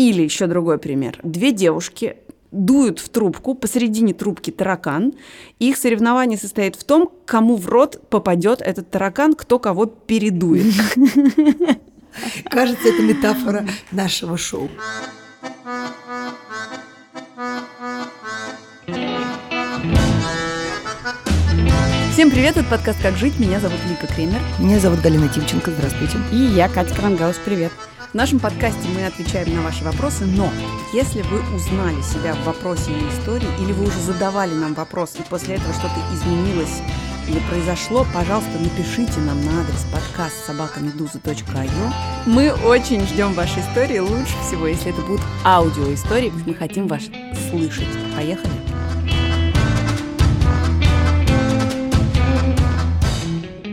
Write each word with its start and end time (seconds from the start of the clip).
Или 0.00 0.22
еще 0.22 0.46
другой 0.46 0.78
пример. 0.78 1.18
Две 1.22 1.52
девушки 1.52 2.16
дуют 2.52 3.00
в 3.00 3.10
трубку, 3.10 3.54
посередине 3.54 4.14
трубки 4.14 4.50
таракан. 4.50 5.12
Их 5.58 5.76
соревнование 5.76 6.38
состоит 6.38 6.74
в 6.74 6.84
том, 6.84 7.12
кому 7.26 7.56
в 7.56 7.68
рот 7.68 8.00
попадет 8.08 8.62
этот 8.62 8.90
таракан, 8.90 9.34
кто 9.34 9.58
кого 9.58 9.84
передует. 9.84 10.72
Кажется, 12.44 12.88
это 12.88 13.02
метафора 13.02 13.66
нашего 13.92 14.38
шоу. 14.38 14.70
Всем 22.14 22.30
привет, 22.30 22.56
это 22.56 22.64
подкаст 22.70 23.02
«Как 23.02 23.16
жить». 23.16 23.38
Меня 23.38 23.60
зовут 23.60 23.78
Вика 23.86 24.06
Кремер. 24.06 24.40
Меня 24.58 24.80
зовут 24.80 25.02
Галина 25.02 25.28
Тимченко. 25.28 25.70
Здравствуйте. 25.70 26.16
И 26.32 26.36
я, 26.36 26.70
Катя 26.70 26.94
Крангаус. 26.94 27.36
Привет. 27.44 27.72
В 28.10 28.14
нашем 28.14 28.40
подкасте 28.40 28.88
мы 28.92 29.06
отвечаем 29.06 29.54
на 29.54 29.62
ваши 29.62 29.84
вопросы, 29.84 30.24
но 30.24 30.50
если 30.92 31.22
вы 31.22 31.38
узнали 31.54 32.02
себя 32.02 32.34
в 32.34 32.42
вопросе 32.42 32.90
или 32.90 33.08
истории, 33.08 33.46
или 33.62 33.70
вы 33.72 33.84
уже 33.84 34.00
задавали 34.00 34.52
нам 34.52 34.74
вопрос, 34.74 35.14
и 35.16 35.22
после 35.22 35.54
этого 35.54 35.72
что-то 35.74 35.94
изменилось 36.12 36.82
или 37.28 37.38
произошло, 37.48 38.04
пожалуйста, 38.12 38.50
напишите 38.58 39.20
нам 39.20 39.40
на 39.44 39.60
адрес 39.60 39.86
подкаст 39.92 40.44
собакамедуза.io. 40.44 41.92
Мы 42.26 42.52
очень 42.52 43.06
ждем 43.06 43.32
ваши 43.34 43.60
истории. 43.60 44.00
Лучше 44.00 44.34
всего, 44.44 44.66
если 44.66 44.90
это 44.90 45.02
будут 45.02 45.20
аудиоистории. 45.44 46.32
Мы 46.46 46.54
хотим 46.54 46.88
вас 46.88 47.02
слышать. 47.48 47.86
Поехали! 48.16 48.50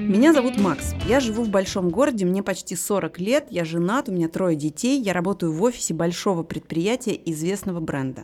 Меня 0.07 0.31
зовут 0.31 0.57
Макс. 0.57 0.95
Я 1.05 1.19
живу 1.19 1.43
в 1.43 1.49
большом 1.49 1.89
городе, 1.89 2.23
мне 2.23 2.41
почти 2.41 2.77
40 2.77 3.19
лет, 3.19 3.47
я 3.49 3.65
женат, 3.65 4.07
у 4.07 4.13
меня 4.13 4.29
трое 4.29 4.55
детей, 4.55 5.01
я 5.01 5.11
работаю 5.11 5.51
в 5.51 5.61
офисе 5.61 5.93
большого 5.93 6.43
предприятия 6.43 7.19
известного 7.25 7.81
бренда. 7.81 8.23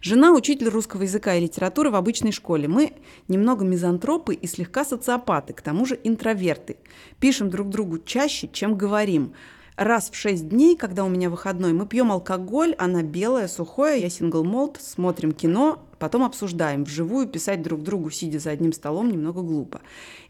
Жена– 0.00 0.32
учитель 0.32 0.68
русского 0.68 1.02
языка 1.02 1.34
и 1.34 1.40
литературы 1.40 1.90
в 1.90 1.96
обычной 1.96 2.30
школе. 2.30 2.68
Мы 2.68 2.92
немного 3.26 3.64
мизантропы 3.64 4.32
и 4.32 4.46
слегка 4.46 4.84
социопаты, 4.84 5.54
к 5.54 5.60
тому 5.60 5.86
же 5.86 5.98
интроверты. 6.04 6.76
Пишем 7.18 7.50
друг 7.50 7.68
другу 7.68 7.98
чаще, 7.98 8.48
чем 8.52 8.76
говорим– 8.76 9.32
раз 9.78 10.10
в 10.10 10.16
шесть 10.16 10.48
дней, 10.48 10.76
когда 10.76 11.04
у 11.04 11.08
меня 11.08 11.30
выходной, 11.30 11.72
мы 11.72 11.86
пьем 11.86 12.10
алкоголь, 12.10 12.74
она 12.78 13.02
белая, 13.02 13.48
сухое, 13.48 14.00
я 14.00 14.10
сингл 14.10 14.44
молд, 14.44 14.78
смотрим 14.80 15.32
кино, 15.32 15.80
потом 15.98 16.24
обсуждаем. 16.24 16.84
Вживую 16.84 17.26
писать 17.26 17.62
друг 17.62 17.82
другу, 17.82 18.10
сидя 18.10 18.38
за 18.38 18.50
одним 18.50 18.72
столом, 18.72 19.10
немного 19.10 19.42
глупо. 19.42 19.80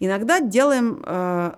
Иногда 0.00 0.40
делаем... 0.40 1.02
Э, 1.06 1.52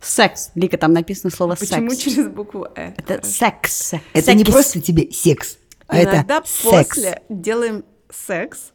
Секс. 0.00 0.52
Лика, 0.54 0.78
там 0.78 0.92
написано 0.92 1.30
слово 1.30 1.56
Почему 1.56 1.90
секс. 1.90 2.02
через 2.02 2.28
букву 2.28 2.68
«э»? 2.76 2.92
Это 2.96 3.26
секс. 3.26 3.94
Это 4.12 4.32
не 4.34 4.44
просто 4.44 4.80
тебе 4.80 5.10
секс, 5.10 5.58
а 5.88 6.00
Иногда 6.00 6.36
это 6.38 6.46
секс. 6.46 6.88
после 6.88 7.22
делаем 7.28 7.84
секс, 8.08 8.72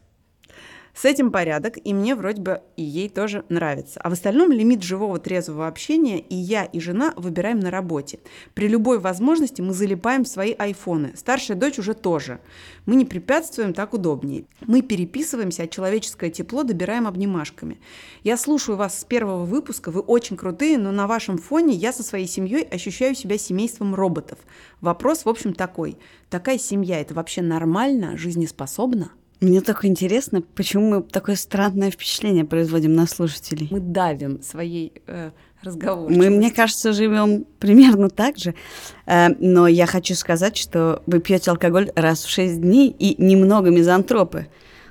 с 0.94 1.06
этим 1.06 1.32
порядок, 1.32 1.78
и 1.84 1.94
мне 1.94 2.16
вроде 2.16 2.42
бы 2.42 2.62
и 2.78 2.84
ей 2.84 3.10
тоже 3.10 3.44
нравится. 3.50 4.00
А 4.00 4.10
в 4.10 4.14
остальном 4.14 4.52
лимит 4.52 4.84
живого 4.84 5.18
трезвого 5.18 5.68
общения 5.68 6.20
и 6.20 6.36
я, 6.36 6.66
и 6.66 6.80
жена 6.80 7.14
выбираем 7.16 7.60
на 7.60 7.72
работе. 7.72 8.20
При 8.54 8.68
любой 8.68 9.00
возможности 9.00 9.62
мы 9.62 9.74
залипаем 9.74 10.24
свои 10.24 10.54
айфоны. 10.54 11.14
Старшая 11.16 11.58
дочь 11.58 11.80
уже 11.80 11.96
тоже. 11.96 12.40
Мы 12.86 12.96
не 12.96 13.06
препятствуем, 13.06 13.74
так 13.74 13.94
удобнее. 13.94 14.46
Мы 14.62 14.82
переписываемся, 14.82 15.64
а 15.64 15.68
человеческое 15.68 16.30
тепло 16.30 16.64
добираем 16.64 17.08
обнимашками. 17.08 17.80
Я 18.24 18.38
слушаю 18.38 18.78
вас 18.78 19.00
с 19.00 19.04
первого 19.04 19.46
выпуска, 19.46 19.90
вы 19.90 20.02
очень 20.02 20.38
крутые, 20.38 20.78
но 20.78 20.92
на 20.92 21.08
вашем 21.08 21.38
фоне 21.38 21.74
я 21.74 21.92
со 21.92 22.04
своей 22.04 22.28
семьей 22.28 22.64
ощущаю 22.64 23.16
себя 23.16 23.38
семейством 23.38 23.96
роботов. 23.96 24.38
Вопрос, 24.80 25.26
в 25.26 25.30
общем, 25.30 25.54
такой. 25.54 25.98
Такая 26.30 26.58
семья– 26.58 27.00
это 27.02 27.14
вообще 27.14 27.42
нормально, 27.42 28.18
жизнеспособна? 28.18 29.12
Мне 29.44 29.60
только 29.60 29.88
интересно, 29.88 30.42
почему 30.42 30.90
мы 30.90 31.04
такое 31.04 31.36
странное 31.36 31.92
впечатление 31.92 32.46
производим 32.46 32.94
на 32.94 33.06
слушателей. 33.06 33.68
Мы 33.72 33.82
давим 33.82 34.42
своей 34.42 34.94
э, 35.06 35.32
разговор. 35.62 36.10
Мы, 36.10 36.30
мне 36.30 36.50
кажется, 36.50 36.94
живем 36.94 37.46
примерно 37.60 38.10
так 38.10 38.38
же. 38.38 38.56
Э, 39.06 39.28
но 39.40 39.68
я 39.68 39.86
хочу 39.86 40.16
сказать, 40.16 40.56
что 40.56 41.04
вы 41.08 41.20
пьете 41.20 41.52
алкоголь 41.52 41.92
раз 41.94 42.24
в 42.24 42.30
шесть 42.30 42.62
дней 42.62 42.88
и 42.88 43.22
немного 43.22 43.70
мизантропы. 43.70 44.48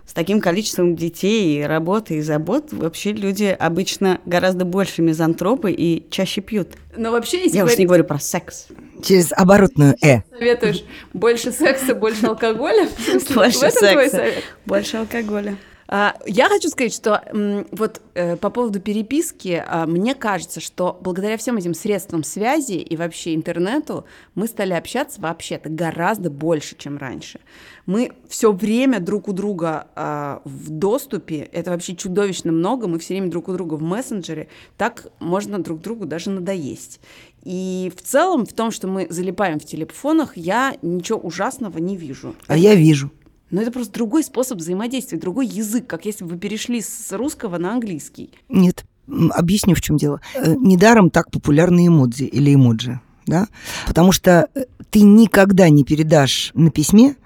С 0.07 0.13
таким 0.15 0.41
количеством 0.41 0.95
детей, 0.97 1.61
и 1.61 1.63
работы, 1.63 2.17
и 2.17 2.21
забот 2.21 2.73
вообще 2.73 3.13
люди 3.13 3.57
обычно 3.59 4.21
гораздо 4.27 4.65
больше 4.65 5.01
мизантропы 5.01 5.73
и 5.73 6.07
чаще 6.11 6.41
пьют. 6.41 6.69
Но 6.97 7.13
вообще, 7.13 7.45
если 7.45 7.57
Я 7.57 7.63
уж 7.65 7.69
говорить- 7.69 7.79
не 7.79 7.87
говорю 7.87 8.05
про 8.05 8.19
секс. 8.19 8.67
Через 9.03 9.33
оборотную 9.33 9.97
«э». 10.03 10.21
советуешь 10.31 10.85
больше 11.13 11.51
секса, 11.51 11.95
больше 11.95 12.27
алкоголя, 12.27 12.89
Больше 13.35 13.71
секса, 13.71 14.27
больше 14.67 14.97
алкоголя. 14.99 15.57
А, 15.89 16.17
Я 16.27 16.49
хочу 16.49 16.69
сказать, 16.69 16.95
что 16.95 17.23
вот 17.71 18.01
э, 18.15 18.37
по 18.37 18.51
поводу 18.51 18.81
переписки, 18.81 19.63
а, 19.67 19.87
мне 19.87 20.15
кажется, 20.15 20.61
что 20.61 20.99
благодаря 21.01 21.37
всем 21.37 21.57
этим 21.57 21.75
средствам 21.75 22.25
связи 22.25 22.75
и 22.75 22.97
вообще 22.97 23.35
интернету 23.35 24.05
мы 24.35 24.47
стали 24.47 24.73
общаться 24.73 25.21
вообще-то 25.21 25.69
гораздо 25.69 26.31
больше, 26.31 26.77
чем 26.77 26.99
раньше. 26.99 27.41
Мы 27.87 28.13
все 28.29 28.53
время 28.53 29.01
друг 29.01 29.29
у 29.29 29.33
друга 29.33 29.89
а, 29.95 30.41
в 30.45 30.71
доступе, 30.71 31.49
это 31.53 31.71
вообще 31.71 31.97
чудовищно 31.97 32.53
много, 32.53 32.87
мы 32.87 32.99
все 32.99 33.15
время 33.15 33.31
друг 33.31 33.49
у 33.49 33.53
друга 33.53 33.75
в 33.75 33.83
мессенджере, 33.83 34.49
так 34.77 35.09
можно 35.19 35.59
друг 35.59 35.81
другу 35.81 36.07
даже 36.07 36.31
надоесть. 36.31 37.01
И 37.45 37.93
в 37.97 38.03
целом 38.03 38.47
в 38.47 38.53
том, 38.53 38.71
что 38.71 38.87
мы 38.87 39.07
залипаем 39.11 39.59
в 39.59 39.65
телефонах, 39.65 40.37
я 40.37 40.77
ничего 40.81 41.19
ужасного 41.19 41.79
не 41.79 41.97
вижу. 41.97 42.37
А 42.47 42.57
я 42.57 42.75
вижу. 42.75 43.11
Но 43.53 43.61
это 43.61 43.71
просто 43.71 43.93
другой 43.93 44.25
способ 44.25 44.59
взаимодействия, 44.59 45.19
другой 45.19 45.47
язык, 45.47 45.87
как 45.87 46.07
если 46.07 46.25
бы 46.25 46.31
вы 46.31 46.39
перешли 46.39 46.81
с 46.81 47.13
русского 47.13 47.59
на 47.59 47.75
английский. 47.75 48.31
Нет, 48.49 48.85
объясню, 49.31 49.75
в 49.75 49.81
чем 49.83 49.99
дело. 49.99 50.21
Э, 50.35 50.55
Недаром 50.57 51.11
так 51.11 51.31
популярны 51.31 51.87
эмодзи 51.87 52.25
или 52.25 52.55
эмоджи, 52.55 53.01
да? 53.27 53.49
Потому 53.87 54.11
что 54.11 54.49
э, 54.55 54.65
ты 54.91 55.03
никогда 55.03 55.69
не 55.69 55.85
передашь 55.85 56.51
на 56.55 56.71
письме 56.71 57.17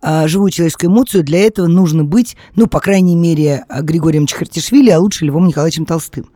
а, 0.00 0.28
живую 0.28 0.50
человеческую 0.50 0.90
эмоцию, 0.90 1.24
для 1.24 1.40
этого 1.40 1.66
нужно 1.66 2.04
быть, 2.04 2.36
ну, 2.54 2.66
по 2.66 2.78
крайней 2.78 3.16
мере, 3.16 3.64
а, 3.68 3.82
Григорием 3.82 4.26
Чехартишвили, 4.26 4.90
а 4.90 5.00
лучше 5.00 5.24
Львом 5.24 5.48
Николаевичем 5.48 5.86
Толстым. 5.86 6.30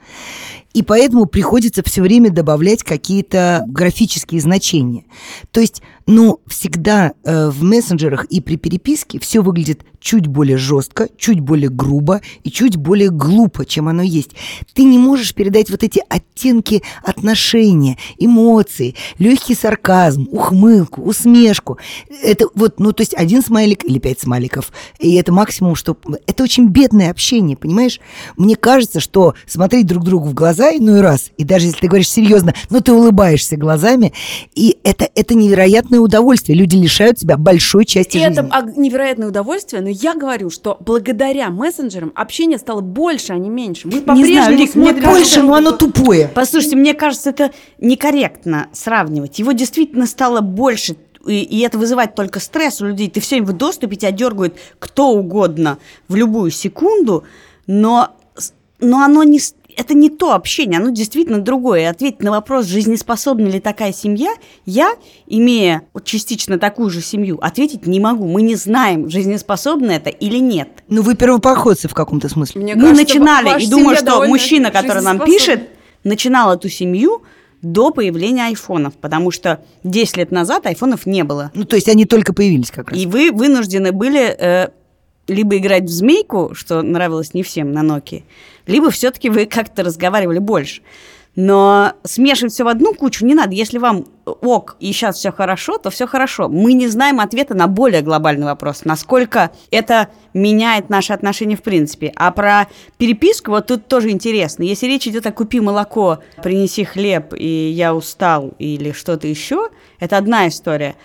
И 0.72 0.82
поэтому 0.82 1.26
приходится 1.26 1.82
все 1.82 2.02
время 2.02 2.30
добавлять 2.30 2.82
какие-то 2.82 3.64
графические 3.68 4.40
значения. 4.40 5.04
То 5.50 5.60
есть, 5.60 5.82
ну, 6.06 6.40
всегда 6.46 7.12
э, 7.24 7.48
в 7.50 7.62
мессенджерах 7.62 8.24
и 8.24 8.40
при 8.40 8.56
переписке 8.56 9.18
все 9.18 9.42
выглядит 9.42 9.84
чуть 10.02 10.26
более 10.26 10.56
жестко, 10.56 11.08
чуть 11.16 11.40
более 11.40 11.70
грубо 11.70 12.20
и 12.42 12.50
чуть 12.50 12.76
более 12.76 13.10
глупо, 13.10 13.64
чем 13.64 13.88
оно 13.88 14.02
есть. 14.02 14.30
Ты 14.74 14.84
не 14.84 14.98
можешь 14.98 15.34
передать 15.34 15.70
вот 15.70 15.82
эти 15.82 16.02
оттенки 16.08 16.82
отношения, 17.04 17.96
эмоции, 18.18 18.96
легкий 19.18 19.54
сарказм, 19.54 20.28
ухмылку, 20.30 21.02
усмешку. 21.02 21.78
Это 22.22 22.46
вот, 22.54 22.80
ну, 22.80 22.92
то 22.92 23.02
есть 23.02 23.14
один 23.14 23.42
смайлик 23.42 23.84
или 23.84 23.98
пять 23.98 24.20
смайликов, 24.20 24.72
и 24.98 25.14
это 25.14 25.32
максимум, 25.32 25.76
что... 25.76 25.96
Это 26.26 26.42
очень 26.42 26.68
бедное 26.68 27.10
общение, 27.10 27.56
понимаешь? 27.56 28.00
Мне 28.36 28.56
кажется, 28.56 29.00
что 29.00 29.34
смотреть 29.46 29.86
друг 29.86 30.04
другу 30.04 30.28
в 30.28 30.34
глаза 30.34 30.61
иной 30.70 31.00
раз, 31.00 31.30
и 31.36 31.44
даже 31.44 31.66
если 31.66 31.80
ты 31.80 31.88
говоришь 31.88 32.10
серьезно, 32.10 32.54
но 32.70 32.80
ты 32.80 32.92
улыбаешься 32.92 33.56
глазами, 33.56 34.12
и 34.54 34.78
это, 34.84 35.08
это 35.14 35.34
невероятное 35.34 36.00
удовольствие. 36.00 36.56
Люди 36.56 36.76
лишают 36.76 37.18
себя 37.18 37.36
большой 37.36 37.84
части 37.84 38.16
И 38.16 38.20
жизни. 38.20 38.46
это 38.46 38.72
невероятное 38.76 39.28
удовольствие, 39.28 39.82
но 39.82 39.88
я 39.88 40.14
говорю, 40.14 40.50
что 40.50 40.76
благодаря 40.80 41.50
мессенджерам 41.50 42.12
общение 42.14 42.58
стало 42.58 42.80
больше, 42.80 43.32
а 43.32 43.38
не 43.38 43.48
меньше. 43.48 43.86
Мы 43.86 44.00
знаю, 44.00 44.04
по-прежнему 44.04 44.50
Лик, 44.50 44.74
мне 44.74 44.90
смотрим... 44.90 45.10
Больше, 45.10 45.42
но 45.42 45.54
оно 45.54 45.72
тупое. 45.72 46.30
Послушайте, 46.34 46.76
мне 46.76 46.94
кажется, 46.94 47.30
это 47.30 47.50
некорректно 47.78 48.68
сравнивать. 48.72 49.38
Его 49.38 49.52
действительно 49.52 50.06
стало 50.06 50.40
больше, 50.40 50.96
и, 51.26 51.42
и 51.42 51.60
это 51.60 51.78
вызывает 51.78 52.14
только 52.14 52.40
стресс 52.40 52.80
у 52.80 52.86
людей. 52.86 53.08
Ты 53.08 53.20
все 53.20 53.36
время 53.36 53.48
в 53.48 53.52
доступе, 53.52 53.96
тебя 53.96 54.10
дергает 54.10 54.56
кто 54.78 55.10
угодно 55.10 55.78
в 56.08 56.14
любую 56.14 56.50
секунду, 56.50 57.24
но, 57.66 58.10
но 58.80 59.02
оно 59.02 59.22
не... 59.22 59.40
Это 59.76 59.94
не 59.94 60.10
то 60.10 60.34
общение, 60.34 60.78
оно 60.78 60.90
действительно 60.90 61.40
другое. 61.40 61.80
И 61.80 61.84
ответить 61.84 62.22
на 62.22 62.30
вопрос, 62.30 62.66
жизнеспособна 62.66 63.46
ли 63.46 63.60
такая 63.60 63.92
семья, 63.92 64.34
я, 64.66 64.94
имея 65.26 65.82
вот 65.94 66.04
частично 66.04 66.58
такую 66.58 66.90
же 66.90 67.00
семью, 67.00 67.38
ответить 67.40 67.86
не 67.86 68.00
могу. 68.00 68.26
Мы 68.26 68.42
не 68.42 68.54
знаем, 68.54 69.08
жизнеспособно 69.08 69.92
это 69.92 70.10
или 70.10 70.38
нет. 70.38 70.68
Ну, 70.88 71.02
вы 71.02 71.14
первопроходцы 71.14 71.88
в 71.88 71.94
каком-то 71.94 72.28
смысле. 72.28 72.62
Мне 72.62 72.74
Мы 72.74 72.82
кажется, 72.82 73.02
начинали, 73.02 73.62
и 73.62 73.68
думаю, 73.68 73.96
что 73.96 74.24
мужчина, 74.26 74.70
который 74.70 75.02
нам 75.02 75.18
жизнеспособна. 75.18 75.26
пишет, 75.26 75.68
начинал 76.04 76.54
эту 76.54 76.68
семью 76.68 77.22
до 77.62 77.90
появления 77.92 78.46
айфонов, 78.46 78.94
потому 78.94 79.30
что 79.30 79.64
10 79.84 80.16
лет 80.16 80.30
назад 80.32 80.66
айфонов 80.66 81.06
не 81.06 81.22
было. 81.22 81.50
Ну, 81.54 81.64
то 81.64 81.76
есть 81.76 81.88
они 81.88 82.04
только 82.04 82.32
появились 82.32 82.70
как 82.70 82.90
раз. 82.90 82.98
И 82.98 83.06
вы 83.06 83.30
вынуждены 83.30 83.92
были 83.92 84.20
э, 84.20 84.68
либо 85.28 85.56
играть 85.56 85.84
в 85.84 85.92
змейку, 85.92 86.54
что 86.54 86.82
нравилось 86.82 87.34
не 87.34 87.42
всем 87.42 87.72
на 87.72 87.80
Nokia, 87.80 88.22
либо 88.66 88.90
все-таки 88.90 89.30
вы 89.30 89.46
как-то 89.46 89.82
разговаривали 89.82 90.38
больше. 90.38 90.82
Но 91.34 91.94
смешивать 92.04 92.52
все 92.52 92.64
в 92.64 92.68
одну 92.68 92.92
кучу 92.92 93.24
не 93.24 93.34
надо. 93.34 93.54
Если 93.54 93.78
вам 93.78 94.04
ок, 94.26 94.76
и 94.80 94.92
сейчас 94.92 95.16
все 95.16 95.32
хорошо, 95.32 95.78
то 95.78 95.88
все 95.88 96.06
хорошо. 96.06 96.48
Мы 96.48 96.74
не 96.74 96.88
знаем 96.88 97.20
ответа 97.20 97.54
на 97.54 97.68
более 97.68 98.02
глобальный 98.02 98.44
вопрос, 98.44 98.84
насколько 98.84 99.50
это 99.70 100.08
меняет 100.34 100.90
наши 100.90 101.14
отношения 101.14 101.56
в 101.56 101.62
принципе. 101.62 102.12
А 102.16 102.30
про 102.32 102.68
переписку 102.98 103.52
вот 103.52 103.68
тут 103.68 103.88
тоже 103.88 104.10
интересно. 104.10 104.62
Если 104.62 104.86
речь 104.86 105.06
идет 105.06 105.26
о 105.26 105.32
купи 105.32 105.60
молоко, 105.60 106.18
принеси 106.42 106.84
хлеб, 106.84 107.32
и 107.34 107.70
я 107.70 107.94
устал, 107.94 108.52
или 108.58 108.92
что-то 108.92 109.26
еще, 109.26 109.70
это 110.00 110.18
одна 110.18 110.48
история. 110.48 110.96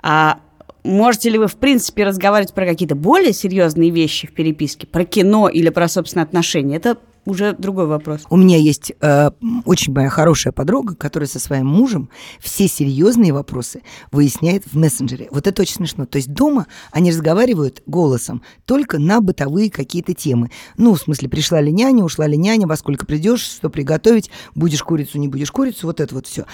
А 0.00 0.40
можете 0.86 1.30
ли 1.30 1.38
вы, 1.38 1.48
в 1.48 1.56
принципе, 1.56 2.04
разговаривать 2.04 2.54
про 2.54 2.66
какие-то 2.66 2.94
более 2.94 3.32
серьезные 3.32 3.90
вещи 3.90 4.26
в 4.26 4.32
переписке, 4.32 4.86
про 4.86 5.04
кино 5.04 5.48
или 5.48 5.68
про 5.68 5.88
собственные 5.88 6.24
отношения? 6.24 6.76
Это 6.76 6.98
уже 7.26 7.52
другой 7.52 7.86
вопрос. 7.86 8.22
У 8.30 8.36
меня 8.36 8.56
есть 8.56 8.92
э, 9.00 9.30
очень 9.64 9.92
моя 9.92 10.08
хорошая 10.08 10.52
подруга, 10.52 10.94
которая 10.94 11.28
со 11.28 11.38
своим 11.38 11.66
мужем 11.66 12.08
все 12.40 12.68
серьезные 12.68 13.32
вопросы 13.32 13.82
выясняет 14.12 14.64
в 14.64 14.78
мессенджере. 14.78 15.28
Вот 15.30 15.46
это 15.46 15.62
очень 15.62 15.74
смешно. 15.74 16.06
То 16.06 16.16
есть 16.16 16.32
дома 16.32 16.66
они 16.92 17.10
разговаривают 17.10 17.82
голосом 17.86 18.42
только 18.64 18.98
на 18.98 19.20
бытовые 19.20 19.70
какие-то 19.70 20.14
темы. 20.14 20.50
Ну, 20.78 20.94
в 20.94 21.00
смысле, 21.00 21.28
пришла 21.28 21.60
ли 21.60 21.72
няня, 21.72 22.04
ушла 22.04 22.26
ли 22.26 22.36
няня, 22.36 22.66
во 22.66 22.76
сколько 22.76 23.04
придешь, 23.04 23.40
что 23.40 23.68
приготовить, 23.68 24.30
будешь 24.54 24.82
курицу, 24.82 25.18
не 25.18 25.28
будешь 25.28 25.50
курицу, 25.50 25.88
вот 25.88 26.00
это 26.00 26.14
вот 26.14 26.26
все. 26.26 26.46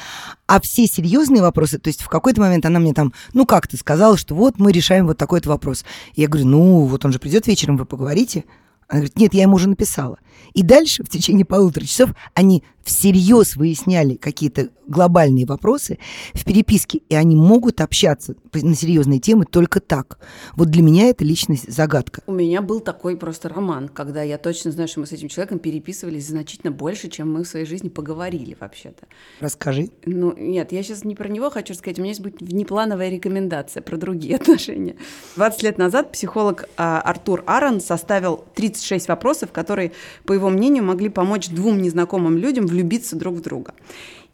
А 0.47 0.61
все 0.61 0.87
серьезные 0.87 1.43
вопросы, 1.43 1.79
то 1.79 1.89
есть 1.89 2.03
в 2.03 2.09
какой-то 2.09 2.41
момент 2.41 2.65
она 2.67 2.79
мне 2.79 2.95
там, 2.95 3.13
ну 3.35 3.47
как 3.47 3.69
ты 3.69 3.77
сказала, 3.77 4.17
что 4.17 4.35
вот 4.35 4.59
мы 4.59 4.73
решаем 4.73 5.07
вот 5.07 5.19
такой-то 5.19 5.51
вопрос. 5.51 5.85
Я 6.17 6.29
говорю, 6.29 6.49
ну 6.49 6.87
вот 6.87 7.05
он 7.05 7.13
же 7.13 7.19
придет 7.19 7.47
вечером, 7.47 7.77
вы 7.77 7.85
поговорите. 7.85 8.45
Она 8.89 9.01
говорит, 9.01 9.19
нет, 9.19 9.35
я 9.35 9.43
ему 9.43 9.57
уже 9.57 9.69
написала. 9.69 10.19
И 10.55 10.63
дальше, 10.63 11.05
в 11.05 11.09
течение 11.09 11.45
полутора 11.45 11.85
часов, 11.85 12.11
они 12.35 12.63
всерьез 12.85 13.57
выясняли 13.57 14.17
какие-то 14.17 14.71
глобальные 14.87 15.47
вопросы 15.47 15.99
в 16.35 16.45
переписке, 16.45 17.01
и 17.09 17.15
они 17.15 17.37
могут 17.37 17.81
общаться 17.81 18.35
на 18.53 18.75
серьезные 18.75 19.21
темы 19.21 19.45
только 19.45 19.81
так. 19.81 20.19
Вот 20.55 20.69
для 20.69 20.83
меня 20.83 21.09
это 21.09 21.25
личность 21.25 21.73
загадка. 21.73 22.23
У 22.27 22.33
меня 22.33 22.61
был 22.61 22.81
такой 22.81 23.17
просто 23.17 23.49
роман, 23.49 23.89
когда 23.89 24.23
я 24.23 24.39
точно 24.39 24.73
знаю, 24.73 24.89
что 24.89 25.01
мы 25.01 25.07
с 25.07 25.13
этим 25.13 25.29
человеком 25.29 25.61
переписывались 25.61 26.27
значительно 26.27 26.73
больше, 26.73 27.09
чем 27.09 27.33
мы 27.33 27.45
в 27.45 27.49
своей 27.49 27.65
жизни 27.65 27.89
поговорили 27.89 28.57
вообще-то. 28.59 29.07
Расскажи. 29.41 29.91
Ну, 30.05 30.35
нет, 30.37 30.73
я 30.73 30.83
сейчас 30.83 31.05
не 31.05 31.15
про 31.15 31.29
него 31.29 31.51
хочу 31.51 31.75
сказать, 31.75 31.99
у 31.99 32.03
меня 32.03 32.11
есть 32.11 32.21
будет 32.21 32.41
внеплановая 32.41 33.09
рекомендация 33.09 33.83
про 33.83 33.97
другие 33.97 34.37
отношения. 34.43 34.97
20 35.37 35.63
лет 35.63 35.79
назад 35.79 36.13
психолог 36.13 36.69
а, 36.77 37.01
Артур 37.01 37.45
Арон 37.47 37.81
составил 37.81 38.45
36 38.55 39.09
вопросов, 39.09 39.53
которые, 39.53 39.93
по 40.25 40.33
его 40.33 40.49
мнению, 40.49 40.85
могли 40.85 41.09
помочь 41.09 41.49
двум 41.49 41.81
незнакомым 41.81 42.37
людям 42.37 42.67
влюбиться 42.67 43.17
друг 43.17 43.37
в 43.37 43.41
друга. 43.41 43.75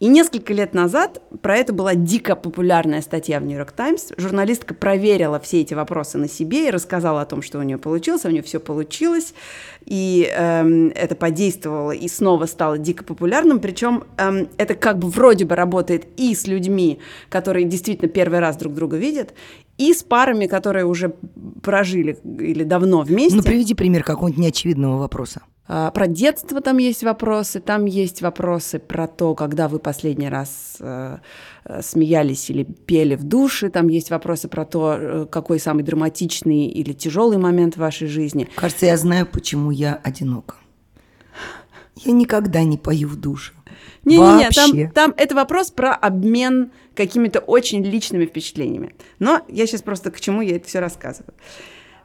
И 0.01 0.07
несколько 0.07 0.55
лет 0.55 0.75
назад 0.75 1.21
про 1.43 1.57
это 1.57 1.73
была 1.73 1.97
дико 1.97 2.37
популярная 2.37 3.03
статья 3.03 3.41
в 3.41 3.45
Нью-Йорк 3.45 3.73
Таймс. 3.73 4.13
Журналистка 4.17 4.73
проверила 4.73 5.41
все 5.41 5.63
эти 5.63 5.75
вопросы 5.75 6.19
на 6.19 6.29
себе 6.29 6.69
и 6.69 6.71
рассказала 6.71 7.23
о 7.23 7.27
том, 7.27 7.43
что 7.43 7.59
у 7.59 7.63
нее 7.63 7.79
получилось, 7.79 8.25
а 8.25 8.29
у 8.29 8.31
нее 8.31 8.43
все 8.43 8.61
получилось, 8.61 9.35
и 9.85 10.31
эм, 10.33 10.93
это 10.95 11.17
подействовало 11.17 11.91
и 11.91 12.07
снова 12.07 12.47
стало 12.47 12.79
дико 12.79 13.03
популярным. 13.03 13.59
Причем 13.59 14.05
эм, 14.19 14.49
это 14.57 14.75
как 14.75 15.01
бы 15.01 15.09
вроде 15.09 15.45
бы 15.45 15.57
работает 15.57 16.07
и 16.17 16.33
с 16.33 16.47
людьми, 16.47 17.01
которые 17.29 17.65
действительно 17.65 18.09
первый 18.09 18.39
раз 18.39 18.57
друг 18.57 18.75
друга 18.75 18.97
видят, 18.97 19.35
и 19.79 19.93
с 19.93 20.05
парами, 20.05 20.47
которые 20.47 20.85
уже 20.85 21.15
прожили 21.63 22.19
или 22.39 22.63
давно 22.63 23.01
вместе. 23.01 23.37
Ну, 23.37 23.43
приведи 23.43 23.75
пример 23.75 24.05
какого-нибудь 24.05 24.41
неочевидного 24.41 24.99
вопроса. 24.99 25.43
А, 25.71 25.91
про 25.91 26.07
детство 26.07 26.63
там 26.63 26.79
есть 26.79 27.03
вопросы, 27.03 27.61
там 27.61 27.85
есть 27.85 28.23
вопросы 28.23 28.79
про 28.79 29.07
то, 29.07 29.35
когда 29.35 29.69
вы 29.69 29.79
последний 29.79 30.31
раз 30.31 30.79
э, 30.81 31.19
э, 31.65 31.83
смеялись 31.83 32.49
или 32.49 32.65
пели 32.65 33.17
в 33.17 33.25
душе, 33.25 33.69
там 33.69 33.89
есть 33.89 34.09
вопросы 34.09 34.49
про 34.49 34.65
то, 34.65 34.97
э, 34.99 35.27
какой 35.31 35.61
самый 35.61 35.85
драматичный 35.85 36.69
или 36.69 36.95
тяжелый 36.95 37.37
момент 37.37 37.75
в 37.75 37.81
вашей 37.81 38.09
жизни. 38.09 38.49
Кажется, 38.55 38.87
я 38.87 38.97
знаю, 38.97 39.27
почему 39.27 39.71
я 39.71 40.01
одинока. 40.03 40.57
Я 41.97 42.13
никогда 42.13 42.63
не 42.63 42.79
пою 42.79 43.09
в 43.09 43.17
душе. 43.17 43.53
Не-не-не, 44.07 44.49
там, 44.51 44.91
там 44.93 45.15
это 45.19 45.35
вопрос 45.35 45.71
про 45.71 45.95
обмен 45.95 46.71
какими-то 46.95 47.41
очень 47.41 47.85
личными 47.85 48.25
впечатлениями. 48.25 48.95
Но 49.19 49.43
я 49.49 49.67
сейчас 49.67 49.83
просто 49.83 50.11
к 50.11 50.19
чему 50.19 50.41
я 50.41 50.57
это 50.57 50.67
все 50.67 50.79
рассказываю 50.79 51.35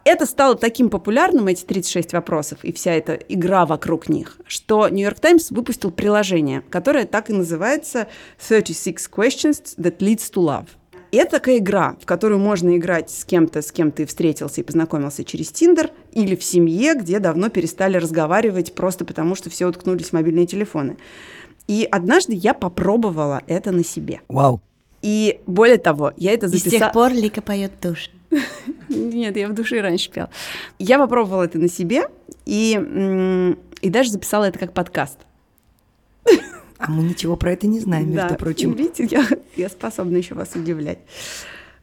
это 0.06 0.26
стало 0.26 0.56
таким 0.56 0.90
популярным, 0.90 1.48
эти 1.48 1.64
36 1.64 2.14
вопросов 2.14 2.60
и 2.64 2.72
вся 2.72 2.94
эта 2.94 3.14
игра 3.14 3.66
вокруг 3.66 4.10
них, 4.10 4.38
что 4.46 4.90
Нью-Йорк 4.90 5.20
Таймс 5.20 5.52
выпустил 5.52 5.92
приложение, 5.92 6.62
которое 6.70 7.06
так 7.06 7.30
и 7.30 7.34
называется 7.34 8.08
36 8.48 9.10
Questions 9.10 9.78
That 9.78 9.98
Leads 10.00 10.32
to 10.34 10.44
Love. 10.44 10.68
Это 11.12 11.32
такая 11.32 11.60
игра, 11.60 11.96
в 12.02 12.08
которую 12.08 12.40
можно 12.40 12.76
играть 12.76 13.12
с 13.12 13.24
кем-то, 13.24 13.62
с 13.62 13.72
кем 13.72 13.92
ты 13.92 14.08
встретился 14.08 14.62
и 14.62 14.64
познакомился 14.64 15.24
через 15.24 15.52
Тиндер, 15.52 15.92
или 16.12 16.36
в 16.36 16.44
семье, 16.44 16.96
где 16.96 17.20
давно 17.20 17.50
перестали 17.50 17.98
разговаривать 17.98 18.74
просто 18.74 19.06
потому, 19.06 19.36
что 19.36 19.52
все 19.52 19.68
уткнулись 19.68 20.08
в 20.08 20.14
мобильные 20.14 20.48
телефоны. 20.48 20.98
И 21.68 21.88
однажды 21.90 22.34
я 22.34 22.56
попробовала 22.56 23.44
это 23.46 23.72
на 23.72 23.84
себе. 23.84 24.22
Вау. 24.28 24.60
И 25.04 25.42
более 25.46 25.78
того, 25.78 26.14
я 26.18 26.32
это 26.32 26.48
записала... 26.48 26.74
И 26.74 26.78
с 26.78 26.80
тех 26.80 26.92
пор 26.94 27.12
Лика 27.12 27.42
поет 27.44 27.74
душ. 27.80 28.10
Нет, 28.90 29.38
я 29.38 29.48
в 29.48 29.54
душе 29.54 29.82
раньше 29.82 30.10
пела. 30.12 30.30
Я 30.80 31.00
попробовала 31.00 31.44
это 31.44 31.58
на 31.60 31.70
себе 31.70 32.08
и, 32.46 33.56
и 33.82 33.90
даже 33.90 34.12
записала 34.12 34.46
это 34.46 34.60
как 34.60 34.74
подкаст. 34.74 35.20
А 36.78 36.92
мы 36.92 37.04
ничего 37.04 37.38
про 37.38 37.54
это 37.54 37.66
не 37.66 37.80
знаем, 37.80 38.12
между 38.12 38.30
да, 38.30 38.36
прочим. 38.36 38.74
Видите, 38.74 39.08
я, 39.10 39.26
я 39.56 39.70
способна 39.70 40.18
еще 40.18 40.36
вас 40.36 40.54
удивлять. 40.56 41.00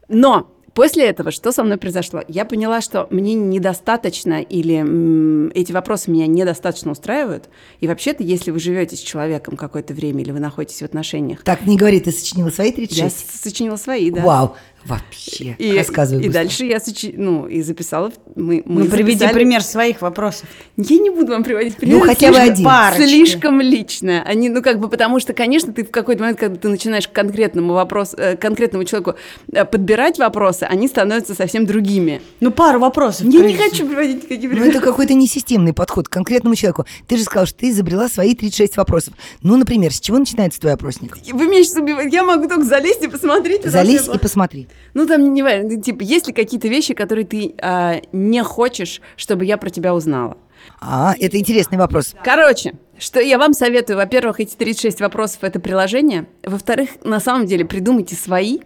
Но 0.09 0.51
После 0.75 1.07
этого 1.07 1.31
что 1.31 1.53
со 1.53 1.65
мной 1.65 1.79
произошло? 1.79 2.23
Я 2.29 2.45
поняла, 2.45 2.81
что 2.81 3.07
мне 3.11 3.35
недостаточно 3.35 4.41
или 4.41 4.77
м, 4.77 5.49
эти 5.49 5.73
вопросы 5.73 6.11
меня 6.11 6.27
недостаточно 6.27 6.93
устраивают. 6.93 7.49
И 7.81 7.89
вообще-то, 7.89 8.23
если 8.23 8.51
вы 8.51 8.61
живете 8.61 8.97
с 8.97 9.01
человеком 9.01 9.57
какое-то 9.57 9.95
время 9.95 10.23
или 10.23 10.31
вы 10.31 10.39
находитесь 10.39 10.81
в 10.81 10.85
отношениях... 10.85 11.43
Так, 11.43 11.67
не 11.67 11.77
говори, 11.77 12.01
ты 12.01 12.13
сочинила 12.13 12.51
свои 12.51 12.71
36? 12.71 13.03
Я 13.03 13.11
сочинила 13.51 13.77
свои, 13.77 14.11
да. 14.11 14.23
Вау, 14.23 14.57
Вообще. 14.85 15.57
И, 15.59 15.77
Рассказывай. 15.77 16.23
И 16.23 16.27
быстро. 16.27 16.43
дальше 16.43 16.65
я 16.65 16.81
сочи... 16.81 17.15
ну, 17.17 17.47
и 17.47 17.61
записала. 17.63 18.11
Мы, 18.35 18.63
мы 18.65 18.85
ну, 18.85 18.91
приведи 18.91 19.19
записали... 19.19 19.35
пример 19.35 19.63
своих 19.63 20.01
вопросов. 20.01 20.49
Я 20.77 20.99
не 20.99 21.11
буду 21.11 21.33
вам 21.33 21.45
приводить 21.45 21.77
пример. 21.77 21.99
Ну, 21.99 22.07
хотя 22.07 22.33
бы 22.33 22.39
один. 22.39 22.65
Парочки. 22.65 23.03
Слишком 23.03 23.61
лично. 23.61 24.23
Они, 24.23 24.49
ну, 24.49 24.63
как 24.63 24.81
бы, 24.81 24.89
потому 24.89 25.21
что, 25.21 25.35
конечно, 25.35 25.73
ты 25.73 25.85
в 25.85 25.91
какой-то 25.91 26.23
момент, 26.23 26.39
когда 26.39 26.57
ты 26.57 26.69
начинаешь 26.69 27.07
к 27.07 27.13
конкретному 27.13 27.75
вопросу, 27.75 28.17
э, 28.17 28.37
конкретному 28.37 28.85
человеку 28.85 29.15
э, 29.53 29.65
подбирать 29.67 30.19
вопросы, 30.19 30.65
они 30.65 30.89
становятся 30.89 31.35
совсем 31.35 31.67
другими. 31.67 32.23
Ну, 32.41 32.51
пару 32.51 32.81
вопросов. 32.81 33.27
Я 33.27 33.41
не 33.41 33.57
хочу 33.57 33.87
приводить 33.87 34.25
никакие 34.25 34.49
примеры. 34.49 34.65
Ну, 34.65 34.71
это 34.71 34.81
какой-то 34.81 35.13
несистемный 35.13 35.75
подход 35.75 36.09
к 36.09 36.13
конкретному 36.13 36.55
человеку. 36.55 36.87
Ты 37.07 37.19
же 37.19 37.25
сказал, 37.25 37.47
что 37.47 37.59
ты 37.59 37.71
изобрела 37.71 38.09
свои 38.09 38.35
36 38.35 38.79
вопросов. 38.79 39.15
Ну, 39.43 39.57
например, 39.57 39.93
с 39.93 40.01
чего 40.01 40.19
начинается 40.19 40.59
твой 40.59 40.73
опросник? 40.73 41.19
Вы 41.33 41.47
меня 41.47 41.63
сейчас 41.63 41.77
убиваете. 41.77 42.17
Я 42.17 42.25
могу 42.25 42.49
только 42.49 42.65
залезть 42.65 43.03
и 43.03 43.09
посмотреть. 43.09 43.65
Залезь 43.65 44.09
и 44.09 44.19
посмотри. 44.19 44.69
Ну, 44.95 45.07
там 45.07 45.33
не 45.33 45.43
ну, 45.43 45.81
типа, 45.81 46.03
есть 46.03 46.27
ли 46.27 46.33
какие-то 46.33 46.69
вещи, 46.69 46.95
которые 46.95 47.25
ты 47.25 47.55
а, 47.63 48.01
не 48.13 48.43
хочешь, 48.43 49.01
чтобы 49.17 49.45
я 49.45 49.57
про 49.57 49.71
тебя 49.71 49.95
узнала? 49.95 50.37
А, 50.81 51.15
это 51.19 51.39
интересный 51.39 51.79
вопрос. 51.79 52.15
Короче, 52.25 52.75
что 52.99 53.21
я 53.21 53.39
вам 53.39 53.53
советую, 53.53 53.97
во-первых, 53.97 54.41
эти 54.41 54.57
36 54.57 55.01
вопросов– 55.01 55.39
это 55.43 55.61
приложение. 55.61 56.27
Во-вторых, 56.45 56.91
на 57.05 57.21
самом 57.21 57.47
деле, 57.47 57.65
придумайте 57.65 58.15
свои 58.15 58.59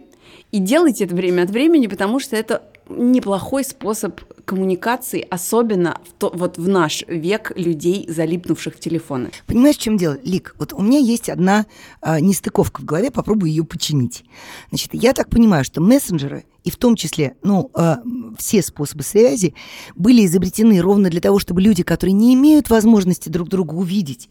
и 0.51 0.59
делайте 0.59 1.05
это 1.05 1.15
время 1.15 1.43
от 1.43 1.49
времени, 1.49 1.87
потому 1.87 2.19
что 2.19 2.35
это 2.35 2.63
неплохой 2.89 3.63
способ 3.63 4.19
коммуникации, 4.45 5.25
особенно 5.29 5.99
в 6.07 6.13
то, 6.13 6.31
вот 6.33 6.57
в 6.57 6.67
наш 6.67 7.03
век 7.07 7.51
людей, 7.55 8.05
залипнувших 8.07 8.75
в 8.75 8.79
телефоны. 8.79 9.31
Понимаешь, 9.47 9.77
в 9.77 9.81
чем 9.81 9.97
дело, 9.97 10.17
Лик? 10.23 10.55
Вот 10.59 10.73
у 10.73 10.81
меня 10.81 10.99
есть 10.99 11.29
одна 11.29 11.65
а, 12.01 12.19
нестыковка 12.19 12.81
в 12.81 12.85
голове, 12.85 13.11
попробую 13.11 13.49
ее 13.49 13.63
починить. 13.63 14.23
Значит, 14.69 14.93
я 14.93 15.13
так 15.13 15.29
понимаю, 15.29 15.65
что 15.65 15.81
мессенджеры 15.81 16.45
и 16.65 16.71
в 16.71 16.77
том 16.77 16.95
числе, 16.95 17.35
ну, 17.43 17.69
а, 17.75 17.99
все 18.39 18.63
способы 18.63 19.03
связи 19.03 19.53
были 19.95 20.25
изобретены 20.25 20.81
ровно 20.81 21.11
для 21.11 21.21
того, 21.21 21.37
чтобы 21.37 21.61
люди, 21.61 21.83
которые 21.83 22.13
не 22.13 22.33
имеют 22.33 22.71
возможности 22.71 23.29
друг 23.29 23.49
друга 23.49 23.75
увидеть, 23.75 24.29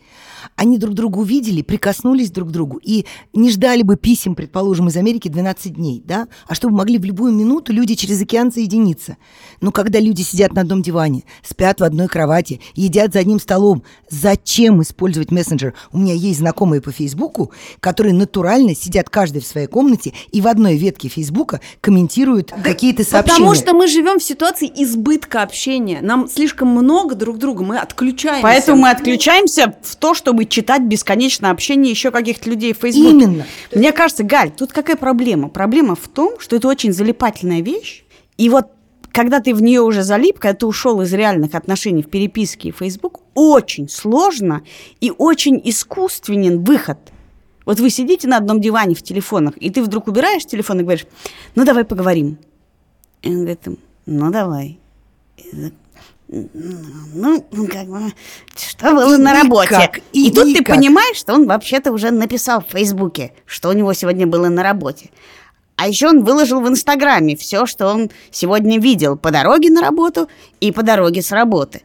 они 0.56 0.76
друг 0.76 0.94
друга 0.94 1.18
увидели, 1.18 1.62
прикоснулись 1.62 2.32
друг 2.32 2.48
к 2.48 2.50
другу 2.50 2.80
и 2.82 3.06
не 3.32 3.50
ждали 3.50 3.82
бы 3.82 3.96
писем, 3.96 4.34
предположим, 4.34 4.88
из 4.88 4.96
Америки 4.96 5.28
12 5.28 5.74
дней, 5.74 6.02
да, 6.04 6.26
а 6.48 6.56
чтобы 6.56 6.76
могли 6.76 6.98
в 6.98 7.04
любую 7.04 7.32
минуту 7.32 7.72
люди 7.72 7.94
через 7.94 8.20
океан 8.20 8.52
соединиться. 8.52 9.16
Но 9.60 9.70
когда 9.70 10.00
люди 10.04 10.22
сидят 10.22 10.52
на 10.52 10.60
одном 10.60 10.82
диване, 10.82 11.24
спят 11.42 11.80
в 11.80 11.84
одной 11.84 12.08
кровати, 12.08 12.60
едят 12.74 13.12
за 13.12 13.20
одним 13.20 13.40
столом, 13.40 13.82
зачем 14.08 14.82
использовать 14.82 15.30
мессенджер? 15.30 15.74
У 15.92 15.98
меня 15.98 16.14
есть 16.14 16.38
знакомые 16.38 16.80
по 16.80 16.92
Фейсбуку, 16.92 17.50
которые 17.80 18.14
натурально 18.14 18.74
сидят 18.74 19.10
каждый 19.10 19.40
в 19.40 19.46
своей 19.46 19.66
комнате 19.66 20.12
и 20.30 20.40
в 20.40 20.46
одной 20.46 20.76
ветке 20.76 21.08
Фейсбука 21.08 21.60
комментируют 21.80 22.04
комментируют 22.04 22.52
какие-то 22.62 23.04
сообщения. 23.04 23.38
Потому 23.38 23.54
что 23.54 23.74
мы 23.74 23.86
живем 23.86 24.18
в 24.18 24.22
ситуации 24.22 24.70
избытка 24.74 25.42
общения. 25.42 26.00
Нам 26.02 26.28
слишком 26.28 26.68
много 26.68 27.14
друг 27.14 27.38
друга, 27.38 27.64
мы 27.64 27.78
отключаемся. 27.78 28.42
Поэтому 28.42 28.82
мы 28.82 28.90
отключаемся 28.90 29.74
в 29.82 29.96
то, 29.96 30.14
чтобы 30.14 30.44
читать 30.46 30.82
бесконечно 30.82 31.50
общение 31.50 31.90
еще 31.90 32.10
каких-то 32.10 32.50
людей 32.50 32.74
в 32.74 32.78
Фейсбуке. 32.78 33.10
Именно. 33.10 33.46
Мне 33.74 33.92
кажется, 33.92 34.22
Галь, 34.22 34.50
тут 34.50 34.72
какая 34.72 34.96
проблема? 34.96 35.48
Проблема 35.48 35.94
в 35.94 36.08
том, 36.08 36.38
что 36.38 36.56
это 36.56 36.68
очень 36.68 36.92
залипательная 36.92 37.60
вещь. 37.60 38.04
И 38.36 38.48
вот 38.48 38.66
когда 39.14 39.38
ты 39.38 39.54
в 39.54 39.62
нее 39.62 39.80
уже 39.80 40.02
залип, 40.02 40.40
когда 40.40 40.54
ты 40.58 40.66
ушел 40.66 41.00
из 41.00 41.12
реальных 41.12 41.54
отношений 41.54 42.02
в 42.02 42.10
переписке 42.10 42.70
и 42.70 42.72
Facebook, 42.72 43.20
очень 43.34 43.88
сложно 43.88 44.64
и 45.00 45.12
очень 45.16 45.60
искусственен 45.64 46.64
выход. 46.64 46.98
Вот 47.64 47.78
вы 47.78 47.90
сидите 47.90 48.26
на 48.26 48.38
одном 48.38 48.60
диване 48.60 48.96
в 48.96 49.02
телефонах, 49.02 49.56
и 49.56 49.70
ты 49.70 49.84
вдруг 49.84 50.08
убираешь 50.08 50.44
телефон 50.44 50.80
и 50.80 50.82
говоришь, 50.82 51.06
ну 51.54 51.64
давай 51.64 51.84
поговорим. 51.84 52.38
И 53.22 53.28
он 53.28 53.36
говорит, 53.36 53.60
ну 54.04 54.30
давай. 54.32 54.80
Ну, 56.26 57.44
как 57.70 57.86
бы, 57.86 58.12
что 58.56 58.90
было 58.90 59.14
И 59.14 59.18
на 59.18 59.32
работе? 59.32 59.74
никак, 59.76 59.98
и 60.12 60.28
и 60.28 60.32
тут 60.32 60.52
ты 60.52 60.64
понимаешь, 60.64 61.18
что 61.18 61.34
он 61.34 61.46
вообще-то 61.46 61.92
уже 61.92 62.10
написал 62.10 62.62
в 62.62 62.72
Фейсбуке, 62.72 63.32
что 63.46 63.68
у 63.68 63.72
него 63.72 63.92
сегодня 63.92 64.26
было 64.26 64.48
на 64.48 64.64
работе. 64.64 65.10
А 65.76 65.88
еще 65.88 66.08
он 66.08 66.24
выложил 66.24 66.60
в 66.60 66.68
Инстаграме 66.68 67.36
все, 67.36 67.66
что 67.66 67.88
он 67.88 68.10
сегодня 68.30 68.78
видел 68.78 69.16
по 69.16 69.30
дороге 69.30 69.70
на 69.70 69.80
работу 69.80 70.28
и 70.60 70.70
по 70.70 70.82
дороге 70.82 71.22
с 71.22 71.32
работы. 71.32 71.82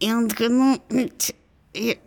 И 0.00 0.12
он 0.12 0.28
такой, 0.28 0.48
ну... 0.48 0.80
И, 1.72 1.98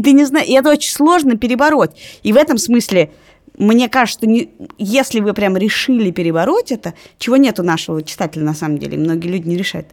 ты 0.00 0.12
не 0.12 0.24
знаешь, 0.24 0.46
и 0.46 0.52
это 0.52 0.70
очень 0.70 0.92
сложно 0.92 1.36
перебороть. 1.36 1.90
И 2.22 2.32
в 2.32 2.36
этом 2.36 2.58
смысле, 2.58 3.10
мне 3.58 3.88
кажется, 3.88 4.24
не, 4.24 4.50
если 4.78 5.18
вы 5.18 5.34
прям 5.34 5.56
решили 5.56 6.12
перебороть 6.12 6.70
это, 6.70 6.94
чего 7.18 7.36
нет 7.36 7.58
у 7.58 7.64
нашего 7.64 8.04
читателя 8.04 8.44
на 8.44 8.54
самом 8.54 8.78
деле, 8.78 8.96
многие 8.96 9.26
люди 9.26 9.48
не 9.48 9.56
решают, 9.56 9.88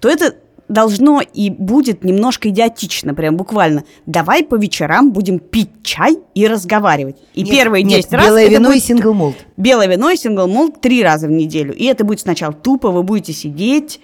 то 0.00 0.08
это 0.08 0.34
должно 0.68 1.20
и 1.20 1.50
будет 1.50 2.04
немножко 2.04 2.48
идиотично, 2.48 3.14
прям 3.14 3.36
буквально. 3.36 3.84
Давай 4.06 4.42
по 4.44 4.56
вечерам 4.56 5.12
будем 5.12 5.38
пить 5.38 5.70
чай 5.82 6.18
и 6.34 6.46
разговаривать. 6.46 7.16
И 7.34 7.42
Нет, 7.42 7.50
первые 7.50 7.82
нет, 7.82 8.02
10 8.02 8.12
раз 8.12 8.26
белое 8.26 8.48
вино 8.48 8.68
будет 8.68 8.82
и 8.82 8.86
сингл 8.86 9.14
молд. 9.14 9.36
белое 9.56 9.86
вино 9.86 10.10
и 10.10 10.16
сингл 10.16 10.46
молд 10.46 10.80
три 10.80 11.02
раза 11.02 11.28
в 11.28 11.30
неделю. 11.30 11.74
И 11.74 11.84
это 11.84 12.04
будет 12.04 12.20
сначала 12.20 12.52
тупо, 12.52 12.90
вы 12.90 13.02
будете 13.02 13.32
сидеть 13.32 14.00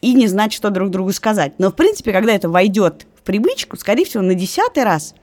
и 0.00 0.14
не 0.14 0.26
знать, 0.28 0.52
что 0.52 0.70
друг 0.70 0.90
другу 0.90 1.12
сказать. 1.12 1.52
Но, 1.58 1.70
в 1.70 1.74
принципе, 1.74 2.12
когда 2.12 2.32
это 2.32 2.48
войдет 2.48 3.06
в 3.16 3.22
привычку, 3.22 3.76
скорее 3.76 4.04
всего, 4.04 4.22
на 4.22 4.34
десятый 4.34 4.84
раз 4.84 5.14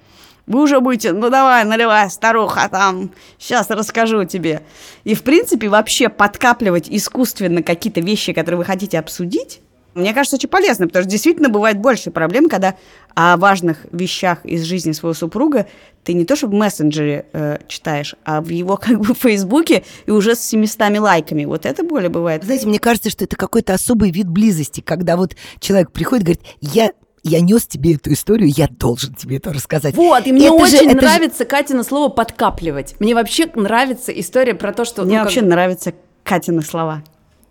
вы 0.47 0.61
уже 0.61 0.79
будете, 0.79 1.11
ну 1.11 1.29
давай, 1.29 1.63
наливай, 1.63 2.09
старуха, 2.09 2.67
там, 2.69 3.11
сейчас 3.39 3.69
расскажу 3.69 4.25
тебе. 4.25 4.61
И, 5.03 5.15
в 5.15 5.23
принципе, 5.23 5.69
вообще 5.69 6.09
подкапливать 6.09 6.87
искусственно 6.89 7.63
какие-то 7.63 8.01
вещи, 8.01 8.31
которые 8.31 8.59
вы 8.59 8.65
хотите 8.65 8.99
обсудить, 8.99 9.61
мне 9.95 10.13
кажется, 10.13 10.35
очень 10.35 10.49
полезно, 10.49 10.87
потому 10.87 11.03
что 11.03 11.11
действительно 11.11 11.49
бывает 11.49 11.79
больше 11.79 12.11
проблем, 12.11 12.49
когда 12.49 12.75
о 13.15 13.37
важных 13.37 13.85
вещах 13.91 14.45
из 14.45 14.63
жизни 14.63 14.91
своего 14.91 15.13
супруга 15.13 15.67
ты 16.03 16.13
не 16.13 16.25
то 16.25 16.35
что 16.35 16.47
в 16.47 16.53
мессенджере 16.53 17.25
э, 17.31 17.59
читаешь, 17.67 18.15
а 18.25 18.41
в 18.41 18.49
его 18.49 18.77
как 18.81 18.99
бы 18.99 19.15
Фейсбуке 19.15 19.83
и 20.05 20.11
уже 20.11 20.35
с 20.35 20.41
700 20.41 20.99
лайками. 20.99 21.45
Вот 21.45 21.65
это 21.65 21.83
более 21.83 22.09
бывает. 22.09 22.43
Знаете, 22.43 22.67
мне 22.67 22.79
кажется, 22.79 23.09
что 23.09 23.23
это 23.23 23.35
какой-то 23.37 23.73
особый 23.73 24.11
вид 24.11 24.27
близости, 24.27 24.81
когда 24.81 25.15
вот 25.15 25.35
человек 25.59 25.91
приходит 25.91 26.23
и 26.23 26.25
говорит, 26.25 26.43
я, 26.59 26.91
я 27.23 27.39
нес 27.39 27.65
тебе 27.65 27.95
эту 27.95 28.11
историю, 28.11 28.51
я 28.55 28.67
должен 28.67 29.13
тебе 29.15 29.37
это 29.37 29.53
рассказать. 29.53 29.95
Вот, 29.95 30.27
и 30.27 30.33
мне 30.33 30.47
Это 30.47 30.57
же- 30.67 30.77
очень 30.77 30.89
же- 30.91 30.95
нравится 30.97 31.45
Катина 31.45 31.83
слово 31.83 32.09
подкапливать. 32.09 32.95
Мне 32.99 33.15
вообще 33.15 33.49
нравится 33.55 34.11
история 34.11 34.53
про 34.55 34.73
то, 34.73 34.83
что... 34.83 35.03
Мне 35.03 35.13
ну, 35.13 35.17
как 35.19 35.25
вообще 35.25 35.41
нравятся 35.41 35.93
Катины 36.23 36.61
слова. 36.61 37.01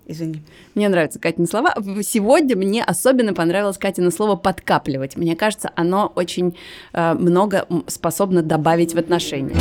Извини. 0.06 0.42
Мне 0.74 0.88
нравятся 0.88 1.18
Катины 1.18 1.46
слова. 1.46 1.74
Сегодня 2.02 2.56
мне 2.56 2.84
особенно 2.84 3.32
понравилось 3.32 3.78
Катина 3.78 4.10
слово 4.10 4.36
«подкапливать». 4.36 5.16
Мне 5.16 5.34
кажется, 5.34 5.70
оно 5.76 6.12
очень 6.14 6.56
э, 6.92 7.14
много 7.14 7.66
способно 7.86 8.42
добавить 8.42 8.94
в 8.94 8.98
отношения. 8.98 9.56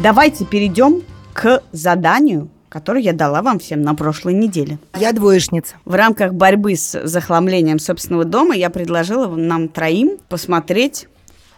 Давайте 0.00 0.44
перейдем 0.44 1.02
к 1.34 1.62
заданию, 1.72 2.48
которое 2.68 3.02
я 3.02 3.12
дала 3.12 3.42
вам 3.42 3.58
всем 3.58 3.82
на 3.82 3.94
прошлой 3.94 4.34
неделе. 4.34 4.78
Я 4.98 5.12
двоечница. 5.12 5.76
В 5.84 5.94
рамках 5.94 6.34
борьбы 6.34 6.76
с 6.76 7.00
захламлением 7.06 7.78
собственного 7.78 8.24
дома 8.24 8.54
я 8.54 8.70
предложила 8.70 9.26
нам 9.34 9.68
троим 9.68 10.18
посмотреть, 10.28 11.08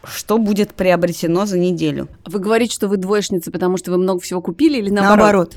что 0.04 0.38
будет 0.38 0.74
приобретено 0.74 1.46
за 1.46 1.58
неделю. 1.58 2.08
Вы 2.24 2.38
говорите, 2.38 2.74
что 2.74 2.88
вы 2.88 2.96
двоечница, 2.96 3.50
потому 3.50 3.76
что 3.76 3.90
вы 3.90 3.98
много 3.98 4.20
всего 4.20 4.40
купили 4.40 4.78
или 4.78 4.90
наоборот? 4.90 5.18
Наоборот. 5.18 5.56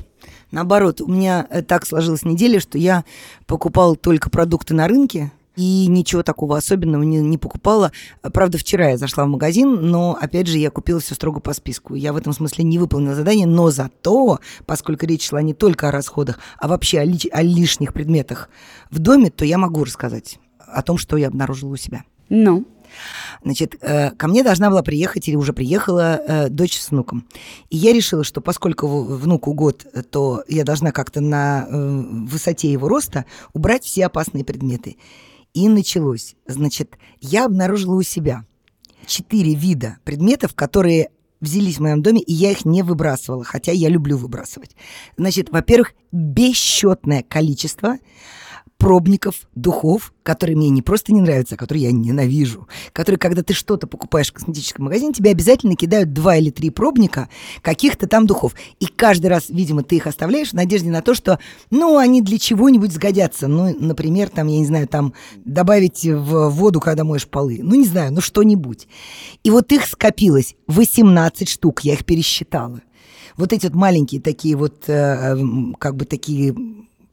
Наоборот, 0.50 1.00
у 1.00 1.08
меня 1.08 1.46
э, 1.50 1.62
так 1.62 1.86
сложилась 1.86 2.22
неделя, 2.22 2.60
что 2.60 2.78
я 2.78 3.04
покупала 3.46 3.96
только 3.96 4.30
продукты 4.30 4.74
на 4.74 4.86
рынке, 4.86 5.32
и 5.56 5.86
ничего 5.86 6.22
такого 6.22 6.56
особенного 6.56 7.02
не, 7.02 7.18
не 7.18 7.38
покупала. 7.38 7.92
Правда, 8.22 8.58
вчера 8.58 8.90
я 8.90 8.96
зашла 8.96 9.24
в 9.24 9.28
магазин, 9.28 9.90
но, 9.90 10.16
опять 10.20 10.46
же, 10.46 10.58
я 10.58 10.70
купила 10.70 11.00
все 11.00 11.14
строго 11.14 11.40
по 11.40 11.52
списку. 11.52 11.94
Я 11.94 12.12
в 12.12 12.16
этом 12.16 12.32
смысле 12.32 12.64
не 12.64 12.78
выполнила 12.78 13.14
задание, 13.14 13.46
но 13.46 13.70
зато, 13.70 14.40
поскольку 14.66 15.06
речь 15.06 15.28
шла 15.28 15.42
не 15.42 15.54
только 15.54 15.88
о 15.88 15.92
расходах, 15.92 16.38
а 16.58 16.68
вообще 16.68 17.00
о, 17.00 17.04
лич- 17.04 17.30
о 17.30 17.42
лишних 17.42 17.92
предметах 17.92 18.48
в 18.90 18.98
доме, 18.98 19.30
то 19.30 19.44
я 19.44 19.58
могу 19.58 19.84
рассказать 19.84 20.38
о 20.58 20.82
том, 20.82 20.98
что 20.98 21.16
я 21.16 21.28
обнаружила 21.28 21.72
у 21.72 21.76
себя. 21.76 22.04
Ну, 22.28 22.66
Значит, 23.42 23.76
э, 23.80 24.10
ко 24.12 24.28
мне 24.28 24.42
должна 24.42 24.70
была 24.70 24.82
приехать 24.82 25.28
или 25.28 25.36
уже 25.36 25.52
приехала 25.52 26.16
э, 26.16 26.48
дочь 26.48 26.78
с 26.78 26.90
внуком. 26.90 27.26
И 27.70 27.76
я 27.76 27.92
решила, 27.92 28.24
что 28.24 28.40
поскольку 28.40 29.02
внуку 29.02 29.52
год, 29.52 29.84
то 30.10 30.44
я 30.48 30.64
должна 30.64 30.92
как-то 30.92 31.20
на 31.20 31.66
э, 31.68 32.02
высоте 32.26 32.70
его 32.70 32.88
роста 32.88 33.24
убрать 33.52 33.84
все 33.84 34.06
опасные 34.06 34.44
предметы. 34.44 34.96
И 35.54 35.68
началось. 35.68 36.34
Значит, 36.46 36.98
я 37.20 37.46
обнаружила 37.46 37.94
у 37.94 38.02
себя 38.02 38.44
четыре 39.06 39.54
вида 39.54 39.98
предметов, 40.04 40.54
которые 40.54 41.10
взялись 41.40 41.76
в 41.76 41.80
моем 41.80 42.02
доме, 42.02 42.20
и 42.20 42.32
я 42.32 42.50
их 42.50 42.64
не 42.64 42.82
выбрасывала, 42.82 43.44
хотя 43.44 43.70
я 43.70 43.88
люблю 43.88 44.16
выбрасывать. 44.16 44.74
Значит, 45.16 45.50
во-первых, 45.50 45.94
бесчетное 46.10 47.22
количество 47.22 47.98
пробников, 48.84 49.36
духов, 49.54 50.12
которые 50.22 50.58
мне 50.58 50.68
не 50.68 50.82
просто 50.82 51.14
не 51.14 51.22
нравятся, 51.22 51.54
а 51.54 51.56
которые 51.56 51.84
я 51.84 51.90
ненавижу. 51.90 52.68
Которые, 52.92 53.18
когда 53.18 53.42
ты 53.42 53.54
что-то 53.54 53.86
покупаешь 53.86 54.28
в 54.28 54.34
косметическом 54.34 54.84
магазине, 54.84 55.14
тебе 55.14 55.30
обязательно 55.30 55.74
кидают 55.74 56.12
два 56.12 56.36
или 56.36 56.50
три 56.50 56.68
пробника 56.68 57.30
каких-то 57.62 58.06
там 58.06 58.26
духов. 58.26 58.54
И 58.80 58.84
каждый 58.84 59.28
раз, 59.28 59.48
видимо, 59.48 59.84
ты 59.84 59.96
их 59.96 60.06
оставляешь 60.06 60.50
в 60.50 60.52
надежде 60.52 60.90
на 60.90 61.00
то, 61.00 61.14
что, 61.14 61.38
ну, 61.70 61.96
они 61.96 62.20
для 62.20 62.38
чего-нибудь 62.38 62.92
сгодятся. 62.92 63.48
Ну, 63.48 63.74
например, 63.74 64.28
там, 64.28 64.48
я 64.48 64.58
не 64.58 64.66
знаю, 64.66 64.86
там 64.86 65.14
добавить 65.46 66.04
в 66.04 66.50
воду, 66.50 66.78
когда 66.78 67.04
моешь 67.04 67.26
полы. 67.26 67.60
Ну, 67.62 67.76
не 67.76 67.86
знаю, 67.86 68.12
ну 68.12 68.20
что-нибудь. 68.20 68.86
И 69.44 69.50
вот 69.50 69.72
их 69.72 69.86
скопилось 69.86 70.56
18 70.66 71.48
штук, 71.48 71.80
я 71.84 71.94
их 71.94 72.04
пересчитала. 72.04 72.82
Вот 73.38 73.54
эти 73.54 73.64
вот 73.64 73.74
маленькие 73.74 74.20
такие 74.20 74.56
вот, 74.56 74.84
э, 74.88 74.92
м, 74.92 75.74
как 75.78 75.96
бы 75.96 76.04
такие 76.04 76.54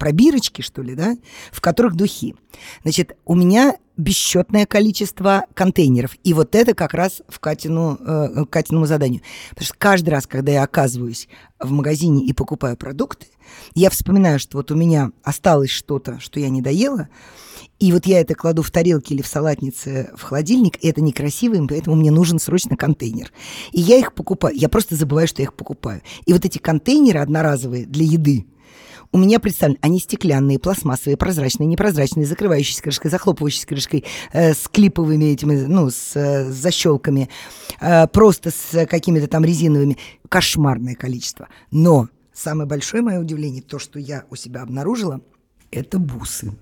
пробирочки, 0.02 0.64
что 0.64 0.82
ли, 0.82 0.96
да, 0.96 1.16
в 1.52 1.62
которых 1.62 1.96
духи. 1.96 2.34
Значит, 2.82 3.16
у 3.24 3.36
меня 3.36 3.76
бесчетное 3.98 4.66
количество 4.66 5.46
контейнеров. 5.54 6.18
И 6.24 6.34
вот 6.34 6.56
это 6.56 6.74
как 6.74 6.96
раз 6.96 7.22
в 7.30 7.40
Катину, 7.40 8.00
э, 8.00 8.46
Катиному 8.50 8.88
заданию. 8.88 9.22
Потому 9.52 9.66
что 9.66 9.76
каждый 9.78 10.10
раз, 10.10 10.26
когда 10.26 10.54
я 10.54 10.64
оказываюсь 10.64 11.28
в 11.60 11.70
магазине 11.70 12.26
и 12.26 12.34
покупаю 12.34 12.78
продукты, 12.78 13.28
я 13.76 13.92
вспоминаю, 13.92 14.40
что 14.40 14.58
вот 14.58 14.72
у 14.72 14.76
меня 14.76 15.12
осталось 15.22 15.70
что-то, 15.70 16.20
что 16.20 16.40
я 16.40 16.50
не 16.50 16.64
доела, 16.64 17.08
и 17.78 17.92
вот 17.92 18.08
я 18.08 18.22
это 18.22 18.34
кладу 18.34 18.64
в 18.64 18.72
тарелки 18.72 19.14
или 19.14 19.22
в 19.22 19.28
салатнице 19.28 20.10
в 20.16 20.24
холодильник, 20.24 20.84
и 20.84 20.88
это 20.88 21.02
некрасиво, 21.02 21.54
и 21.54 21.68
поэтому 21.68 21.96
мне 21.96 22.10
нужен 22.10 22.40
срочно 22.40 22.76
контейнер. 22.76 23.32
И 23.72 23.82
я 23.82 23.98
их 23.98 24.16
покупаю. 24.16 24.56
Я 24.56 24.68
просто 24.68 24.96
забываю, 24.96 25.28
что 25.28 25.44
я 25.44 25.46
их 25.46 25.54
покупаю. 25.54 26.02
И 26.26 26.34
вот 26.34 26.44
эти 26.44 26.58
контейнеры 26.58 27.20
одноразовые 27.20 27.86
для 27.86 28.06
еды, 28.06 28.48
у 29.12 29.18
меня 29.18 29.40
представлены, 29.40 29.80
они 29.82 30.00
стеклянные, 30.00 30.60
пластмассовые, 30.60 31.18
прозрачные, 31.18 31.68
непрозрачные, 31.68 32.26
закрывающиеся 32.26 32.84
крышкой, 32.84 33.12
захлопывающиеся 33.12 33.68
крышкой, 33.68 34.06
э, 34.32 34.54
с 34.54 34.68
клиповыми 34.68 35.26
этими, 35.26 35.56
ну, 35.62 35.90
с, 35.90 36.16
э, 36.16 36.50
с 36.50 36.56
защелками, 36.56 37.30
э, 37.80 38.08
просто 38.08 38.52
с 38.52 38.86
какими-то 38.86 39.28
там 39.28 39.44
резиновыми. 39.44 39.98
Кошмарное 40.30 40.96
количество. 40.96 41.50
Но 41.72 42.08
самое 42.34 42.68
большое 42.68 43.04
мое 43.04 43.20
удивление, 43.20 43.62
то, 43.62 43.80
что 43.80 44.00
я 44.00 44.24
у 44.30 44.36
себя 44.36 44.62
обнаружила, 44.62 45.20
это 45.72 46.00
бусы. 46.00 46.54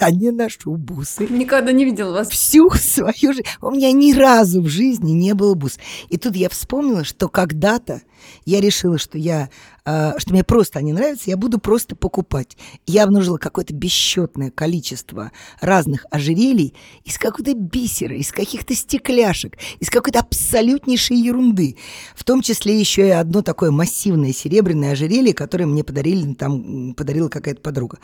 Я 0.00 0.10
не 0.10 0.30
ношу 0.30 0.76
бусы. 0.76 1.26
Никогда 1.28 1.72
не 1.72 1.84
видела 1.84 2.12
вас. 2.12 2.28
Всю 2.28 2.70
свою 2.70 3.32
жизнь. 3.32 3.46
У 3.60 3.70
меня 3.70 3.90
ни 3.92 4.12
разу 4.12 4.60
в 4.60 4.68
жизни 4.68 5.12
не 5.12 5.34
было 5.34 5.54
бус. 5.54 5.78
И 6.08 6.18
тут 6.18 6.36
я 6.36 6.48
вспомнила, 6.48 7.04
что 7.04 7.28
когда-то 7.28 8.02
я 8.44 8.60
решила, 8.60 8.98
что 8.98 9.18
я, 9.18 9.48
э, 9.84 10.12
что 10.18 10.32
мне 10.32 10.44
просто 10.44 10.78
они 10.78 10.92
нравятся, 10.92 11.30
я 11.30 11.36
буду 11.36 11.58
просто 11.58 11.96
покупать. 11.96 12.56
Я 12.86 13.04
обнаружила 13.04 13.38
какое-то 13.38 13.74
бесчетное 13.74 14.50
количество 14.50 15.32
разных 15.60 16.06
ожерелий 16.10 16.74
из 17.04 17.18
какой-то 17.18 17.54
бисера, 17.54 18.16
из 18.16 18.32
каких-то 18.32 18.74
стекляшек, 18.74 19.56
из 19.80 19.90
какой-то 19.90 20.20
абсолютнейшей 20.20 21.16
ерунды. 21.16 21.76
В 22.14 22.24
том 22.24 22.42
числе 22.42 22.78
еще 22.78 23.06
и 23.06 23.10
одно 23.10 23.42
такое 23.42 23.70
массивное 23.70 24.32
серебряное 24.32 24.92
ожерелье, 24.92 25.32
которое 25.32 25.66
мне 25.66 25.84
подарили, 25.84 26.34
там 26.34 26.94
подарила 26.94 27.28
какая-то 27.28 27.60
подруга. 27.60 27.98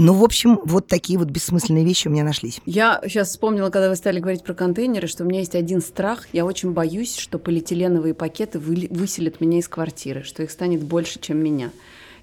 Ну, 0.00 0.12
в 0.12 0.22
общем, 0.22 0.60
вот 0.64 0.86
такие 0.86 1.18
вот 1.18 1.28
бессмысленные 1.28 1.84
вещи 1.84 2.06
у 2.06 2.12
меня 2.12 2.22
нашлись. 2.22 2.60
Я 2.64 3.00
сейчас 3.02 3.30
вспомнила, 3.30 3.70
когда 3.70 3.88
вы 3.88 3.96
стали 3.96 4.20
говорить 4.20 4.44
про 4.44 4.54
контейнеры, 4.54 5.08
что 5.08 5.24
у 5.24 5.26
меня 5.26 5.40
есть 5.40 5.56
один 5.56 5.80
страх. 5.80 6.28
Я 6.32 6.44
очень 6.44 6.70
боюсь, 6.70 7.16
что 7.16 7.40
полиэтиленовые 7.40 8.14
пакеты 8.14 8.60
выселят 8.60 9.40
меня 9.40 9.58
из 9.58 9.66
квартиры, 9.66 10.22
что 10.22 10.44
их 10.44 10.52
станет 10.52 10.84
больше, 10.84 11.18
чем 11.18 11.38
меня. 11.38 11.72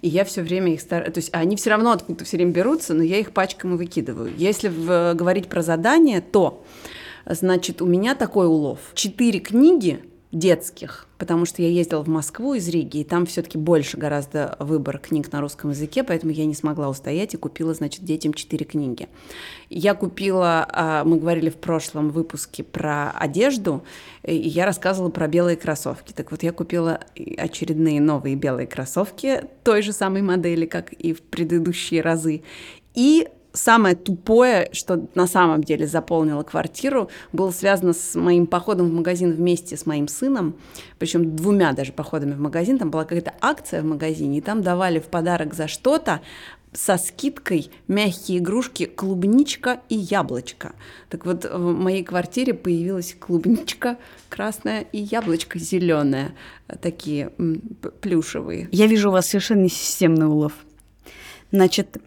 И 0.01 0.07
я 0.07 0.23
все 0.23 0.41
время 0.41 0.73
их 0.73 0.79
стараюсь... 0.79 1.13
То 1.13 1.19
есть 1.19 1.29
они 1.33 1.57
все 1.57 1.71
равно 1.71 1.91
откуда-то 1.91 2.23
все 2.23 2.37
время 2.37 2.51
берутся, 2.51 2.93
но 2.93 3.03
я 3.03 3.17
их 3.17 3.31
пачками 3.31 3.75
выкидываю. 3.75 4.31
Если 4.37 4.69
в... 4.69 5.13
говорить 5.13 5.49
про 5.49 5.61
задание, 5.61 6.21
то, 6.21 6.63
значит, 7.25 7.81
у 7.81 7.85
меня 7.85 8.15
такой 8.15 8.47
улов. 8.47 8.79
Четыре 8.93 9.41
книги 9.41 9.99
детских, 10.35 11.07
потому 11.17 11.45
что 11.45 11.61
я 11.61 11.69
ездила 11.69 12.03
в 12.03 12.09
Москву 12.09 12.55
из 12.55 12.67
Риги, 12.67 12.97
и 12.97 13.03
там 13.05 13.25
все-таки 13.25 13.57
больше 13.57 13.95
гораздо 13.95 14.57
выбор 14.59 14.99
книг 14.99 15.31
на 15.31 15.39
русском 15.39 15.69
языке, 15.69 16.03
поэтому 16.03 16.33
я 16.33 16.45
не 16.45 16.53
смогла 16.53 16.89
устоять 16.89 17.33
и 17.33 17.37
купила, 17.37 17.73
значит, 17.73 18.03
детям 18.03 18.33
четыре 18.33 18.65
книги. 18.65 19.07
Я 19.69 19.95
купила, 19.95 20.67
а, 20.69 21.05
мы 21.05 21.17
говорили 21.17 21.49
в 21.49 21.55
прошлом 21.55 22.09
выпуске 22.09 22.65
про 22.65 23.11
одежду, 23.11 23.85
и 24.23 24.35
я 24.35 24.65
рассказывала 24.65 25.09
про 25.09 25.29
белые 25.29 25.55
кроссовки. 25.55 26.11
Так 26.11 26.31
вот, 26.31 26.43
я 26.43 26.51
купила 26.51 26.99
очередные 27.37 28.01
новые 28.01 28.35
белые 28.35 28.67
кроссовки 28.67 29.45
той 29.63 29.81
же 29.83 29.93
самой 29.93 30.21
модели, 30.21 30.65
как 30.65 30.91
и 30.91 31.13
в 31.13 31.21
предыдущие 31.21 32.01
разы. 32.01 32.43
И 32.93 33.29
самое 33.55 33.95
тупое, 33.95 34.69
что 34.71 35.07
на 35.15 35.27
самом 35.27 35.63
деле 35.63 35.87
заполнило 35.87 36.43
квартиру, 36.43 37.09
было 37.31 37.51
связано 37.51 37.93
с 37.93 38.15
моим 38.15 38.45
походом 38.45 38.89
в 38.89 38.93
магазин 38.93 39.31
вместе 39.31 39.77
с 39.77 39.85
моим 39.85 40.07
сыном, 40.07 40.55
причем 40.99 41.35
двумя 41.35 41.73
даже 41.73 41.91
походами 41.91 42.33
в 42.33 42.39
магазин. 42.39 42.77
Там 42.77 42.91
была 42.91 43.03
какая-то 43.03 43.33
акция 43.41 43.81
в 43.81 43.85
магазине, 43.85 44.37
и 44.37 44.41
там 44.41 44.61
давали 44.61 44.99
в 44.99 45.05
подарок 45.05 45.53
за 45.53 45.67
что-то 45.67 46.21
со 46.75 46.97
скидкой 46.97 47.71
мягкие 47.87 48.39
игрушки 48.39 48.85
клубничка 48.85 49.79
и 49.89 49.95
яблочко. 49.95 50.73
Так 51.09 51.25
вот, 51.25 51.45
в 51.45 51.73
моей 51.73 52.03
квартире 52.03 52.53
появилась 52.53 53.15
клубничка 53.17 53.97
красная 54.29 54.81
и 54.91 54.99
яблочко 54.99 55.57
зеленое, 55.57 56.35
такие 56.81 57.31
плюшевые. 58.01 58.67
Я 58.71 58.87
вижу 58.87 59.09
у 59.09 59.13
вас 59.13 59.27
совершенно 59.27 59.61
несистемный 59.61 60.27
улов. 60.27 60.53
Значит, 61.51 61.97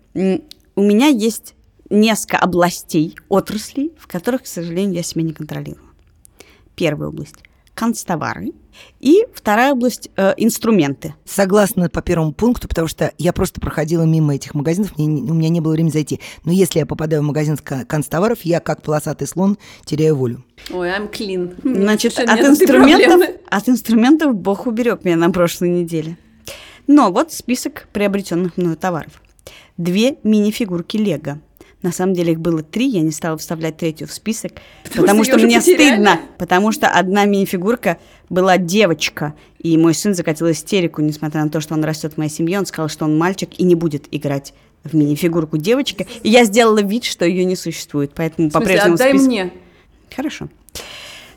у 0.78 0.82
меня 0.82 1.08
есть 1.08 1.56
несколько 1.90 2.38
областей, 2.38 3.16
отраслей, 3.28 3.92
в 3.98 4.06
которых, 4.06 4.44
к 4.44 4.46
сожалению, 4.46 4.94
я 4.94 5.02
себя 5.02 5.22
не 5.22 5.32
контролирую. 5.32 5.82
Первая 6.76 7.08
область– 7.08 7.34
канцтовары. 7.74 8.52
И 9.00 9.24
вторая 9.34 9.72
область 9.72 10.08
э,– 10.16 10.34
инструменты. 10.36 11.16
Согласна 11.24 11.88
по 11.88 12.00
первому 12.00 12.32
пункту, 12.32 12.68
потому 12.68 12.86
что 12.86 13.12
я 13.18 13.32
просто 13.32 13.60
проходила 13.60 14.04
мимо 14.04 14.36
этих 14.36 14.54
магазинов, 14.54 14.96
мне, 14.96 15.08
у 15.08 15.34
меня 15.34 15.48
не 15.48 15.60
было 15.60 15.72
времени 15.72 15.90
зайти. 15.90 16.20
Но 16.44 16.52
если 16.52 16.78
я 16.78 16.86
попадаю 16.86 17.22
в 17.22 17.24
магазин 17.24 17.56
канцтоваров, 17.56 18.42
я 18.42 18.60
как 18.60 18.82
полосатый 18.82 19.26
слон 19.26 19.58
теряю 19.84 20.14
волю. 20.14 20.44
Ой, 20.70 20.90
I'm 20.90 21.10
clean. 21.10 21.58
Значит, 21.64 22.20
от 22.20 22.38
инструментов, 22.38 23.28
от 23.50 23.68
инструментов 23.68 24.36
Бог 24.36 24.68
уберег 24.68 25.04
меня 25.04 25.16
на 25.16 25.30
прошлой 25.30 25.70
неделе. 25.70 26.16
Но 26.86 27.10
вот 27.10 27.32
список 27.32 27.88
приобретенных 27.92 28.56
мною 28.56 28.76
товаров– 28.76 29.20
две 29.76 30.16
мини-фигурки 30.22 30.96
Лего. 30.96 31.40
На 31.82 31.92
самом 31.92 32.14
деле 32.14 32.32
их 32.32 32.40
было 32.40 32.62
три, 32.62 32.88
я 32.88 33.02
не 33.02 33.12
стала 33.12 33.38
вставлять 33.38 33.76
третью 33.76 34.08
в 34.08 34.12
список, 34.12 34.52
потому, 34.82 35.02
потому 35.02 35.24
что, 35.24 35.38
что 35.38 35.46
мне 35.46 35.60
потеряли. 35.60 35.90
стыдно, 35.92 36.20
потому 36.36 36.72
что 36.72 36.88
одна 36.88 37.24
мини-фигурка 37.24 37.98
была 38.28 38.58
девочка, 38.58 39.34
и 39.60 39.76
мой 39.78 39.94
сын 39.94 40.12
закатил 40.12 40.50
истерику, 40.50 41.02
несмотря 41.02 41.44
на 41.44 41.50
то, 41.50 41.60
что 41.60 41.74
он 41.74 41.84
растет 41.84 42.14
в 42.14 42.16
моей 42.16 42.30
семье, 42.30 42.58
он 42.58 42.66
сказал, 42.66 42.88
что 42.88 43.04
он 43.04 43.16
мальчик 43.16 43.50
и 43.58 43.62
не 43.62 43.76
будет 43.76 44.08
играть 44.10 44.54
в 44.82 44.94
мини-фигурку 44.94 45.56
девочка, 45.56 46.04
и 46.24 46.30
я 46.30 46.44
сделала 46.44 46.82
вид, 46.82 47.04
что 47.04 47.24
ее 47.24 47.44
не 47.44 47.54
существует, 47.54 48.10
поэтому 48.12 48.50
по-прежнему 48.50 48.94
отдай 48.94 49.10
список... 49.10 49.26
мне. 49.28 49.52
Хорошо. 50.14 50.48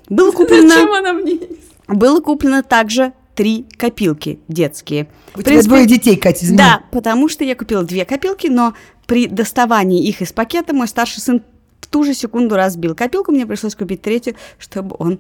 Было 0.10 0.32
куплено... 0.32 0.70
Зачем 0.70 0.92
она 0.92 1.14
мне? 1.14 1.40
Было 1.88 2.20
куплено 2.20 2.64
также 2.64 3.14
три 3.36 3.66
копилки 3.78 4.40
детские. 4.48 5.08
У 5.36 5.40
в 5.40 5.44
принципе, 5.44 5.62
тебя 5.62 5.64
двое 5.64 5.86
детей, 5.86 6.16
Катя, 6.18 6.46
извини. 6.46 6.58
Да, 6.58 6.84
потому 6.92 7.30
что 7.30 7.44
я 7.44 7.56
купила 7.56 7.84
две 7.84 8.06
копилки, 8.06 8.48
но 8.48 8.74
при 9.08 9.28
доставании 9.28 10.06
их 10.08 10.22
из 10.22 10.32
пакета 10.32 10.74
мой 10.74 10.88
старший 10.88 11.22
сын 11.22 11.42
в 11.80 11.88
ту 11.88 12.04
же 12.04 12.14
секунду 12.14 12.56
разбил 12.56 12.96
копилку, 12.96 13.32
мне 13.32 13.46
пришлось 13.46 13.76
купить 13.76 14.02
третью, 14.02 14.36
чтобы 14.60 14.96
он 15.00 15.20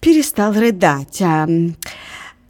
перестал 0.00 0.52
рыдать. 0.52 1.22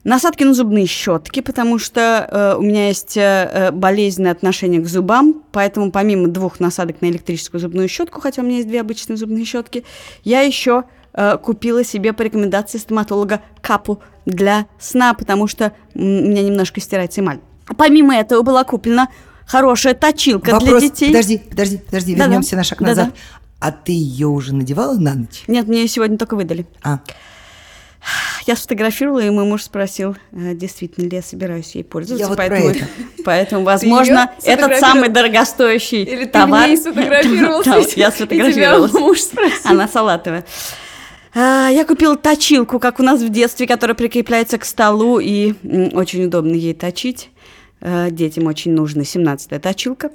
Насадки 0.05 0.45
на 0.45 0.55
зубные 0.55 0.87
щетки, 0.87 1.41
потому 1.41 1.79
что 1.79 2.27
э, 2.31 2.59
у 2.59 2.63
меня 2.63 2.89
есть 2.89 3.17
э, 3.17 3.21
э, 3.21 3.71
болезненное 3.73 4.31
отношение 4.31 4.81
к 4.81 4.87
зубам, 4.87 5.43
поэтому 5.53 5.91
помимо 5.91 6.29
двух 6.29 6.61
насадок 6.61 7.03
на 7.03 7.07
электрическую 7.07 7.61
зубную 7.61 7.89
щетку, 7.89 8.21
хотя 8.21 8.41
у 8.41 8.45
меня 8.45 8.57
есть 8.57 8.69
две 8.69 8.81
обычные 8.81 9.17
зубные 9.17 9.45
щетки, 9.45 9.85
я 10.25 10.41
еще 10.41 10.85
э, 11.19 11.37
купила 11.39 11.85
себе 11.85 12.13
по 12.13 12.23
рекомендации 12.23 12.79
стоматолога 12.79 13.43
капу 13.61 14.01
для 14.25 14.67
сна, 14.79 15.15
потому 15.15 15.49
что 15.49 15.73
у 15.95 16.01
меня 16.01 16.43
немножко 16.43 16.81
стирается 16.81 17.21
эмаль. 17.21 17.41
Помимо 17.77 18.15
этого 18.15 18.43
была 18.43 18.63
куплена 18.63 19.09
хорошая 19.47 19.95
точилка 19.95 20.53
Вопрос, 20.53 20.81
для 20.81 20.81
детей. 20.81 21.09
Подожди, 21.09 21.39
подожди, 21.39 21.79
подожди, 21.79 22.15
да, 22.15 22.25
вернемся 22.25 22.57
на 22.57 22.63
шаг 22.63 22.81
назад. 22.81 23.07
Да, 23.07 23.11
да. 23.11 23.17
А 23.61 23.73
ты 23.73 23.93
ее 23.93 24.29
уже 24.29 24.55
надевала 24.55 24.97
на 24.97 25.15
ночь? 25.15 25.43
Нет, 25.49 25.67
мне 25.67 25.81
ее 25.83 25.89
сегодня 25.89 26.17
только 26.17 26.37
выдали. 26.37 26.67
А. 26.85 27.01
Я 28.47 28.55
сфотографировала, 28.55 29.19
и 29.19 29.29
мой 29.31 29.45
муж 29.45 29.65
спросил, 29.65 30.17
«А 30.33 30.55
действительно 30.55 31.09
ли 31.09 31.17
я 31.17 31.23
собираюсь 31.23 31.75
ей 31.75 31.83
пользоваться. 31.83 32.23
Я 32.23 32.29
вот 32.29 32.39
поэтому, 32.39 32.71
это. 32.71 32.87
поэтому, 33.25 33.65
возможно, 33.65 34.31
этот 34.45 34.79
самый 34.79 35.09
дорогостоящий 35.09 36.05
Или 36.05 36.25
товар. 36.25 36.69
Или 36.69 36.77
ты 36.77 36.83
сфотографировался, 36.83 37.71
да, 37.71 37.87
я 37.97 38.11
сфотографировалась. 38.13 38.93
муж 38.93 39.21
спросил. 39.21 39.59
Она 39.65 39.89
салатовая. 39.89 40.45
А, 41.41 41.69
я 41.69 41.85
купила 41.85 42.17
точилку, 42.17 42.81
как 42.81 42.99
у 42.99 43.05
нас 43.05 43.21
в 43.21 43.29
детстве, 43.29 43.69
которая 43.69 43.95
прикрепляется 43.95 44.59
к 44.59 44.65
столу, 44.65 45.21
и 45.21 45.55
очень 45.93 46.25
удобно 46.25 46.53
ей 46.53 46.75
точить. 46.75 47.31
А, 47.81 48.11
детям 48.11 48.47
очень 48.47 48.73
нужна 48.73 49.03
17-я 49.03 49.61
точилка. 49.61 50.11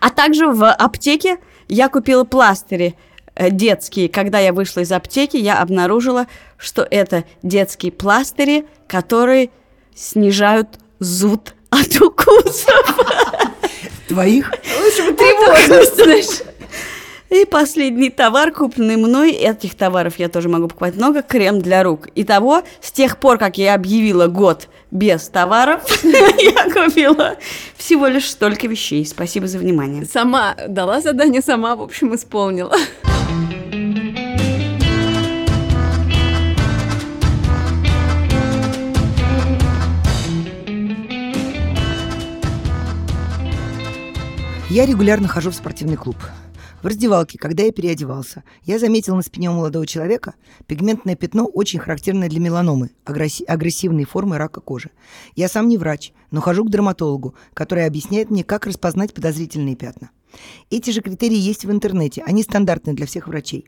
А 0.00 0.10
также 0.10 0.48
в 0.48 0.68
аптеке 0.68 1.38
я 1.68 1.88
купила 1.88 2.24
пластыри 2.24 2.96
э, 3.36 3.50
детские. 3.50 4.08
Когда 4.08 4.40
я 4.40 4.52
вышла 4.52 4.80
из 4.80 4.90
аптеки, 4.90 5.36
я 5.36 5.60
обнаружила, 5.62 6.26
что 6.58 6.84
это 6.90 7.22
детские 7.44 7.92
пластыри, 7.92 8.66
которые 8.88 9.50
снижают 9.94 10.80
зуд 10.98 11.54
от 11.70 12.00
укусов. 12.00 12.98
Твоих? 14.08 14.50
Бы 14.50 15.12
тревожность, 15.12 15.94
знаешь. 16.02 16.55
И 17.28 17.44
последний 17.44 18.10
товар, 18.10 18.52
купленный 18.52 18.96
мной, 18.96 19.32
этих 19.32 19.74
товаров 19.74 20.18
я 20.18 20.28
тоже 20.28 20.48
могу 20.48 20.68
покупать 20.68 20.94
много, 20.94 21.22
крем 21.22 21.60
для 21.60 21.82
рук. 21.82 22.08
Итого, 22.14 22.62
с 22.80 22.92
тех 22.92 23.18
пор, 23.18 23.38
как 23.38 23.58
я 23.58 23.74
объявила 23.74 24.28
год 24.28 24.68
без 24.92 25.28
товаров, 25.28 25.82
я 26.04 26.70
купила 26.72 27.36
всего 27.76 28.06
лишь 28.06 28.30
столько 28.30 28.68
вещей. 28.68 29.04
Спасибо 29.04 29.48
за 29.48 29.58
внимание. 29.58 30.04
Сама 30.04 30.54
дала 30.68 31.00
задание, 31.00 31.42
сама, 31.42 31.74
в 31.74 31.82
общем, 31.82 32.14
исполнила. 32.14 32.76
Я 44.70 44.84
регулярно 44.84 45.26
хожу 45.26 45.50
в 45.50 45.54
спортивный 45.54 45.96
клуб. 45.96 46.16
В 46.82 46.86
раздевалке, 46.86 47.38
когда 47.38 47.64
я 47.64 47.72
переодевался, 47.72 48.44
я 48.64 48.78
заметил 48.78 49.16
на 49.16 49.22
спине 49.22 49.50
у 49.50 49.54
молодого 49.54 49.86
человека 49.86 50.34
пигментное 50.66 51.16
пятно, 51.16 51.46
очень 51.46 51.78
характерное 51.78 52.28
для 52.28 52.38
меланомы, 52.38 52.90
агрессивной 53.04 54.04
формы 54.04 54.38
рака 54.38 54.60
кожи. 54.60 54.90
Я 55.34 55.48
сам 55.48 55.68
не 55.68 55.78
врач, 55.78 56.12
но 56.30 56.40
хожу 56.40 56.64
к 56.64 56.70
дерматологу, 56.70 57.34
который 57.54 57.86
объясняет 57.86 58.30
мне, 58.30 58.44
как 58.44 58.66
распознать 58.66 59.14
подозрительные 59.14 59.74
пятна. 59.74 60.10
Эти 60.70 60.90
же 60.90 61.00
критерии 61.00 61.38
есть 61.38 61.64
в 61.64 61.70
интернете, 61.70 62.22
они 62.26 62.42
стандартны 62.42 62.92
для 62.92 63.06
всех 63.06 63.26
врачей. 63.26 63.66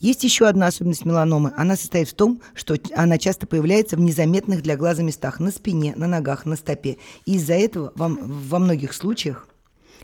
Есть 0.00 0.24
еще 0.24 0.48
одна 0.48 0.66
особенность 0.66 1.04
меланомы. 1.04 1.52
Она 1.56 1.76
состоит 1.76 2.08
в 2.08 2.14
том, 2.14 2.42
что 2.54 2.76
она 2.96 3.18
часто 3.18 3.46
появляется 3.46 3.96
в 3.96 4.00
незаметных 4.00 4.60
для 4.60 4.76
глаза 4.76 5.04
местах 5.04 5.38
на 5.38 5.52
спине, 5.52 5.94
на 5.96 6.08
ногах, 6.08 6.44
на 6.44 6.56
стопе. 6.56 6.96
И 7.24 7.36
из-за 7.36 7.54
этого 7.54 7.92
вам, 7.94 8.18
во 8.20 8.58
многих 8.58 8.94
случаях 8.94 9.46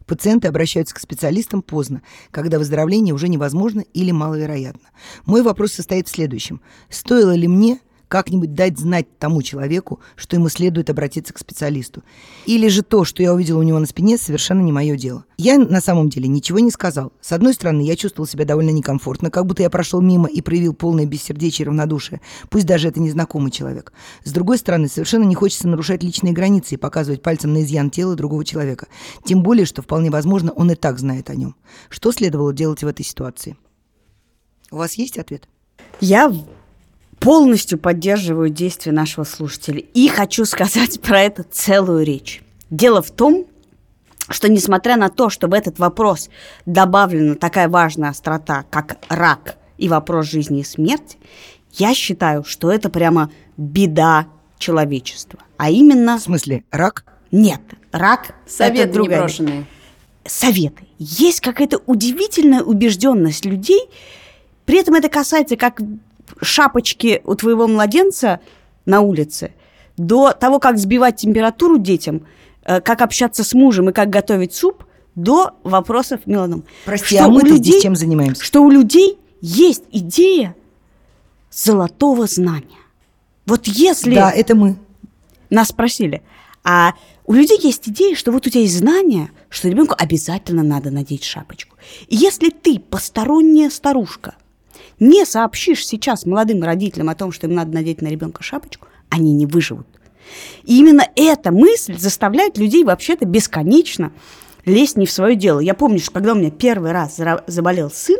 Пациенты 0.09 0.49
обращаются 0.49 0.94
к 0.94 1.01
специалистам 1.01 1.61
поздно, 1.61 2.03
когда 2.31 2.59
выздоровление 2.59 3.14
уже 3.14 3.29
невозможно 3.29 3.85
или 3.92 4.11
маловероятно. 4.11 4.88
Мой 5.27 5.42
вопрос 5.42 5.73
состоит 5.73 6.09
в 6.09 6.11
следующем. 6.11 6.62
Стоило 6.88 7.35
ли 7.35 7.47
мне 7.47 7.81
как-нибудь 8.09 8.55
дать 8.55 8.79
знать 8.79 9.18
тому 9.18 9.42
человеку, 9.42 10.01
что 10.16 10.37
ему 10.37 10.49
следует 10.49 10.90
обратиться 10.90 11.33
к 11.33 11.38
специалисту. 11.38 12.03
Или 12.47 12.68
же 12.68 12.83
то, 12.83 13.05
что 13.05 13.23
я 13.23 13.33
увидела 13.33 13.59
у 13.59 13.62
него 13.62 13.79
на 13.79 13.87
спине, 13.87 14.18
совершенно 14.18 14.62
не 14.62 14.73
мое 14.73 14.97
дело. 14.97 15.25
Я 15.37 15.59
на 15.59 15.81
самом 15.81 16.09
деле 16.09 16.27
ничего 16.29 16.59
не 16.59 16.71
сказал. 16.71 17.12
С 17.21 17.33
одной 17.33 17.55
стороны, 17.55 17.83
я 17.83 17.94
чувствовал 17.97 18.27
себя 18.27 18.44
довольно 18.44 18.71
некомфортно, 18.71 19.31
как 19.31 19.47
будто 19.47 19.62
я 19.62 19.71
прошел 19.71 20.01
мимо 20.01 20.29
и 20.29 20.40
проявил 20.40 20.75
полное 20.75 21.07
бессердечие 21.07 21.64
и 21.64 21.68
равнодушие, 21.68 22.21
пусть 22.49 22.66
даже 22.66 22.88
это 22.88 23.01
незнакомый 23.01 23.51
человек. 23.51 23.92
С 24.25 24.33
другой 24.33 24.59
стороны, 24.59 24.88
совершенно 24.88 25.25
не 25.25 25.35
хочется 25.35 25.68
нарушать 25.68 26.03
личные 26.03 26.33
границы 26.33 26.75
и 26.75 26.79
показывать 26.79 27.23
пальцем 27.23 27.53
на 27.53 27.62
изъян 27.62 27.90
тела 27.90 28.16
другого 28.16 28.44
человека. 28.44 28.88
Тем 29.25 29.42
более, 29.42 29.66
что 29.66 29.83
вполне 29.83 30.11
возможно, 30.11 30.51
он 30.53 30.71
и 30.71 30.75
так 30.75 30.99
знает 30.99 31.31
о 31.31 31.35
нем. 31.35 31.55
Что 31.88 32.11
следовало 32.11 32.53
делать 32.53 32.83
в 32.83 32.87
этой 32.87 33.05
ситуации? 33.05 33.57
У 34.71 34.77
вас 34.77 34.94
есть 34.94 35.18
ответ? 35.18 35.49
Я 36.01 36.33
полностью 37.20 37.78
поддерживаю 37.78 38.50
действия 38.50 38.92
нашего 38.92 39.24
слушателя 39.24 39.81
и 39.94 40.09
хочу 40.09 40.44
сказать 40.44 41.00
про 41.02 41.22
это 41.22 41.42
целую 41.42 42.04
речь. 42.04 42.42
Дело 42.70 43.02
в 43.02 43.11
том, 43.11 43.46
что 44.28 44.48
несмотря 44.48 44.96
на 44.96 45.09
то, 45.09 45.31
что 45.31 45.48
в 45.48 45.54
этот 45.54 45.78
вопрос 45.78 46.28
добавлена 46.66 47.35
такая 47.35 47.68
важная 47.68 48.11
острота, 48.11 48.64
как 48.70 48.98
рак 49.09 49.57
и 49.78 49.88
вопрос 49.88 50.26
жизни 50.26 50.61
и 50.61 50.64
смерти, 50.64 51.16
я 51.72 51.94
считаю, 51.94 52.44
что 52.44 52.70
это 52.70 52.90
прямо 52.90 53.31
беда 53.57 54.26
человечества. 54.59 55.40
А 55.57 55.70
именно... 55.70 56.18
В 56.18 56.22
смысле, 56.22 56.64
рак? 56.70 57.04
Нет, 57.31 57.61
рак 57.92 58.35
Советы 58.46 58.83
это 58.83 58.92
другая. 58.92 59.18
непрошенные. 59.18 59.66
Советы. 60.26 60.85
Есть 60.98 61.40
какая-то 61.40 61.78
удивительная 61.87 62.62
убежденность 62.62 63.44
людей, 63.44 63.81
при 64.66 64.81
этом 64.81 64.94
это 64.94 65.09
касается 65.09 65.57
как 65.57 65.81
шапочки 66.41 67.23
у 67.25 67.35
твоего 67.35 67.67
младенца 67.67 68.41
на 68.87 69.01
улице, 69.01 69.53
до 69.97 70.33
того, 70.33 70.59
как 70.59 70.79
сбивать 70.79 71.17
температуру 71.17 71.79
детям, 71.79 72.27
э, 72.64 72.81
как 72.81 73.03
общаться 73.03 73.45
с 73.45 73.55
мужем 73.55 73.91
и 73.91 73.93
как 73.93 74.11
готовить 74.11 74.55
суп, 74.55 74.85
до 75.14 75.57
вопросов 75.64 76.21
меланом. 76.27 76.64
Прости, 76.85 77.17
а 77.17 77.29
мы 77.29 77.49
здесь 77.57 77.83
чем 77.83 77.97
занимаемся? 77.97 78.45
Что 78.45 78.62
у 78.62 78.71
людей 78.71 79.19
есть 79.41 79.83
идея 79.91 80.55
золотого 81.51 82.27
знания. 82.27 82.79
Вот 83.45 83.67
если... 83.67 84.14
Да, 84.14 84.31
это 84.31 84.55
мы. 84.55 84.77
Нас 85.51 85.69
спросили. 85.69 86.23
А 86.62 86.95
у 87.27 87.33
людей 87.33 87.59
есть 87.61 87.88
идея, 87.88 88.14
что 88.14 88.31
вот 88.31 88.47
у 88.47 88.51
тебя 88.51 88.61
есть 88.61 88.79
знание, 88.79 89.31
что 89.49 89.69
ребенку 89.69 89.97
обязательно 89.99 90.62
надо 90.62 90.91
надеть 90.91 91.25
шапочку. 91.25 91.77
И 92.07 92.14
если 92.14 92.51
ты 92.51 92.79
посторонняя 92.79 93.71
старушка– 93.71 94.37
не 95.01 95.25
сообщишь 95.25 95.87
сейчас 95.87 96.27
молодым 96.27 96.63
родителям 96.63 97.09
о 97.09 97.15
том, 97.15 97.33
что 97.33 97.47
им 97.47 97.55
надо 97.55 97.73
надеть 97.73 98.03
на 98.03 98.09
ребенка 98.09 98.43
шапочку, 98.43 98.89
они 99.09 99.33
не 99.33 99.47
выживут. 99.47 99.87
И 100.65 100.79
именно 100.79 101.07
эта 101.17 101.51
мысль 101.51 101.97
заставляет 101.99 102.59
людей 102.59 102.85
вообще-то 102.85 103.25
бесконечно 103.25 104.13
лезть 104.65 104.97
не 104.97 105.07
в 105.07 105.11
свое 105.11 105.35
дело. 105.37 105.61
Я 105.61 105.75
помню, 105.75 105.99
что 105.99 106.13
когда 106.13 106.33
у 106.33 106.37
меня 106.37 106.51
первый 106.51 106.93
раз 106.93 107.19
заболел 107.47 107.91
сын, 107.91 108.19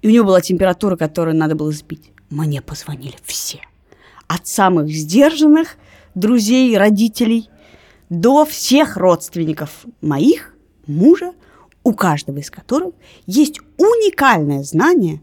и 0.00 0.08
у 0.08 0.10
него 0.10 0.26
была 0.26 0.40
температура, 0.40 0.96
которую 0.96 1.36
надо 1.36 1.54
было 1.54 1.72
сбить, 1.72 2.10
мне 2.30 2.60
позвонили 2.62 3.16
все. 3.24 3.60
От 4.26 4.46
самых 4.46 4.88
сдержанных 4.88 5.76
друзей, 6.14 6.76
родителей, 6.76 7.48
до 8.08 8.44
всех 8.44 8.96
родственников 8.96 9.86
моих, 10.00 10.54
мужа, 10.86 11.32
у 11.84 11.94
каждого 11.94 12.38
из 12.38 12.50
которых 12.50 12.94
есть 13.26 13.60
уникальное 13.78 14.62
знание, 14.62 15.20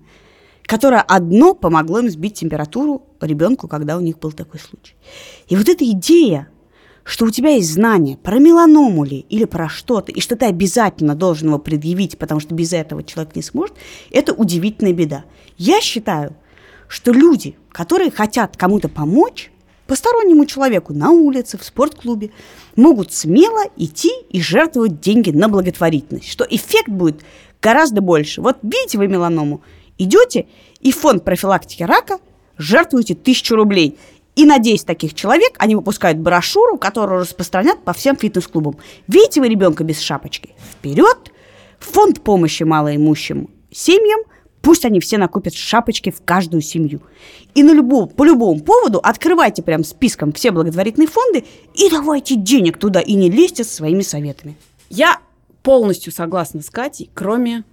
которое 0.63 1.01
одно 1.01 1.53
помогло 1.53 1.99
им 1.99 2.09
сбить 2.09 2.35
температуру 2.35 3.03
ребенку, 3.21 3.67
когда 3.67 3.97
у 3.97 4.01
них 4.01 4.19
был 4.19 4.31
такой 4.31 4.59
случай. 4.59 4.95
И 5.47 5.55
вот 5.55 5.67
эта 5.67 5.83
идея, 5.85 6.49
что 7.03 7.25
у 7.25 7.31
тебя 7.31 7.49
есть 7.51 7.73
знание 7.73 8.17
про 8.17 8.37
меланому 8.39 9.03
ли 9.03 9.25
или 9.29 9.45
про 9.45 9.67
что-то, 9.67 10.11
и 10.11 10.19
что 10.19 10.35
ты 10.35 10.45
обязательно 10.45 11.15
должен 11.15 11.47
его 11.47 11.59
предъявить, 11.59 12.17
потому 12.19 12.39
что 12.39 12.53
без 12.53 12.71
этого 12.71 13.03
человек 13.03 13.35
не 13.35 13.41
сможет, 13.41 13.75
это 14.11 14.33
удивительная 14.33 14.93
беда. 14.93 15.25
Я 15.57 15.81
считаю, 15.81 16.35
что 16.87 17.11
люди, 17.11 17.57
которые 17.71 18.11
хотят 18.11 18.57
кому-то 18.57 18.89
помочь, 18.89 19.51
постороннему 19.89 20.45
человеку 20.45 20.93
на 20.93 21.09
улице, 21.09 21.57
в 21.57 21.63
спортклубе, 21.63 22.29
могут 22.75 23.11
смело 23.11 23.63
идти 23.75 24.11
и 24.29 24.39
жертвовать 24.39 25.01
деньги 25.01 25.31
на 25.31 25.49
благотворительность, 25.49 26.29
что 26.29 26.45
эффект 26.47 26.89
будет 26.89 27.21
гораздо 27.59 27.99
больше. 27.99 28.41
Вот 28.41 28.59
видите 28.61 28.99
вы 28.99 29.07
меланому, 29.07 29.61
идете 29.97 30.45
и 30.79 30.91
фонд 30.91 31.25
профилактики 31.25 31.81
рака 31.81 32.19
жертвуете 32.57 33.15
тысячу 33.15 33.55
рублей. 33.55 33.97
И 34.35 34.45
на 34.45 34.59
10 34.59 34.85
таких 34.85 35.15
человек 35.15 35.55
они 35.57 35.75
выпускают 35.75 36.19
брошюру, 36.19 36.77
которую 36.77 37.21
распространят 37.21 37.83
по 37.83 37.91
всем 37.91 38.15
фитнес-клубам. 38.15 38.77
Видите 39.07 39.41
вы 39.41 39.49
ребенка 39.49 39.83
без 39.83 39.99
шапочки? 39.99 40.51
Вперед! 40.71 41.33
Фонд 41.79 42.21
помощи 42.21 42.61
малоимущим 42.61 43.49
семьям– 43.71 44.19
Пусть 44.61 44.85
они 44.85 44.99
все 44.99 45.17
накупят 45.17 45.53
шапочки 45.53 46.11
в 46.11 46.21
каждую 46.23 46.61
семью. 46.61 47.01
И 47.55 47.63
на 47.63 47.73
любого, 47.73 48.07
по 48.07 48.23
любому 48.23 48.59
поводу 48.59 48.99
открывайте 48.99 49.63
прям 49.63 49.83
списком 49.83 50.33
все 50.33 50.51
благотворительные 50.51 51.07
фонды 51.07 51.45
и 51.73 51.89
давайте 51.89 52.35
денег 52.35 52.77
туда, 52.77 52.99
и 52.99 53.13
не 53.13 53.29
лезьте 53.29 53.63
со 53.63 53.73
своими 53.73 54.01
советами. 54.01 54.55
Я 54.89 55.19
полностью 55.63 56.11
согласна 56.11 56.61
с 56.61 56.69
Катей, 56.69 57.09
кроме 57.13 57.63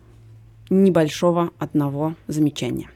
небольшого 0.71 1.51
одного 1.59 2.15
замечания. 2.29 2.91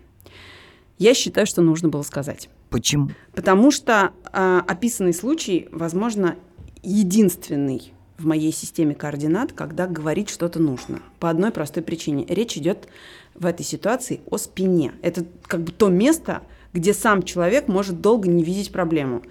Я 0.98 1.14
считаю, 1.14 1.46
что 1.46 1.62
нужно 1.62 1.88
было 1.88 2.03
сказать. 2.03 2.48
Почему? 2.68 3.11
Потому 3.35 3.70
что 3.70 4.12
э, 4.33 4.61
описанный 4.66 5.14
случай, 5.14 5.68
возможно, 5.72 6.37
единственный 6.83 7.92
в 8.18 8.26
моей 8.26 8.53
системе 8.53 8.94
координат, 8.94 9.53
когда 9.53 9.87
говорить 9.87 10.29
что-то 10.29 10.61
нужно. 10.61 11.00
По 11.18 11.31
одной 11.31 11.50
простой 11.50 11.83
причине. 11.83 12.26
Речь 12.29 12.57
идет 12.57 12.87
в 13.34 13.46
этой 13.46 13.64
ситуации 13.64 14.20
о 14.30 14.36
спине. 14.38 14.92
Это 15.02 15.24
как 15.46 15.62
бы 15.62 15.72
то 15.72 15.88
место, 15.88 16.42
где 16.72 16.94
сам 16.94 17.22
человек 17.22 17.68
может 17.68 18.00
долго 18.00 18.28
не 18.28 18.42
видеть 18.42 18.72
проблему. 18.72 19.22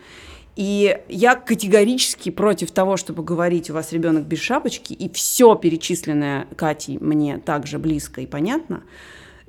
И 0.55 0.99
я 1.07 1.35
категорически 1.35 2.31
против 2.31 2.71
того, 2.71 2.97
чтобы 2.97 3.23
говорить, 3.23 3.69
у 3.69 3.73
вас 3.73 3.93
ребенок 3.93 4.25
без 4.25 4.39
шапочки, 4.39 4.91
и 4.91 5.09
все 5.09 5.55
перечисленное 5.55 6.47
Катей 6.57 6.97
мне 6.99 7.37
также 7.37 7.79
близко 7.79 8.19
и 8.19 8.25
понятно. 8.25 8.83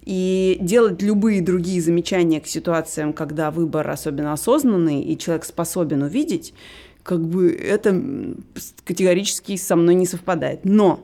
И 0.02 0.56
делать 0.60 1.02
любые 1.02 1.42
другие 1.42 1.80
замечания 1.80 2.40
к 2.40 2.46
ситуациям, 2.46 3.12
когда 3.12 3.50
выбор 3.50 3.90
особенно 3.90 4.32
осознанный, 4.32 5.02
и 5.02 5.18
человек 5.18 5.44
способен 5.44 6.02
увидеть, 6.02 6.54
как 7.02 7.26
бы 7.26 7.50
это 7.50 8.00
категорически 8.84 9.56
со 9.56 9.74
мной 9.74 9.96
не 9.96 10.06
совпадает. 10.06 10.60
Но 10.64 11.00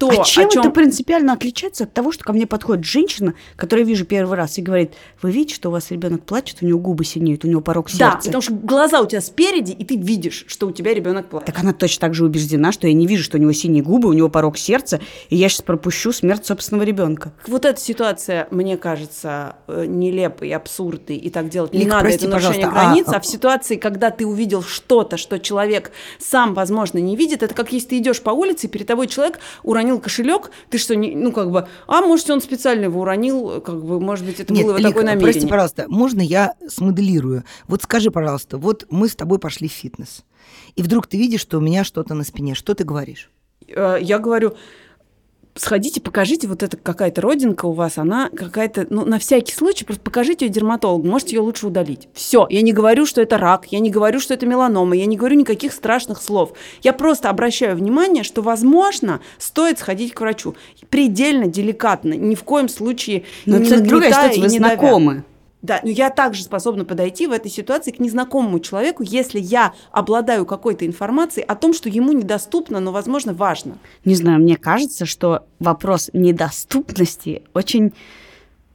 то, 0.00 0.08
а 0.08 0.24
чем, 0.24 0.48
чем 0.48 0.62
это 0.62 0.70
принципиально 0.70 1.34
отличается 1.34 1.84
от 1.84 1.92
того, 1.92 2.10
что 2.10 2.24
ко 2.24 2.32
мне 2.32 2.46
подходит 2.46 2.86
женщина, 2.86 3.34
которую 3.56 3.84
я 3.84 3.90
вижу 3.90 4.06
первый 4.06 4.34
раз, 4.34 4.56
и 4.56 4.62
говорит, 4.62 4.94
вы 5.20 5.30
видите, 5.30 5.54
что 5.54 5.68
у 5.68 5.72
вас 5.72 5.90
ребенок 5.90 6.24
плачет, 6.24 6.56
у 6.62 6.66
него 6.66 6.78
губы 6.78 7.04
синеют, 7.04 7.44
у 7.44 7.48
него 7.48 7.60
порог 7.60 7.90
сердца. 7.90 8.06
Да, 8.12 8.16
потому 8.16 8.40
что 8.40 8.54
глаза 8.54 9.02
у 9.02 9.06
тебя 9.06 9.20
спереди, 9.20 9.72
и 9.72 9.84
ты 9.84 9.96
видишь, 9.96 10.46
что 10.48 10.68
у 10.68 10.70
тебя 10.70 10.94
ребенок 10.94 11.28
плачет. 11.28 11.46
Так 11.46 11.58
она 11.58 11.74
точно 11.74 12.00
так 12.00 12.14
же 12.14 12.24
убеждена, 12.24 12.72
что 12.72 12.86
я 12.86 12.94
не 12.94 13.06
вижу, 13.06 13.22
что 13.22 13.36
у 13.36 13.40
него 13.40 13.52
синие 13.52 13.82
губы, 13.82 14.08
у 14.08 14.14
него 14.14 14.30
порог 14.30 14.56
сердца, 14.56 15.00
и 15.28 15.36
я 15.36 15.50
сейчас 15.50 15.60
пропущу 15.60 16.12
смерть 16.12 16.46
собственного 16.46 16.84
ребенка. 16.84 17.34
Вот 17.46 17.66
эта 17.66 17.78
ситуация, 17.78 18.48
мне 18.50 18.78
кажется, 18.78 19.56
э, 19.68 19.84
нелепой, 19.86 20.50
абсурдной, 20.54 21.18
и 21.18 21.28
так 21.28 21.50
делать 21.50 21.74
не 21.74 21.80
Лик, 21.80 21.88
надо, 21.90 22.04
прости, 22.04 22.24
это 22.24 22.28
нарушение 22.28 22.66
пожалуйста, 22.68 22.86
границ, 22.86 23.06
а, 23.08 23.16
а 23.16 23.20
в 23.20 23.26
ситуации, 23.26 23.76
когда 23.76 24.10
ты 24.10 24.24
увидел 24.24 24.62
что-то, 24.62 25.18
что 25.18 25.38
человек 25.38 25.92
сам, 26.18 26.54
возможно, 26.54 26.96
не 26.96 27.16
видит, 27.16 27.42
это 27.42 27.54
как 27.54 27.70
если 27.70 27.88
ты 27.88 27.98
идешь 27.98 28.22
по 28.22 28.30
улице, 28.30 28.66
и 28.66 28.70
перед 28.70 28.86
тобой 28.86 29.06
человек 29.06 29.40
уронил 29.62 29.89
кошелек, 29.98 30.50
ты 30.68 30.78
что, 30.78 30.94
не, 30.94 31.16
ну, 31.16 31.32
как 31.32 31.50
бы, 31.50 31.66
а 31.86 32.00
может, 32.02 32.30
он 32.30 32.40
специально 32.40 32.84
его 32.84 33.00
уронил, 33.00 33.60
как 33.60 33.82
бы, 33.82 33.98
может 34.00 34.24
быть, 34.24 34.38
это 34.40 34.52
Нет, 34.52 34.66
было 34.66 34.76
Лика, 34.76 34.88
такое 34.90 35.04
намерение. 35.04 35.32
прости, 35.32 35.48
пожалуйста, 35.48 35.86
можно 35.88 36.20
я 36.20 36.54
смоделирую? 36.68 37.44
Вот 37.66 37.82
скажи, 37.82 38.10
пожалуйста, 38.10 38.58
вот 38.58 38.86
мы 38.90 39.08
с 39.08 39.16
тобой 39.16 39.38
пошли 39.38 39.68
в 39.68 39.72
фитнес, 39.72 40.24
и 40.76 40.82
вдруг 40.82 41.06
ты 41.06 41.16
видишь, 41.18 41.40
что 41.40 41.58
у 41.58 41.60
меня 41.60 41.82
что-то 41.84 42.14
на 42.14 42.24
спине, 42.24 42.54
что 42.54 42.74
ты 42.74 42.84
говоришь? 42.84 43.30
Э, 43.68 43.98
Я 44.00 44.18
говорю, 44.18 44.54
сходите, 45.54 46.00
покажите, 46.00 46.46
вот 46.48 46.62
эта 46.62 46.76
какая-то 46.76 47.20
родинка 47.20 47.66
у 47.66 47.72
вас, 47.72 47.98
она 47.98 48.30
какая-то, 48.30 48.86
ну, 48.90 49.04
на 49.04 49.18
всякий 49.18 49.52
случай, 49.52 49.84
просто 49.84 50.02
покажите 50.02 50.46
ее 50.46 50.52
дерматологу, 50.52 51.06
можете 51.06 51.36
ее 51.36 51.42
лучше 51.42 51.66
удалить. 51.66 52.08
Все, 52.14 52.46
я 52.50 52.62
не 52.62 52.72
говорю, 52.72 53.06
что 53.06 53.20
это 53.20 53.38
рак, 53.38 53.66
я 53.70 53.80
не 53.80 53.90
говорю, 53.90 54.20
что 54.20 54.34
это 54.34 54.46
меланома, 54.46 54.96
я 54.96 55.06
не 55.06 55.16
говорю 55.16 55.36
никаких 55.36 55.72
страшных 55.72 56.22
слов. 56.22 56.52
Я 56.82 56.92
просто 56.92 57.30
обращаю 57.30 57.76
внимание, 57.76 58.24
что, 58.24 58.42
возможно, 58.42 59.20
стоит 59.38 59.78
сходить 59.78 60.14
к 60.14 60.20
врачу. 60.20 60.54
Предельно 60.88 61.46
деликатно, 61.46 62.14
ни 62.14 62.34
в 62.34 62.44
коем 62.44 62.68
случае 62.68 63.24
Но 63.46 63.58
не 63.58 63.66
это 63.66 63.80
другая 63.80 64.30
и 64.30 64.40
вы 64.40 64.48
не 64.48 64.58
давя. 64.58 65.24
Да, 65.62 65.80
но 65.82 65.90
я 65.90 66.10
также 66.10 66.42
способна 66.42 66.84
подойти 66.84 67.26
в 67.26 67.32
этой 67.32 67.50
ситуации 67.50 67.90
к 67.90 67.98
незнакомому 67.98 68.60
человеку, 68.60 69.02
если 69.02 69.38
я 69.38 69.74
обладаю 69.90 70.46
какой-то 70.46 70.86
информацией 70.86 71.44
о 71.46 71.54
том, 71.54 71.74
что 71.74 71.88
ему 71.88 72.12
недоступно, 72.12 72.80
но, 72.80 72.92
возможно, 72.92 73.34
важно. 73.34 73.76
Не 74.04 74.14
знаю, 74.14 74.40
мне 74.40 74.56
кажется, 74.56 75.04
что 75.04 75.44
вопрос 75.58 76.10
недоступности 76.14 77.42
очень 77.52 77.92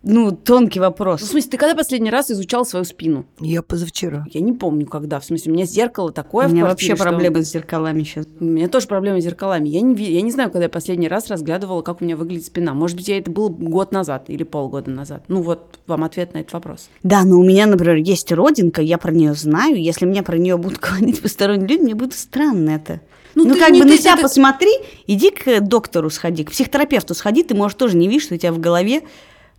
ну, 0.06 0.32
тонкий 0.32 0.80
вопрос. 0.80 1.22
Ну, 1.22 1.28
в 1.28 1.30
смысле, 1.32 1.52
ты 1.52 1.58
когда 1.58 1.76
последний 1.76 2.10
раз 2.10 2.32
изучал 2.32 2.66
свою 2.66 2.86
спину? 2.86 3.26
Я 3.40 3.62
позавчера. 3.62 4.26
Я 4.32 4.42
не 4.42 4.54
помню, 4.54 4.86
когда. 4.86 5.20
В 5.20 5.26
смысле, 5.26 5.52
у 5.52 5.56
меня 5.56 5.66
зеркало 5.66 6.12
такое 6.12 6.46
У 6.46 6.50
в 6.50 6.54
меня 6.54 6.64
квартире, 6.64 6.92
вообще 6.94 7.04
что- 7.04 7.10
проблемы 7.12 7.44
с 7.44 7.52
зеркалами 7.52 8.04
сейчас. 8.04 8.26
У 8.40 8.44
меня 8.46 8.68
тоже 8.70 8.88
проблемы 8.88 9.20
с 9.20 9.24
зеркалами. 9.24 9.68
Я 9.68 9.82
не, 9.82 9.96
я 10.04 10.22
не 10.22 10.32
знаю, 10.32 10.52
когда 10.52 10.64
я 10.66 10.70
последний 10.70 11.08
раз 11.08 11.28
разглядывала, 11.30 11.82
как 11.82 12.02
у 12.02 12.06
меня 12.06 12.16
выглядит 12.16 12.46
спина. 12.46 12.74
Может 12.74 12.98
быть, 12.98 13.08
я 13.08 13.18
это 13.18 13.32
было 13.32 13.50
год 13.50 13.92
назад 13.92 14.26
или 14.30 14.44
полгода 14.44 14.92
назад. 14.92 15.24
Ну 15.28 15.42
вот, 15.42 15.80
вам 15.88 16.04
ответ 16.04 16.34
на 16.34 16.40
этот 16.40 16.54
вопрос. 16.54 16.90
Да, 17.04 17.24
но 17.24 17.40
у 17.40 17.44
меня, 17.44 17.66
например, 17.66 17.96
есть 17.96 18.32
родинка, 18.32 18.82
я 18.82 18.98
про 18.98 19.12
нее 19.12 19.34
знаю. 19.34 19.82
Если 19.82 20.06
меня 20.06 20.24
про 20.24 20.38
нее 20.38 20.58
будут 20.58 20.80
говорить 20.82 21.22
посторонние 21.22 21.68
люди, 21.68 21.82
мне 21.82 21.96
будет 21.96 22.14
странно 22.14 22.70
это. 22.72 23.02
Ну, 23.34 23.44
Ну, 23.46 23.54
ты 23.56 23.60
как 23.60 23.72
не- 23.72 23.80
бы 23.80 23.86
на 23.86 23.92
ты- 23.92 23.98
себя 23.98 24.16
ты- 24.16 24.22
посмотри, 24.22 24.72
иди 25.08 25.30
к 25.30 25.60
доктору 25.60 26.10
сходи, 26.10 26.46
к 26.46 26.52
психотерапевту 26.52 27.14
сходи, 27.16 27.44
ты, 27.44 27.54
может, 27.54 27.78
тоже 27.78 27.98
не 27.98 28.08
видишь, 28.08 28.24
что 28.24 28.36
у 28.36 28.38
тебя 28.38 28.54
в 28.54 28.60
голове 28.60 29.02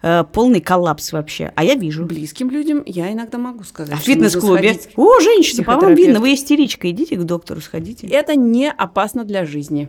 э, 0.03 0.25
полный 0.33 0.61
коллапс 0.61 1.13
вообще. 1.13 1.53
А 1.55 1.65
я 1.65 1.75
вижу. 1.75 2.05
Близким 2.05 2.51
людям 2.51 2.83
я 2.87 3.13
иногда 3.13 3.39
могу 3.39 3.65
сказать. 3.65 3.95
А 3.95 3.97
в 3.97 4.01
фитнес-клубе? 4.01 4.79
О, 4.97 5.21
женщина, 5.21 5.65
по 5.65 5.73
вам 5.73 5.81
психотерапевт. 5.81 6.07
видно, 6.07 6.21
вы 6.21 6.35
истеричка, 6.35 6.91
идите 6.91 7.17
к 7.17 7.25
доктору 7.25 7.61
сходите. 7.61 8.07
Это 8.07 8.35
не 8.35 8.71
опасно 8.71 9.25
для 9.25 9.45
жизни. 9.45 9.89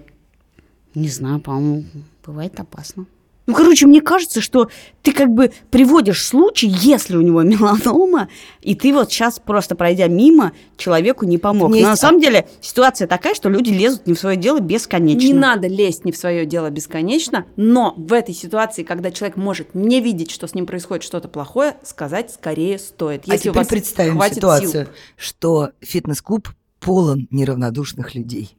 Не 0.95 1.09
знаю, 1.09 1.39
по-моему, 1.39 1.85
бывает 2.25 2.59
опасно. 2.59 3.05
Ну, 3.47 3.53
короче, 3.55 3.87
мне 3.87 4.01
кажется, 4.01 4.41
что 4.41 4.69
ты 5.01 5.13
как 5.13 5.29
бы 5.29 5.51
приводишь 5.71 6.25
случай, 6.25 6.67
если 6.67 7.15
у 7.15 7.21
него 7.21 7.41
меланома, 7.43 8.27
и 8.61 8.75
ты 8.75 8.93
вот 8.93 9.09
сейчас 9.11 9.39
просто 9.39 9.73
пройдя 9.75 10.07
мимо, 10.07 10.51
человеку 10.75 11.25
не 11.25 11.37
помог. 11.37 11.69
Мне 11.71 11.79
Но 11.81 11.87
на 11.87 11.91
есть- 11.91 12.01
самом 12.01 12.19
деле 12.19 12.47
ситуация 12.59 13.07
такая, 13.07 13.33
что 13.35 13.47
люди 13.47 13.69
лезут 13.69 14.05
не 14.05 14.13
в 14.13 14.19
свое 14.19 14.35
дело 14.35 14.59
бесконечно. 14.59 15.25
Не 15.25 15.33
надо 15.33 15.67
лезть 15.67 16.03
не 16.03 16.11
в 16.11 16.17
свое 16.17 16.45
дело 16.45 16.69
бесконечно, 16.69 17.45
но 17.55 17.93
в 17.95 18.11
этой 18.11 18.35
ситуации, 18.35 18.83
когда 18.83 19.11
человек 19.11 19.37
может 19.37 19.73
не 19.73 20.01
видеть, 20.01 20.29
что 20.29 20.45
с 20.45 20.53
ним 20.53 20.65
происходит 20.65 21.03
что-то 21.05 21.29
плохое, 21.29 21.77
сказать 21.83 22.31
скорее 22.31 22.77
стоит. 22.77 23.23
А 23.29 23.33
Если 23.33 23.47
у 23.49 23.53
теперь 23.53 23.61
вас 23.61 23.67
представим 23.67 24.21
ситуацию, 24.29 24.69
сил. 24.85 24.87
что 25.15 25.69
фитнес-клуб 25.79 26.49
полон 26.81 27.27
неравнодушных 27.31 28.13
людей. 28.13 28.57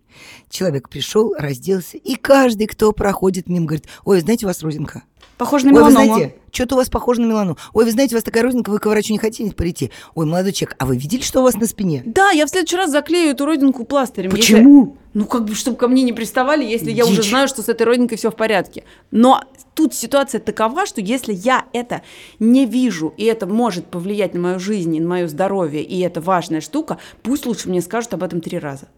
Человек 0.50 0.88
пришел, 0.88 1.34
разделся, 1.38 1.96
и 1.96 2.14
каждый, 2.16 2.66
кто 2.66 2.92
проходит 2.92 3.48
мимо, 3.48 3.66
говорит, 3.66 3.86
ой, 4.04 4.20
знаете, 4.20 4.46
у 4.46 4.48
вас 4.48 4.62
родинка. 4.62 5.02
Похоже 5.36 5.66
на 5.66 5.70
Ой, 5.72 5.84
вы 5.84 5.90
меланому. 5.90 6.14
знаете, 6.16 6.34
что-то 6.50 6.74
у 6.74 6.78
вас 6.78 6.90
похоже 6.90 7.20
на 7.20 7.26
мелану. 7.26 7.56
Ой, 7.72 7.84
вы 7.84 7.92
знаете, 7.92 8.16
у 8.16 8.18
вас 8.18 8.24
такая 8.24 8.42
родинка, 8.42 8.70
вы 8.70 8.80
к 8.80 8.86
врачу 8.86 9.12
не 9.12 9.18
хотите 9.20 9.54
прийти. 9.54 9.92
Ой, 10.16 10.26
молодой 10.26 10.52
человек, 10.52 10.74
а 10.80 10.86
вы 10.86 10.96
видели, 10.96 11.22
что 11.22 11.40
у 11.40 11.42
вас 11.44 11.54
на 11.54 11.66
спине? 11.66 12.02
Да, 12.04 12.30
я 12.30 12.44
в 12.44 12.48
следующий 12.50 12.76
раз 12.76 12.90
заклею 12.90 13.30
эту 13.30 13.46
родинку 13.46 13.84
пластырем. 13.84 14.30
если- 14.34 14.54
Почему? 14.54 14.96
Ну, 15.14 15.26
как 15.26 15.44
бы, 15.44 15.54
чтобы 15.54 15.76
ко 15.76 15.86
мне 15.86 16.02
не 16.02 16.12
приставали, 16.12 16.64
если 16.64 16.90
я 16.90 17.04
уже 17.06 17.22
Дичь. 17.22 17.30
знаю, 17.30 17.46
что 17.48 17.62
с 17.62 17.68
этой 17.68 17.84
родинкой 17.84 18.18
все 18.18 18.30
в 18.32 18.36
порядке. 18.36 18.84
Но 19.12 19.40
тут 19.74 19.94
ситуация 19.94 20.40
такова, 20.40 20.86
что 20.86 21.00
если 21.00 21.32
я 21.32 21.64
это 21.72 22.02
не 22.40 22.66
вижу, 22.66 23.14
и 23.16 23.24
это 23.24 23.46
может 23.46 23.86
повлиять 23.86 24.34
на 24.34 24.40
мою 24.40 24.58
жизнь, 24.58 24.94
и 24.96 25.00
на 25.00 25.08
мое 25.08 25.28
здоровье, 25.28 25.82
и 25.82 26.00
это 26.00 26.20
важная 26.20 26.60
штука, 26.60 26.98
пусть 27.22 27.46
лучше 27.46 27.68
мне 27.68 27.80
скажут 27.80 28.12
об 28.14 28.22
этом 28.24 28.40
три 28.40 28.58
раза. 28.58 28.88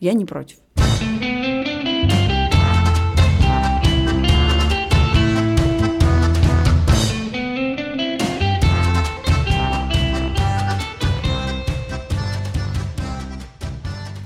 Я 0.00 0.12
не 0.12 0.24
против. 0.24 0.58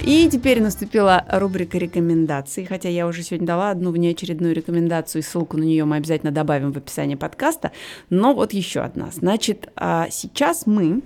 И 0.08 0.26
теперь 0.30 0.62
наступила 0.62 1.22
рубрика 1.28 1.76
рекомендаций, 1.76 2.64
хотя 2.64 2.88
я 2.88 3.06
уже 3.06 3.22
сегодня 3.22 3.46
дала 3.46 3.70
одну 3.70 3.90
внеочередную 3.90 4.54
рекомендацию, 4.54 5.20
и 5.20 5.22
ссылку 5.22 5.58
на 5.58 5.64
нее 5.64 5.84
мы 5.84 5.96
обязательно 5.96 6.32
добавим 6.32 6.72
в 6.72 6.78
описании 6.78 7.14
подкаста, 7.14 7.72
но 8.08 8.32
вот 8.32 8.54
еще 8.54 8.80
одна. 8.80 9.10
Значит, 9.12 9.68
а, 9.76 10.08
сейчас 10.10 10.66
мы 10.66 11.02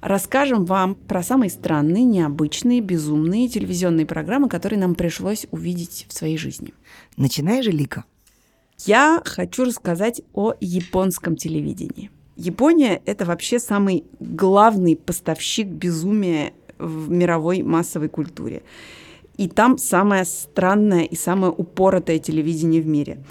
расскажем 0.00 0.64
вам 0.64 0.94
про 0.94 1.22
самые 1.22 1.50
странные, 1.50 2.04
необычные, 2.04 2.80
безумные 2.80 3.48
телевизионные 3.48 4.06
программы, 4.06 4.48
которые 4.48 4.78
нам 4.78 4.94
пришлось 4.94 5.46
увидеть 5.50 6.06
в 6.08 6.12
своей 6.12 6.36
жизни. 6.36 6.72
Начинай 7.16 7.62
же, 7.62 7.70
Лика. 7.70 8.04
Я 8.86 9.22
хочу 9.24 9.64
рассказать 9.64 10.22
о 10.32 10.54
японском 10.60 11.36
телевидении. 11.36 12.10
Япония– 12.36 13.02
это 13.04 13.26
вообще 13.26 13.58
самый 13.58 14.04
главный 14.18 14.96
поставщик 14.96 15.66
безумия 15.66 16.54
в 16.78 17.10
мировой 17.10 17.62
массовой 17.62 18.08
культуре. 18.08 18.62
И 19.36 19.48
там 19.48 19.76
самое 19.76 20.24
странное 20.24 21.04
и 21.04 21.16
самое 21.16 21.52
упоротое 21.52 22.18
телевидение 22.18 22.80
в 22.80 22.86
мире. 22.86 23.22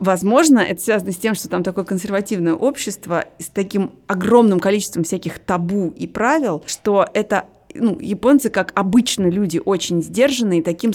Возможно, 0.00 0.58
это 0.58 0.80
связано 0.82 1.12
с 1.12 1.16
тем, 1.16 1.34
что 1.34 1.48
там 1.48 1.62
такое 1.62 1.84
консервативное 1.84 2.54
общество 2.54 3.24
с 3.38 3.46
таким 3.46 3.92
огромным 4.06 4.60
количеством 4.60 5.04
всяких 5.04 5.38
табу 5.38 5.92
и 5.96 6.06
правил, 6.06 6.62
что 6.66 7.06
это 7.14 7.44
ну, 7.74 7.98
японцы, 8.00 8.50
как 8.50 8.72
обычно 8.74 9.28
люди, 9.28 9.60
очень 9.64 10.02
сдержанные, 10.02 10.62
таким 10.62 10.92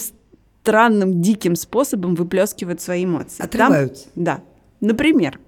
странным, 0.62 1.22
диким 1.22 1.56
способом 1.56 2.14
выплескивают 2.14 2.80
свои 2.80 3.04
эмоции. 3.04 3.38
Там- 3.38 3.46
Отрываются. 3.46 4.08
да. 4.14 4.40
Например, 4.80 5.38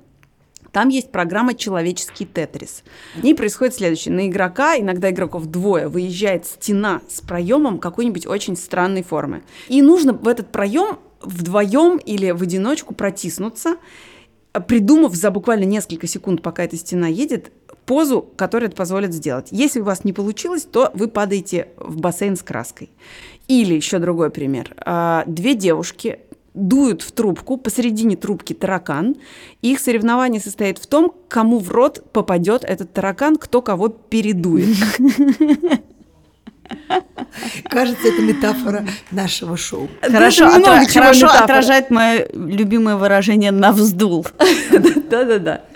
там 0.73 0.89
есть 0.89 1.11
программа 1.13 1.55
«Человеческий 1.55 2.25
тетрис». 2.25 2.83
В 3.15 3.23
ней 3.23 3.35
происходит 3.35 3.75
следующее. 3.75 4.15
На 4.15 4.27
игрока, 4.27 4.79
иногда 4.79 5.11
игроков 5.11 5.47
двое, 5.47 5.89
выезжает 5.89 6.47
стена 6.47 7.03
с 7.09 7.21
проемом 7.21 7.79
какой-нибудь 7.79 8.27
очень 8.27 8.57
странной 8.57 9.03
формы. 9.03 9.43
И 9.69 9.83
нужно 9.83 10.15
в 10.15 10.27
этот 10.27 10.51
проем 10.51 10.99
вдвоем 11.23 11.99
или 11.99 12.31
в 12.31 12.43
одиночку 12.43 12.95
протиснуться, 12.95 13.77
придумав 14.67 15.15
за 15.15 15.31
буквально 15.31 15.65
несколько 15.65 16.07
секунд, 16.07 16.43
пока 16.43 16.65
эта 16.65 16.77
стена 16.77 17.09
едет, 17.09 17.53
позу, 17.87 18.23
которая 18.37 18.69
это 18.69 18.77
позволит 18.77 19.13
сделать. 19.13 19.49
Если 19.51 19.81
у 19.81 19.85
вас 19.85 20.05
не 20.05 20.13
получилось, 20.13 20.63
то 20.63 20.91
вы 20.95 21.09
падаете 21.09 21.69
в 21.77 21.99
бассейн 21.99 22.37
с 22.37 22.43
краской. 22.43 22.91
Или 23.49 23.75
еще 23.75 23.99
другой 23.99 24.31
пример. 24.31 24.75
А, 24.79 25.25
Две 25.27 25.55
девушки 25.55 26.21
дуют 26.55 27.03
в 27.03 27.13
трубку, 27.13 27.57
посередине 27.57 28.17
трубки 28.17 28.53
таракан. 28.53 29.17
Их 29.63 29.81
соревнование 29.81 30.41
состоит 30.41 30.79
в 30.79 30.87
том, 30.87 31.15
кому 31.29 31.59
в 31.59 31.71
рот 31.71 32.05
попадет 32.13 32.65
этот 32.65 32.93
таракан, 32.93 33.37
кто 33.37 33.63
кого 33.63 33.89
передует. 33.89 34.77
Кажется, 37.69 38.09
это 38.09 38.23
метафора 38.23 38.87
нашего 39.11 39.57
шоу. 39.57 39.89
Хорошо, 40.03 40.45
отра- 40.47 40.87
хорошо 40.87 41.27
метафора. 41.27 41.45
отражает 41.45 41.91
мое 41.91 42.27
любимое 42.33 42.97
выражение 42.97 43.51
«навздул». 43.51 44.27
Да-да-да. 45.11 45.63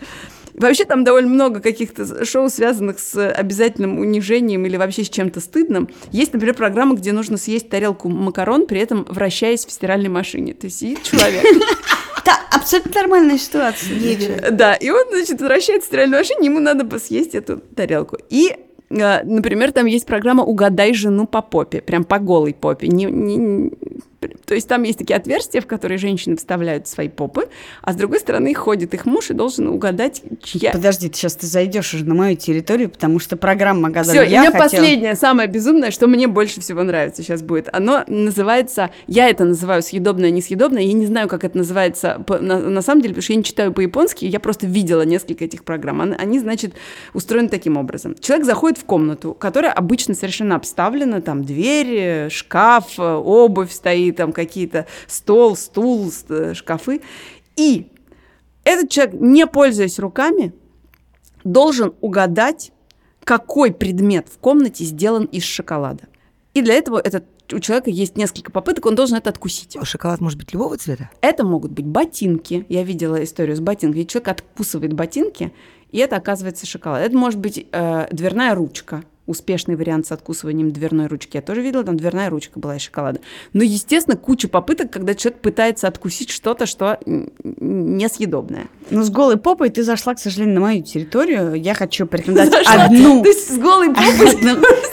Вообще 0.54 0.86
там 0.86 1.04
довольно 1.04 1.28
много 1.28 1.60
каких-то 1.60 2.24
шоу, 2.24 2.48
связанных 2.48 2.98
с 2.98 3.30
обязательным 3.30 3.98
унижением 3.98 4.64
или 4.64 4.78
вообще 4.78 5.04
с 5.04 5.10
чем-то 5.10 5.40
стыдным. 5.40 5.90
Есть, 6.12 6.32
например, 6.32 6.54
программа, 6.54 6.94
где 6.94 7.12
нужно 7.12 7.36
съесть 7.36 7.68
тарелку 7.68 8.08
макарон, 8.08 8.66
при 8.66 8.80
этом 8.80 9.04
вращаясь 9.06 9.66
в 9.66 9.70
стиральной 9.70 10.08
машине. 10.08 10.54
То 10.54 10.66
есть 10.68 10.78
сидит 10.78 11.02
человек, 11.02 11.44
Да, 12.24 12.40
абсолютно 12.50 12.90
нормальная 12.94 13.36
ситуация. 13.38 14.50
да, 14.50 14.74
и 14.74 14.88
он, 14.88 15.04
значит, 15.10 15.40
вращается 15.42 15.84
в 15.84 15.88
стиральной 15.88 16.18
машине, 16.20 16.46
ему 16.46 16.58
надо 16.58 16.98
съесть 16.98 17.34
эту 17.34 17.58
тарелку. 17.58 18.16
И 18.30 18.56
Например, 18.88 19.72
там 19.72 19.86
есть 19.86 20.06
программа 20.06 20.44
«Угадай 20.44 20.94
жену 20.94 21.26
по 21.26 21.42
попе», 21.42 21.80
прям 21.80 22.04
по 22.04 22.18
голой 22.18 22.54
попе. 22.54 22.88
Не- 22.88 23.04
не- 23.06 23.72
то 24.20 24.54
есть 24.54 24.68
там 24.68 24.82
есть 24.82 24.98
такие 24.98 25.16
отверстия, 25.16 25.60
в 25.60 25.66
которые 25.66 25.98
женщины 25.98 26.36
вставляют 26.36 26.88
свои 26.88 27.08
попы, 27.08 27.48
а 27.82 27.92
с 27.92 27.96
другой 27.96 28.20
стороны 28.20 28.54
ходит 28.54 28.94
их 28.94 29.04
муж 29.06 29.30
и 29.30 29.34
должен 29.34 29.68
угадать, 29.68 30.22
чья. 30.42 30.72
Подожди, 30.72 31.08
ты 31.08 31.16
сейчас 31.16 31.36
ты 31.36 31.46
зайдешь 31.46 31.94
уже 31.94 32.04
на 32.04 32.14
мою 32.14 32.36
территорию, 32.36 32.88
потому 32.90 33.18
что 33.18 33.36
программа 33.36 33.88
Все, 33.88 33.94
«Гадали 33.94 34.16
и 34.16 34.20
у 34.20 34.22
я» 34.30 34.40
меня 34.40 34.50
хотела- 34.52 34.62
последнее, 34.62 35.14
самое 35.14 35.48
безумное, 35.48 35.90
что 35.90 36.06
мне 36.06 36.26
больше 36.26 36.60
всего 36.60 36.82
нравится 36.82 37.22
сейчас 37.22 37.42
будет. 37.42 37.68
Оно 37.72 38.04
называется, 38.06 38.90
я 39.06 39.28
это 39.28 39.44
называю 39.44 39.82
съедобное, 39.82 40.30
несъедобное, 40.30 40.82
я 40.82 40.92
не 40.92 41.06
знаю, 41.06 41.28
как 41.28 41.44
это 41.44 41.58
называется 41.58 42.24
на, 42.40 42.58
на 42.58 42.82
самом 42.82 43.02
деле, 43.02 43.14
потому 43.14 43.22
что 43.22 43.32
я 43.32 43.36
не 43.38 43.44
читаю 43.44 43.72
по-японски, 43.72 44.24
я 44.24 44.40
просто 44.40 44.66
видела 44.66 45.02
несколько 45.02 45.44
этих 45.44 45.64
программ. 45.64 46.00
Они, 46.18 46.38
значит, 46.38 46.74
устроены 47.14 47.48
таким 47.48 47.76
образом. 47.76 48.14
Человек 48.20 48.46
заходит 48.46 48.78
в 48.78 48.84
комнату, 48.84 49.34
которая 49.34 49.72
обычно 49.72 50.14
совершенно 50.14 50.56
обставлена, 50.56 51.20
там 51.20 51.44
дверь, 51.44 52.28
шкаф, 52.30 52.98
обувь 52.98 53.72
стоит, 53.72 54.15
там 54.16 54.32
какие-то 54.32 54.86
стол, 55.06 55.56
стул, 55.56 56.10
шкафы, 56.54 57.02
и 57.56 57.92
этот 58.64 58.90
человек, 58.90 59.14
не 59.20 59.46
пользуясь 59.46 59.98
руками, 59.98 60.52
должен 61.44 61.94
угадать, 62.00 62.72
какой 63.22 63.72
предмет 63.72 64.28
в 64.28 64.38
комнате 64.38 64.84
сделан 64.84 65.24
из 65.24 65.44
шоколада. 65.44 66.04
И 66.54 66.62
для 66.62 66.74
этого 66.74 66.98
этот 66.98 67.24
у 67.52 67.60
человека 67.60 67.90
есть 67.90 68.16
несколько 68.16 68.50
попыток, 68.50 68.86
он 68.86 68.94
должен 68.94 69.16
это 69.16 69.30
откусить. 69.30 69.76
Шоколад 69.82 70.20
может 70.20 70.38
быть 70.38 70.52
любого 70.52 70.76
цвета? 70.76 71.10
Это 71.20 71.44
могут 71.44 71.70
быть 71.70 71.86
ботинки. 71.86 72.66
Я 72.68 72.82
видела 72.82 73.22
историю 73.22 73.56
с 73.56 73.60
ботинками. 73.60 74.02
Человек 74.02 74.28
откусывает 74.28 74.92
ботинки, 74.94 75.52
и 75.92 75.98
это 75.98 76.16
оказывается 76.16 76.66
шоколад. 76.66 77.02
Это 77.02 77.16
может 77.16 77.38
быть 77.38 77.66
э, 77.70 78.08
дверная 78.10 78.54
ручка 78.54 79.04
успешный 79.26 79.76
вариант 79.76 80.06
с 80.06 80.12
откусыванием 80.12 80.72
дверной 80.72 81.06
ручки. 81.06 81.36
Я 81.36 81.42
тоже 81.42 81.60
видела, 81.60 81.84
там 81.84 81.96
дверная 81.96 82.30
ручка 82.30 82.58
была 82.58 82.76
из 82.76 82.82
шоколада. 82.82 83.20
Но, 83.52 83.62
естественно, 83.62 84.16
куча 84.16 84.48
попыток, 84.48 84.90
когда 84.90 85.14
человек 85.14 85.40
пытается 85.40 85.88
откусить 85.88 86.30
что-то, 86.30 86.66
что 86.66 86.98
несъедобное. 87.04 88.68
Ну, 88.90 89.02
с 89.02 89.10
голой 89.10 89.36
попой 89.36 89.70
ты 89.70 89.82
зашла, 89.82 90.14
к 90.14 90.18
сожалению, 90.18 90.54
на 90.54 90.60
мою 90.60 90.82
территорию. 90.82 91.54
Я 91.54 91.74
хочу 91.74 92.06
порекомендовать 92.06 92.66
одну... 92.66 93.22
То 93.22 93.28
есть 93.28 93.54
с 93.54 93.58
голой 93.58 93.88
попой? 93.94 94.36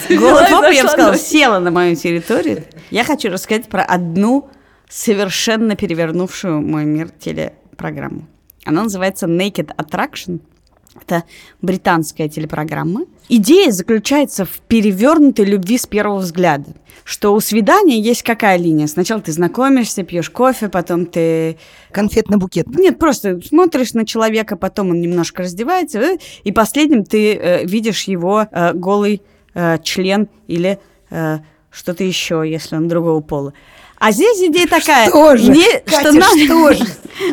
Голой 0.18 0.50
попой, 0.50 0.76
я 0.76 0.84
бы 0.84 0.90
сказала, 0.90 1.18
села 1.18 1.60
на 1.60 1.72
мою 1.72 1.96
территорию. 1.96 2.64
Я 2.92 3.04
хочу 3.04 3.30
рассказать 3.30 3.68
про 3.68 3.84
одну 3.84 4.50
совершенно 4.90 5.76
перевернувшую 5.76 6.62
мой 6.62 6.86
мир 6.86 7.10
телепрограмму. 7.10 8.28
Она 8.66 8.84
называется 8.84 9.28
Naked 9.28 9.76
Attraction. 9.76 10.40
Это 11.02 11.24
британская 11.62 12.30
телепрограмма. 12.30 13.06
Идея 13.30 13.72
заключается 13.72 14.46
в 14.46 14.60
перевернутой 14.68 15.46
любви 15.46 15.78
с 15.78 15.88
первого 15.88 16.20
взгляда. 16.20 16.74
Что 17.04 17.34
у 17.34 17.40
свидания 17.40 18.00
есть 18.00 18.24
какая 18.24 18.58
линия? 18.58 18.88
Сначала 18.88 19.22
ты 19.22 19.32
знакомишься, 19.32 20.04
пьешь 20.04 20.30
кофе, 20.30 20.70
потом 20.70 21.06
ты... 21.06 21.58
Конфетно-букет. 21.92 22.68
Нет, 22.68 22.98
просто 23.00 23.42
смотришь 23.42 23.94
на 23.94 24.06
человека, 24.06 24.56
потом 24.56 24.92
он 24.92 25.02
немножко 25.02 25.44
раздевается, 25.44 26.00
э, 26.00 26.18
и 26.44 26.52
последним 26.52 27.04
ты 27.04 27.36
э, 27.36 27.66
видишь 27.66 28.04
его 28.04 28.48
э, 28.50 28.74
голый 28.74 29.22
э, 29.54 29.78
член 29.84 30.30
или 30.48 30.80
э, 31.10 31.40
что-то 31.70 32.04
еще, 32.04 32.44
если 32.46 32.76
он 32.76 32.88
другого 32.88 33.20
пола. 33.22 33.54
А 34.04 34.12
здесь 34.12 34.38
идея 34.40 34.68
такая. 34.68 35.08
Что 35.08 35.38
же? 35.38 35.50
Не, 35.50 35.80
Катя, 35.80 36.00
что, 36.02 36.12
надо, 36.12 36.38
что 36.38 36.74
же? 36.74 36.86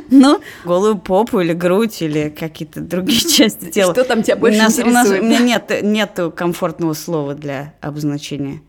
Ну, 0.09 0.41
голую 0.65 0.99
попу 0.99 1.41
или 1.41 1.53
грудь 1.53 2.01
или 2.01 2.29
какие-то 2.29 2.81
другие 2.81 3.19
части 3.29 3.73
тела. 3.73 3.93
Что 3.93 4.05
там 4.05 4.23
тебя 4.23 4.37
больше 4.37 4.61
у 4.61 4.63
нас, 4.63 4.79
интересует? 4.79 4.89
У, 4.89 5.11
нас, 5.11 5.21
у 5.21 5.25
меня 5.25 5.39
нет, 5.41 5.83
нет 5.83 6.17
комфортного 6.37 6.93
слова 6.93 7.35
для 7.35 7.75
обозначения. 7.81 8.63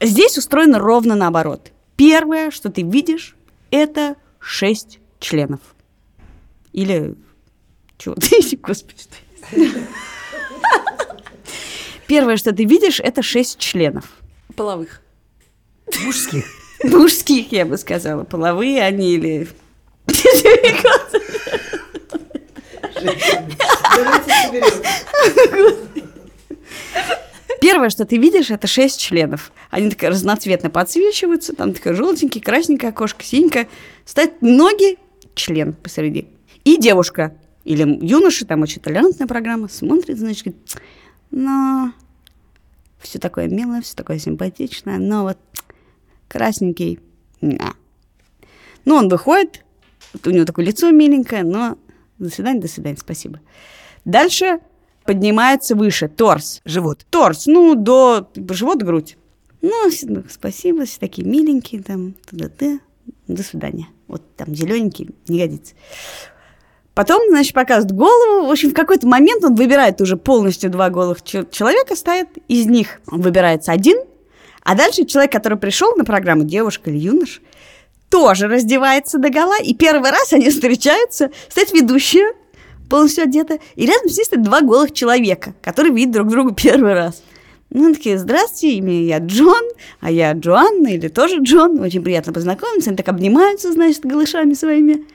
Здесь 0.00 0.38
устроено 0.38 0.78
ровно 0.78 1.16
наоборот. 1.16 1.72
Первое, 1.96 2.52
что 2.52 2.70
ты 2.70 2.82
видишь, 2.82 3.34
это 3.72 4.14
шесть 4.38 5.00
членов. 5.18 5.58
Или 6.72 7.16
чего 7.98 8.14
господи, 8.62 9.00
что 9.00 9.16
Первое, 12.10 12.36
что 12.36 12.52
ты 12.52 12.64
видишь, 12.64 12.98
это 12.98 13.22
шесть 13.22 13.60
членов. 13.60 14.04
Половых. 14.56 15.00
Мужских. 16.04 16.44
Мужских, 16.82 17.52
я 17.52 17.64
бы 17.64 17.78
сказала. 17.78 18.24
Половые 18.24 18.82
они 18.82 19.14
или... 19.14 19.46
Первое, 27.60 27.90
что 27.90 28.04
ты 28.04 28.16
видишь, 28.16 28.50
это 28.50 28.66
шесть 28.66 28.98
членов. 28.98 29.52
Они 29.70 29.88
так 29.88 30.02
разноцветно 30.10 30.68
подсвечиваются, 30.68 31.54
там 31.54 31.72
такая 31.74 31.94
желтенький, 31.94 32.40
красненькая 32.40 32.90
окошко, 32.90 33.22
синенькая. 33.22 33.68
Стоят 34.04 34.42
ноги, 34.42 34.98
член 35.36 35.74
посреди. 35.74 36.26
И 36.64 36.76
девушка 36.76 37.36
или 37.62 37.82
юноша, 38.04 38.46
там 38.46 38.62
очень 38.62 38.80
толерантная 38.80 39.28
программа, 39.28 39.68
смотрит, 39.68 40.18
значит, 40.18 40.44
говорит, 40.46 40.60
но 41.30 41.92
все 42.98 43.18
такое 43.18 43.48
милое, 43.48 43.80
все 43.80 43.94
такое 43.96 44.18
симпатичное, 44.18 44.98
но 44.98 45.22
вот 45.22 45.38
красненький, 46.28 47.00
на. 47.40 47.74
Ну, 48.84 48.94
он 48.94 49.08
выходит, 49.08 49.64
у 50.24 50.30
него 50.30 50.44
такое 50.44 50.64
лицо 50.64 50.90
миленькое, 50.90 51.42
но 51.42 51.78
до 52.18 52.30
свидания, 52.30 52.60
до 52.60 52.68
свидания, 52.68 52.98
спасибо. 52.98 53.40
Дальше 54.04 54.60
поднимается 55.04 55.74
выше, 55.74 56.08
торс. 56.08 56.60
Живот. 56.64 57.06
Торс, 57.10 57.46
ну, 57.46 57.74
до 57.74 58.30
живот, 58.50 58.82
грудь. 58.82 59.16
Ну, 59.62 59.90
спасибо, 60.30 60.84
все 60.84 60.98
такие 61.00 61.26
миленькие, 61.26 61.82
там, 61.82 62.14
туда-ты, 62.28 62.80
до 63.26 63.42
свидания. 63.42 63.88
Вот 64.06 64.22
там 64.36 64.54
зелененький, 64.54 65.10
не 65.28 65.38
годится. 65.38 65.74
Потом, 67.00 67.22
значит, 67.30 67.54
показывает 67.54 67.96
голову. 67.96 68.46
В 68.46 68.50
общем, 68.50 68.72
в 68.72 68.74
какой-то 68.74 69.06
момент 69.08 69.42
он 69.42 69.54
выбирает 69.54 70.02
уже 70.02 70.18
полностью 70.18 70.68
два 70.68 70.90
голых 70.90 71.22
человека, 71.22 71.96
ставит. 71.96 72.28
Из 72.46 72.66
них 72.66 73.00
выбирается 73.06 73.72
один. 73.72 73.96
А 74.64 74.74
дальше 74.74 75.06
человек, 75.06 75.32
который 75.32 75.56
пришел 75.56 75.96
на 75.96 76.04
программу, 76.04 76.44
девушка 76.44 76.90
или 76.90 76.98
юнош, 76.98 77.40
тоже 78.10 78.48
раздевается 78.48 79.16
до 79.16 79.30
гола. 79.30 79.58
И 79.62 79.72
первый 79.72 80.10
раз 80.10 80.34
они 80.34 80.50
встречаются, 80.50 81.30
стоит 81.48 81.72
ведущая, 81.72 82.34
полностью 82.90 83.24
одета, 83.24 83.60
и 83.76 83.86
рядом 83.86 84.10
с 84.10 84.18
ней 84.18 84.24
стоят 84.24 84.44
два 84.44 84.60
голых 84.60 84.92
человека, 84.92 85.54
которые 85.62 85.94
видят 85.94 86.12
друг 86.12 86.28
друга 86.28 86.54
первый 86.54 86.92
раз. 86.92 87.22
Ну, 87.70 87.94
такие, 87.94 88.18
здравствуйте, 88.18 88.76
имя 88.76 89.04
я 89.04 89.20
Джон, 89.20 89.64
а 90.00 90.10
я 90.10 90.32
Джоанна, 90.32 90.88
или 90.88 91.08
тоже 91.08 91.38
Джон. 91.40 91.80
Очень 91.80 92.02
приятно 92.02 92.34
познакомиться. 92.34 92.90
Они 92.90 92.98
так 92.98 93.08
обнимаются, 93.08 93.72
значит, 93.72 94.04
голышами 94.04 94.52
своими. 94.52 95.06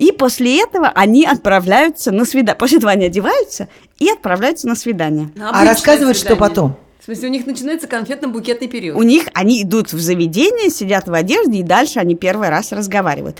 И 0.00 0.12
после 0.12 0.62
этого 0.62 0.88
они 0.88 1.26
отправляются 1.26 2.10
на 2.10 2.24
свидание. 2.24 2.58
После 2.58 2.78
этого 2.78 2.90
они 2.90 3.04
одеваются 3.04 3.68
и 3.98 4.08
отправляются 4.08 4.66
на 4.66 4.74
свидание. 4.74 5.30
На 5.34 5.50
а 5.50 5.64
рассказывают, 5.66 6.16
свидание. 6.16 6.36
что 6.36 6.48
потом? 6.48 6.76
В 7.00 7.04
смысле, 7.04 7.28
у 7.28 7.30
них 7.30 7.46
начинается 7.46 7.86
конфетно-букетный 7.86 8.66
период. 8.66 8.98
У 8.98 9.02
них 9.02 9.26
они 9.34 9.62
идут 9.62 9.92
в 9.92 10.00
заведение, 10.00 10.70
сидят 10.70 11.06
в 11.06 11.12
одежде, 11.12 11.58
и 11.58 11.62
дальше 11.62 11.98
они 11.98 12.14
первый 12.14 12.48
раз 12.48 12.72
разговаривают. 12.72 13.36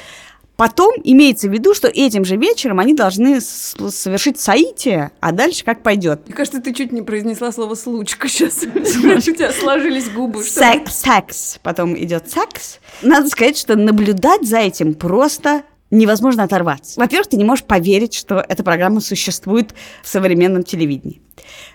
Потом 0.56 0.92
имеется 1.02 1.48
в 1.48 1.52
виду, 1.52 1.72
что 1.72 1.88
этим 1.88 2.26
же 2.26 2.36
вечером 2.36 2.78
они 2.78 2.92
должны 2.92 3.40
совершить 3.40 4.38
соитие, 4.38 5.12
а 5.20 5.32
дальше 5.32 5.64
как 5.64 5.82
пойдет. 5.82 6.26
Мне 6.26 6.34
кажется, 6.34 6.60
ты 6.60 6.74
чуть 6.74 6.92
не 6.92 7.00
произнесла 7.00 7.52
слово 7.52 7.74
«случка» 7.74 8.28
сейчас. 8.28 8.64
У 8.64 8.66
тебя 8.68 9.50
сложились 9.52 10.10
губы. 10.10 10.42
Секс. 10.42 11.58
Потом 11.62 11.96
идет 11.96 12.30
секс. 12.30 12.80
Надо 13.00 13.28
сказать, 13.28 13.56
что 13.56 13.76
наблюдать 13.76 14.46
за 14.46 14.58
этим 14.58 14.92
просто 14.92 15.62
невозможно 15.90 16.44
оторваться. 16.44 16.98
Во-первых, 17.00 17.28
ты 17.28 17.36
не 17.36 17.44
можешь 17.44 17.64
поверить, 17.64 18.14
что 18.14 18.44
эта 18.46 18.62
программа 18.62 19.00
существует 19.00 19.74
в 20.02 20.08
современном 20.08 20.62
телевидении. 20.62 21.20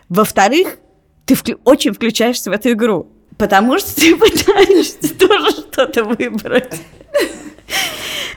Во-вторых, 0.09 0.77
ты 1.25 1.33
вклю- 1.33 1.59
очень 1.63 1.93
включаешься 1.93 2.49
в 2.49 2.53
эту 2.53 2.71
игру, 2.71 3.07
потому 3.37 3.77
что 3.79 3.95
ты 3.95 4.15
пытаешься 4.15 5.13
тоже 5.19 5.51
что-то 5.51 6.03
выбрать. 6.03 6.79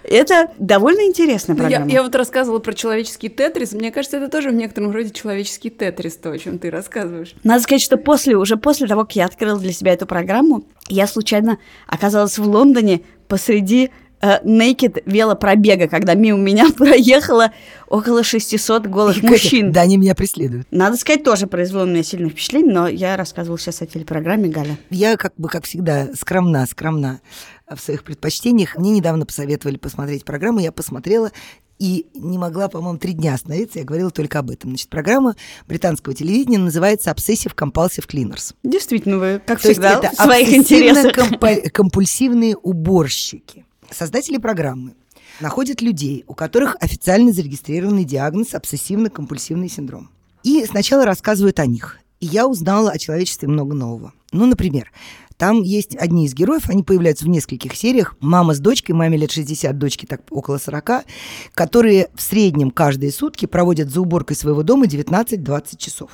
Это 0.03 0.51
довольно 0.59 1.03
интересная 1.03 1.55
ну, 1.55 1.63
программа. 1.63 1.87
Я, 1.87 1.97
я 1.97 2.03
вот 2.03 2.15
рассказывала 2.15 2.61
про 2.61 2.73
человеческий 2.73 3.29
тетрис. 3.29 3.73
Мне 3.73 3.93
кажется, 3.93 4.17
это 4.17 4.29
тоже 4.29 4.51
в 4.51 4.55
некотором 4.55 4.91
роде 4.91 5.11
человеческий 5.11 5.69
тетрис, 5.69 6.17
то, 6.17 6.31
о 6.31 6.39
чем 6.39 6.59
ты 6.59 6.71
рассказываешь. 6.71 7.35
Надо 7.45 7.63
сказать, 7.63 7.83
что 7.83 7.99
после, 7.99 8.37
уже 8.37 8.57
после 8.57 8.87
того, 8.87 9.03
как 9.03 9.17
я 9.17 9.27
открыла 9.27 9.59
для 9.59 9.73
себя 9.73 9.93
эту 9.93 10.07
программу, 10.07 10.65
я 10.89 11.07
случайно 11.07 11.59
оказалась 11.87 12.39
в 12.39 12.49
Лондоне 12.49 13.03
посреди 13.29 13.91
naked 14.21 15.03
велопробега, 15.07 15.89
когда 15.89 16.15
мимо 16.15 16.39
меня 16.39 16.71
проехало 16.77 17.53
около 17.89 18.23
600 18.23 18.87
голых 18.87 19.23
мужчин. 19.23 19.73
Да, 19.73 19.83
они 19.83 19.97
меня 19.97 20.15
преследуют. 20.15 20.67
Надо 20.71 20.97
сказать, 20.97 21.25
тоже 21.25 21.47
произвело 21.47 21.85
на 21.85 21.93
меня 21.93 22.03
сильное 22.03 22.31
впечатление, 22.31 22.75
но 22.75 22.89
я 22.89 23.17
рассказывала 23.17 23.59
сейчас 23.59 23.83
о 23.83 23.87
телепрограмме 23.87 24.49
Галя. 24.49 24.79
Я, 24.91 25.17
как 25.17 25.35
бы, 25.37 25.49
как 25.49 25.65
всегда, 25.65 26.09
скромна, 26.15 26.67
скромна 26.67 27.21
в 27.69 27.81
своих 27.81 28.05
предпочтениях. 28.05 28.77
Мне 28.77 28.91
недавно 28.93 29.27
посоветовали 29.27 29.77
посмотреть 29.77 30.25
программу, 30.25 30.61
я 30.61 30.73
посмотрела 30.73 31.31
и 31.79 32.07
не 32.15 32.39
могла, 32.39 32.69
по-моему, 32.69 32.99
три 32.99 33.13
дня 33.13 33.35
остановиться, 33.35 33.79
я 33.79 33.85
говорила 33.85 34.11
только 34.11 34.41
об 34.41 34.51
этом. 34.51 34.71
Значит, 34.71 34.89
программа 34.89 35.37
британского 35.67 36.15
телевидения 36.15 36.59
называется 36.59 37.11
Obsessive 37.11 37.55
Compulsive 37.55 38.09
Cleaners. 38.09 38.55
Действительно, 38.63 39.19
вы, 39.19 39.43
как 39.45 39.61
То 39.61 39.71
всегда, 39.71 39.93
есть 39.93 40.05
это 40.05 40.15
в 40.15 40.25
своих 40.25 40.53
интересах. 40.53 41.15
компульсивные 41.73 42.57
уборщики. 42.57 43.65
Создатели 43.91 44.37
программы 44.37 44.95
находят 45.41 45.81
людей, 45.81 46.25
у 46.27 46.35
которых 46.35 46.77
официально 46.81 47.33
зарегистрированный 47.33 48.05
диагноз 48.05 48.55
обсессивно-компульсивный 48.55 49.69
синдром. 49.69 50.11
И 50.43 50.65
сначала 50.67 51.05
рассказывают 51.05 51.59
о 51.59 51.67
них. 51.67 51.99
И 52.21 52.27
я 52.27 52.47
узнала 52.47 52.91
о 52.91 52.99
человечестве 52.99 53.49
много 53.49 53.75
нового. 53.75 54.13
Ну, 54.33 54.47
например, 54.47 54.93
там 55.37 55.63
есть 55.63 55.97
одни 55.97 56.27
из 56.27 56.35
героев, 56.35 56.69
они 56.69 56.83
появляются 56.83 57.25
в 57.25 57.29
нескольких 57.29 57.75
сериях. 57.75 58.17
Мама 58.21 58.55
с 58.55 58.59
дочкой, 58.59 58.95
маме 58.95 59.17
лет 59.17 59.31
60, 59.31 59.79
дочке 59.79 60.07
так 60.07 60.23
около 60.31 60.59
40, 60.59 61.05
которые 61.55 62.09
в 62.15 62.21
среднем 62.21 62.71
каждые 62.71 63.13
сутки 63.13 63.47
проводят 63.47 63.89
за 63.89 64.01
уборкой 64.01 64.37
своего 64.37 64.63
дома 64.63 64.87
19-20 64.87 65.77
часов 65.79 66.11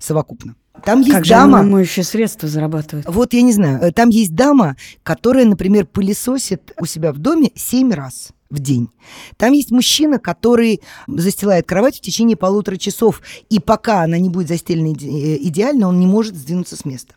совокупно. 0.00 0.56
Там 0.84 1.00
есть 1.00 1.12
как 1.12 1.26
дама. 1.26 1.62
же 1.62 1.64
моющее 1.64 2.04
средства 2.04 2.48
зарабатывает? 2.48 3.06
Вот 3.08 3.32
я 3.32 3.42
не 3.42 3.52
знаю, 3.52 3.80
э, 3.82 3.92
там 3.92 4.08
есть 4.08 4.34
дама, 4.34 4.76
которая, 5.02 5.44
например, 5.44 5.86
пылесосит 5.86 6.72
у 6.80 6.86
себя 6.86 7.12
в 7.12 7.18
доме 7.18 7.50
семь 7.54 7.92
раз 7.92 8.30
в 8.48 8.58
день. 8.58 8.88
Там 9.36 9.52
есть 9.52 9.70
мужчина, 9.70 10.18
который 10.18 10.80
застилает 11.06 11.66
кровать 11.66 11.98
в 11.98 12.00
течение 12.00 12.36
полутора 12.36 12.76
часов, 12.76 13.20
и 13.48 13.60
пока 13.60 14.02
она 14.02 14.18
не 14.18 14.28
будет 14.28 14.48
застелена 14.48 14.88
э, 14.88 15.36
идеально, 15.42 15.88
он 15.88 16.00
не 16.00 16.06
может 16.06 16.34
сдвинуться 16.34 16.76
с 16.76 16.84
места. 16.84 17.14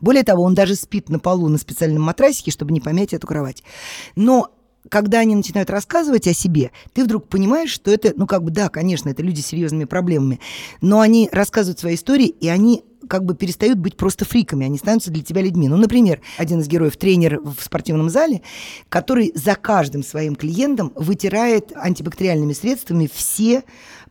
Более 0.00 0.24
того, 0.24 0.42
он 0.42 0.54
даже 0.54 0.74
спит 0.74 1.08
на 1.08 1.18
полу 1.18 1.48
на 1.48 1.58
специальном 1.58 2.02
матрасике, 2.02 2.50
чтобы 2.50 2.72
не 2.72 2.80
помять 2.80 3.14
эту 3.14 3.26
кровать. 3.26 3.62
Но 4.14 4.50
когда 4.90 5.20
они 5.20 5.34
начинают 5.34 5.70
рассказывать 5.70 6.26
о 6.26 6.34
себе, 6.34 6.70
ты 6.92 7.04
вдруг 7.04 7.28
понимаешь, 7.28 7.70
что 7.70 7.90
это, 7.90 8.12
ну 8.16 8.26
как 8.26 8.42
бы, 8.42 8.50
да, 8.50 8.68
конечно, 8.68 9.08
это 9.08 9.22
люди 9.22 9.40
с 9.40 9.46
серьезными 9.46 9.84
проблемами, 9.84 10.40
но 10.80 11.00
они 11.00 11.28
рассказывают 11.32 11.78
свои 11.78 11.94
истории, 11.94 12.26
и 12.26 12.48
они 12.48 12.84
как 13.08 13.24
бы 13.24 13.34
перестают 13.34 13.78
быть 13.78 13.96
просто 13.96 14.24
фриками, 14.24 14.66
они 14.66 14.78
становятся 14.78 15.10
для 15.10 15.22
тебя 15.22 15.42
людьми. 15.42 15.68
Ну, 15.68 15.76
например, 15.76 16.20
один 16.38 16.60
из 16.60 16.68
героев, 16.68 16.96
тренер 16.96 17.40
в 17.40 17.62
спортивном 17.62 18.10
зале, 18.10 18.42
который 18.88 19.32
за 19.34 19.54
каждым 19.56 20.02
своим 20.02 20.36
клиентом 20.36 20.92
вытирает 20.94 21.72
антибактериальными 21.74 22.52
средствами 22.52 23.08
все 23.12 23.64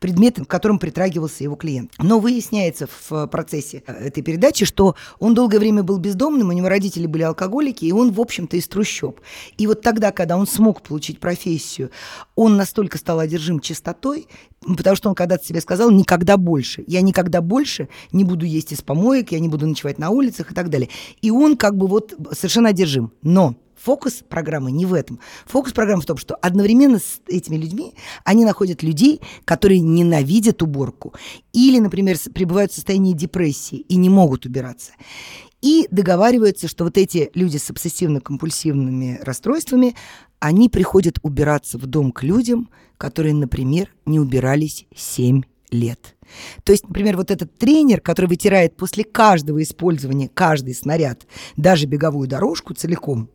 предметы, 0.04 0.43
к 0.43 0.49
которым 0.49 0.80
притрагивался 0.80 1.45
его 1.45 1.56
клиент. 1.56 1.93
Но 1.97 2.20
выясняется 2.20 2.89
в 3.10 3.28
процессе 3.28 3.84
э, 3.88 4.08
этой 4.08 4.22
передачи, 4.22 4.66
что 4.66 4.95
он 5.18 5.34
долгое 5.34 5.60
время 5.60 5.82
был 5.82 5.97
бездомным, 5.97 6.49
у 6.49 6.51
него 6.51 6.68
родители 6.68 7.08
были 7.08 7.24
алкоголики, 7.24 7.86
и 7.86 7.93
он, 7.93 8.12
в 8.12 8.20
общем-то, 8.20 8.58
из 8.58 8.68
трущоб. 8.68 9.22
И 9.58 9.66
вот 9.66 9.82
тогда, 9.82 10.12
когда 10.12 10.36
он 10.36 10.45
смог 10.45 10.82
получить 10.82 11.22
профессию, 11.22 11.89
он 12.36 12.58
настолько 12.58 12.97
стал 12.97 13.20
одержим 13.20 13.62
чистотой, 13.62 14.28
потому 14.76 14.97
что 14.97 15.08
он 15.08 15.16
когда-то 15.16 15.45
себе 15.45 15.62
сказал 15.62 15.89
«никогда 15.89 16.36
больше». 16.36 16.84
Я 16.86 16.99
никогда 16.99 17.39
больше 17.39 17.88
не 18.12 18.26
буду 18.26 18.45
есть 18.45 18.74
из 18.74 18.82
помоек, 18.82 19.32
я 19.32 19.39
не 19.39 19.47
буду 19.47 19.66
ночевать 19.66 19.99
на 19.99 20.10
улицах 20.10 20.51
и 20.51 20.54
так 20.54 20.70
далее. 20.70 20.89
И 21.22 21.32
он 21.32 21.56
как 21.56 21.78
бы 21.78 21.88
вот 21.88 22.14
совершенно 22.34 22.68
одержим. 22.68 23.14
Но 23.22 23.56
Фокус 23.84 24.24
программы 24.28 24.72
не 24.72 24.86
в 24.86 24.94
этом. 24.94 25.20
Фокус 25.46 25.74
программы 25.74 26.02
в 26.02 26.06
том, 26.06 26.16
что 26.16 26.36
одновременно 26.36 27.00
с 27.00 27.20
этими 27.28 27.58
людьми 27.58 27.96
они 28.24 28.46
находят 28.46 28.82
людей, 28.82 29.20
которые 29.44 29.82
ненавидят 29.82 30.62
уборку 30.62 31.14
или, 31.52 31.80
например, 31.80 32.18
пребывают 32.34 32.72
в 32.72 32.76
состоянии 32.76 33.12
депрессии 33.12 33.80
и 33.80 33.98
не 33.98 34.10
могут 34.10 34.46
убираться. 34.46 34.94
И 35.62 35.88
договариваются, 35.92 36.70
что 36.70 36.86
вот 36.86 36.98
эти 36.98 37.30
люди 37.34 37.58
с 37.58 37.70
обсессивно-компульсивными 37.70 39.22
расстройствами, 39.22 39.96
они 40.40 40.70
приходят 40.70 41.20
убираться 41.22 41.78
в 41.78 41.86
дом 41.86 42.14
к 42.14 42.24
людям, 42.24 42.70
которые, 42.98 43.34
например, 43.34 43.94
не 44.06 44.18
убирались 44.18 44.86
7 44.96 45.42
лет. 45.72 46.16
То 46.64 46.72
есть, 46.72 46.88
например, 46.88 47.18
вот 47.18 47.32
этот 47.32 47.58
тренер, 47.58 48.00
который 48.00 48.28
вытирает 48.28 48.78
после 48.78 49.04
каждого 49.04 49.62
использования 49.62 50.30
каждый 50.34 50.74
снаряд, 50.74 51.28
даже 51.58 51.86
беговую 51.86 52.30
дорожку 52.30 52.74
целиком, 52.74 53.30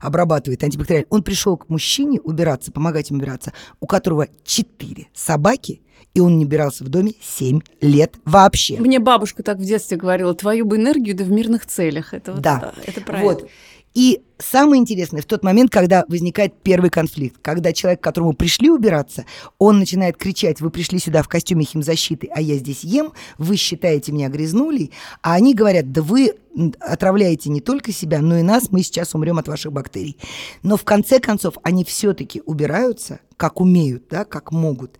обрабатывает 0.00 0.62
антибактериальный, 0.64 1.06
он 1.10 1.22
пришел 1.22 1.56
к 1.56 1.68
мужчине 1.68 2.20
убираться, 2.20 2.72
помогать 2.72 3.10
ему 3.10 3.18
убираться, 3.20 3.52
у 3.80 3.86
которого 3.86 4.28
четыре 4.44 5.08
собаки, 5.14 5.82
и 6.14 6.20
он 6.20 6.38
не 6.38 6.44
убирался 6.44 6.84
в 6.84 6.88
доме 6.88 7.14
7 7.20 7.60
лет 7.80 8.14
вообще. 8.24 8.76
Мне 8.78 8.98
бабушка 8.98 9.42
так 9.42 9.58
в 9.58 9.64
детстве 9.64 9.96
говорила, 9.96 10.34
твою 10.34 10.64
бы 10.66 10.76
энергию 10.76 11.16
да 11.16 11.24
в 11.24 11.30
мирных 11.30 11.66
целях. 11.66 12.12
Это 12.12 12.32
вот, 12.32 12.42
Да. 12.42 12.72
это 12.84 13.00
про 13.00 13.18
Вот. 13.18 13.48
И 13.94 14.22
самое 14.38 14.80
интересное 14.80 15.22
в 15.22 15.26
тот 15.26 15.44
момент, 15.44 15.70
когда 15.70 16.04
возникает 16.08 16.54
первый 16.62 16.90
конфликт, 16.90 17.36
когда 17.42 17.72
человек, 17.72 18.00
к 18.00 18.04
которому 18.04 18.32
пришли 18.32 18.70
убираться, 18.70 19.24
он 19.58 19.78
начинает 19.78 20.16
кричать, 20.16 20.60
вы 20.60 20.70
пришли 20.70 20.98
сюда 20.98 21.22
в 21.22 21.28
костюме 21.28 21.64
химзащиты, 21.64 22.28
а 22.34 22.40
я 22.40 22.56
здесь 22.56 22.84
ем, 22.84 23.12
вы 23.38 23.56
считаете 23.56 24.12
меня 24.12 24.28
грязнулей, 24.28 24.92
а 25.22 25.34
они 25.34 25.54
говорят, 25.54 25.92
да 25.92 26.02
вы 26.02 26.34
отравляете 26.80 27.50
не 27.50 27.60
только 27.60 27.92
себя, 27.92 28.20
но 28.20 28.38
и 28.38 28.42
нас, 28.42 28.70
мы 28.70 28.82
сейчас 28.82 29.14
умрем 29.14 29.38
от 29.38 29.48
ваших 29.48 29.72
бактерий. 29.72 30.18
Но 30.62 30.76
в 30.76 30.84
конце 30.84 31.18
концов 31.18 31.54
они 31.62 31.84
все-таки 31.84 32.42
убираются, 32.44 33.20
как 33.36 33.60
умеют, 33.60 34.04
да, 34.10 34.24
как 34.24 34.52
могут. 34.52 34.98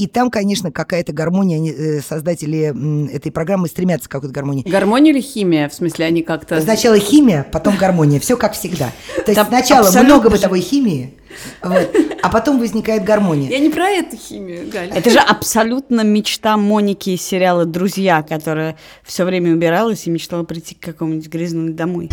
И 0.00 0.06
там, 0.06 0.30
конечно, 0.30 0.72
какая-то 0.72 1.12
гармония, 1.12 1.58
они, 1.58 1.70
э, 1.72 2.00
создатели 2.00 2.72
этой 3.14 3.30
программы 3.30 3.68
стремятся 3.68 4.08
к 4.08 4.12
какой-то 4.12 4.32
гармонии. 4.32 4.66
Гармония 4.66 5.12
или 5.12 5.20
химия? 5.20 5.68
В 5.68 5.74
смысле, 5.74 6.06
они 6.06 6.22
как-то... 6.22 6.58
Сначала 6.62 6.98
химия, 6.98 7.46
потом 7.52 7.76
гармония. 7.76 8.18
Все 8.18 8.38
как 8.38 8.54
всегда. 8.54 8.92
То 9.16 9.24
есть 9.26 9.34
Там 9.34 9.48
сначала 9.48 9.88
абсолютно 9.88 10.14
много 10.14 10.30
бытовой 10.30 10.60
химии, 10.62 11.12
вот, 11.62 11.94
а 12.22 12.30
потом 12.30 12.58
возникает 12.58 13.04
гармония. 13.04 13.50
Я 13.50 13.58
не 13.58 13.68
про 13.68 13.90
эту 13.90 14.16
химию, 14.16 14.70
Галя. 14.72 14.94
Это 14.94 15.10
же 15.10 15.18
абсолютно 15.18 16.00
мечта 16.00 16.56
Моники 16.56 17.10
из 17.10 17.20
сериала 17.20 17.66
«Друзья», 17.66 18.22
которая 18.22 18.78
все 19.04 19.26
время 19.26 19.52
убиралась 19.52 20.06
и 20.06 20.10
мечтала 20.10 20.44
прийти 20.44 20.76
к 20.76 20.80
какому-нибудь 20.80 21.28
грязному 21.28 21.74
домой. 21.74 22.08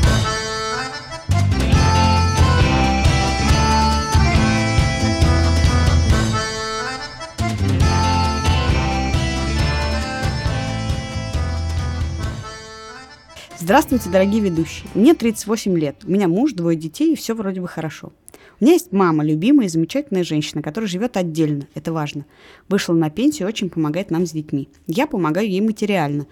Здравствуйте, 13.68 14.10
дорогие 14.10 14.40
ведущие. 14.40 14.88
Мне 14.96 15.14
38 15.14 15.78
лет. 15.78 15.98
У 16.06 16.10
меня 16.10 16.30
муж, 16.30 16.54
двое 16.54 16.78
детей, 16.78 17.12
и 17.12 17.16
все 17.18 17.34
вроде 17.34 17.60
бы 17.60 17.68
хорошо. 17.68 18.14
У 18.62 18.64
меня 18.64 18.76
есть 18.76 18.94
мама, 18.94 19.26
любимая 19.26 19.66
и 19.66 19.70
замечательная 19.70 20.24
женщина, 20.24 20.62
которая 20.62 20.88
живет 20.88 21.18
отдельно. 21.18 21.68
Это 21.76 21.92
важно. 21.92 22.26
Вышла 22.70 22.94
на 22.94 23.10
пенсию 23.10 23.46
и 23.46 23.52
очень 23.52 23.70
помогает 23.70 24.10
нам 24.10 24.26
с 24.26 24.32
детьми. 24.32 24.70
Я 24.88 25.06
помогаю 25.06 25.50
ей 25.50 25.60
материально. 25.60 26.28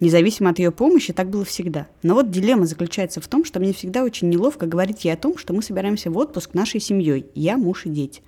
Независимо 0.00 0.50
от 0.50 0.58
ее 0.58 0.72
помощи, 0.72 1.12
так 1.12 1.30
было 1.30 1.44
всегда. 1.44 1.86
Но 2.02 2.14
вот 2.14 2.32
дилемма 2.32 2.66
заключается 2.66 3.20
в 3.20 3.28
том, 3.28 3.44
что 3.44 3.60
мне 3.60 3.72
всегда 3.72 4.02
очень 4.02 4.28
неловко 4.28 4.66
говорить 4.66 5.04
ей 5.04 5.12
о 5.12 5.16
том, 5.16 5.38
что 5.38 5.52
мы 5.52 5.62
собираемся 5.62 6.10
в 6.10 6.18
отпуск 6.18 6.54
нашей 6.54 6.80
семьей. 6.80 7.26
Я, 7.36 7.56
муж 7.56 7.86
и 7.86 7.88
дети. 7.88 8.20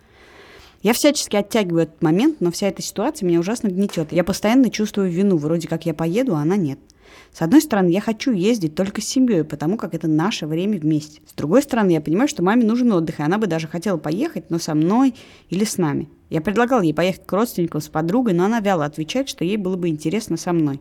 Я 0.83 0.93
всячески 0.93 1.35
оттягиваю 1.35 1.83
этот 1.83 2.01
момент, 2.01 2.37
но 2.41 2.53
вся 2.53 2.69
эта 2.69 2.81
ситуация 2.81 3.27
меня 3.27 3.41
ужасно 3.41 3.71
гнетет. 3.71 4.13
Я 4.13 4.23
постоянно 4.23 4.71
чувствую 4.71 5.11
вину, 5.11 5.37
вроде 5.37 5.67
как 5.67 5.85
я 5.85 5.95
поеду, 5.95 6.37
а 6.37 6.43
она 6.43 6.55
нет. 6.55 6.79
С 7.33 7.43
одной 7.43 7.61
стороны, 7.63 7.89
я 7.89 8.01
хочу 8.01 8.33
ездить 8.33 8.75
только 8.75 9.01
с 9.01 9.05
семьей, 9.05 9.45
потому 9.45 9.77
как 9.77 9.95
это 9.95 10.09
наше 10.09 10.47
время 10.47 10.79
вместе. 10.79 11.21
С 11.27 11.33
другой 11.33 11.63
стороны, 11.63 11.91
я 11.91 12.01
понимаю, 12.01 12.29
что 12.29 12.43
маме 12.43 12.65
нужен 12.65 12.93
отдых, 12.93 13.21
и 13.21 13.23
она 13.23 13.39
бы 13.39 13.47
даже 13.47 13.69
хотела 13.69 13.97
поехать, 13.97 14.51
но 14.51 14.59
со 14.59 14.75
мной 14.75 15.15
или 15.49 15.65
с 15.65 15.79
нами. 15.79 16.09
Я 16.31 16.41
предлагал 16.41 16.83
ей 16.83 16.95
поехать 16.95 17.27
к 17.27 17.33
родственникам 17.33 17.81
с 17.81 17.89
подругой, 17.89 18.35
но 18.35 18.45
она 18.45 18.61
вяло 18.61 18.85
отвечает, 18.85 19.29
что 19.29 19.45
ей 19.45 19.57
было 19.57 19.77
бы 19.77 19.89
интересно 19.89 20.37
со 20.37 20.53
мной. 20.53 20.81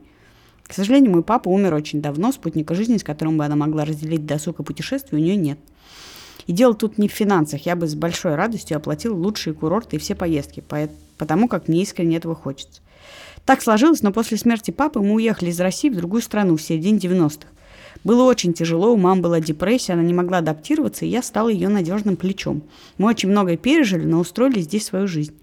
К 0.63 0.73
сожалению, 0.73 1.11
мой 1.11 1.23
папа 1.23 1.49
умер 1.49 1.73
очень 1.73 2.01
давно, 2.01 2.31
спутника 2.31 2.75
жизни, 2.75 2.97
с 2.97 3.03
которым 3.03 3.37
бы 3.37 3.45
она 3.45 3.55
могла 3.57 3.83
разделить 3.83 4.25
досуг 4.25 4.59
и 4.59 4.63
путешествие, 4.63 5.21
у 5.21 5.23
нее 5.23 5.35
нет. 5.35 5.59
И 6.47 6.53
дело 6.53 6.73
тут 6.73 6.97
не 6.97 7.07
в 7.07 7.11
финансах. 7.11 7.65
Я 7.65 7.75
бы 7.75 7.87
с 7.87 7.95
большой 7.95 8.35
радостью 8.35 8.77
оплатила 8.77 9.15
лучшие 9.15 9.53
курорты 9.53 9.97
и 9.97 9.99
все 9.99 10.15
поездки, 10.15 10.63
потому 11.17 11.47
как 11.47 11.67
мне 11.67 11.81
искренне 11.81 12.17
этого 12.17 12.35
хочется. 12.35 12.80
Так 13.45 13.61
сложилось, 13.61 14.01
но 14.01 14.11
после 14.11 14.37
смерти 14.37 14.71
папы 14.71 14.99
мы 14.99 15.13
уехали 15.15 15.49
из 15.49 15.59
России 15.59 15.89
в 15.89 15.95
другую 15.95 16.21
страну 16.21 16.57
в 16.57 16.61
середине 16.61 16.99
90-х. 16.99 17.47
Было 18.03 18.23
очень 18.23 18.53
тяжело, 18.53 18.93
у 18.93 18.97
мамы 18.97 19.21
была 19.21 19.39
депрессия, 19.39 19.93
она 19.93 20.03
не 20.03 20.13
могла 20.13 20.39
адаптироваться, 20.39 21.05
и 21.05 21.09
я 21.09 21.21
стала 21.21 21.49
ее 21.49 21.69
надежным 21.69 22.15
плечом. 22.15 22.63
Мы 22.97 23.09
очень 23.09 23.29
многое 23.29 23.57
пережили, 23.57 24.05
но 24.05 24.19
устроили 24.19 24.59
здесь 24.59 24.85
свою 24.85 25.07
жизнь. 25.07 25.35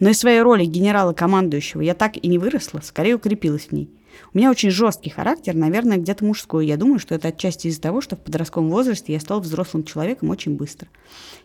Но 0.00 0.10
из 0.10 0.18
своей 0.18 0.40
роли 0.40 0.64
генерала-командующего 0.64 1.80
я 1.80 1.94
так 1.94 2.16
и 2.16 2.26
не 2.26 2.38
выросла, 2.38 2.80
скорее 2.82 3.14
укрепилась 3.14 3.66
в 3.66 3.72
ней. 3.72 3.88
У 4.34 4.38
меня 4.38 4.50
очень 4.50 4.70
жесткий 4.70 5.10
характер, 5.10 5.54
наверное, 5.54 5.96
где-то 5.96 6.24
мужской. 6.24 6.66
Я 6.66 6.76
думаю, 6.76 6.98
что 6.98 7.14
это 7.14 7.28
отчасти 7.28 7.68
из-за 7.68 7.80
того, 7.80 8.00
что 8.00 8.16
в 8.16 8.20
подростковом 8.20 8.70
возрасте 8.70 9.12
я 9.12 9.20
стала 9.20 9.40
взрослым 9.40 9.84
человеком 9.84 10.30
очень 10.30 10.56
быстро. 10.56 10.88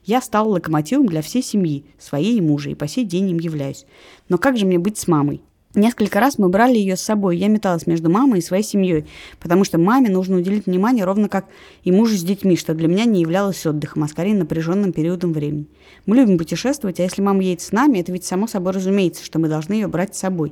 Я 0.06 0.22
стала 0.22 0.50
локомотивом 0.50 1.08
для 1.08 1.22
всей 1.22 1.44
семьи, 1.44 1.86
своей 2.00 2.38
и 2.38 2.42
мужа, 2.42 2.70
и 2.70 2.76
по 2.76 2.88
сей 2.88 3.06
день 3.06 3.30
им 3.30 3.40
являюсь. 3.40 3.86
Но 4.28 4.38
как 4.38 4.58
же 4.58 4.66
мне 4.66 4.80
быть 4.80 4.98
с 4.98 5.08
мамой? 5.08 5.42
Несколько 5.78 6.20
раз 6.20 6.40
мы 6.40 6.50
брали 6.50 6.76
ее 6.76 6.98
с 6.98 7.02
собой. 7.02 7.38
Я 7.38 7.50
металась 7.50 7.86
между 7.86 8.10
мамой 8.10 8.40
и 8.40 8.42
своей 8.42 8.64
семьей, 8.64 9.06
потому 9.40 9.64
что 9.64 9.78
маме 9.78 10.10
нужно 10.10 10.38
уделить 10.38 10.66
внимание 10.66 11.06
ровно 11.06 11.30
как 11.30 11.46
и 11.84 11.92
мужу 11.92 12.18
с 12.18 12.24
детьми, 12.24 12.58
что 12.58 12.74
для 12.74 12.88
меня 12.88 13.06
не 13.06 13.22
являлось 13.22 13.64
отдыхом, 13.64 14.04
а 14.04 14.08
скорее 14.08 14.34
напряженным 14.34 14.92
периодом 14.92 15.34
времени. 15.34 15.68
Мы 16.08 16.16
любим 16.16 16.40
путешествовать, 16.40 17.00
а 17.00 17.04
если 17.04 17.22
мама 17.22 17.44
едет 17.44 17.62
с 17.62 17.72
нами, 17.72 18.00
это 18.00 18.12
ведь 18.12 18.26
само 18.26 18.48
собой 18.48 18.74
разумеется, 18.74 19.24
что 19.24 19.38
мы 19.38 19.50
должны 19.50 19.74
ее 19.74 19.88
брать 19.88 20.16
с 20.16 20.20
собой. 20.20 20.52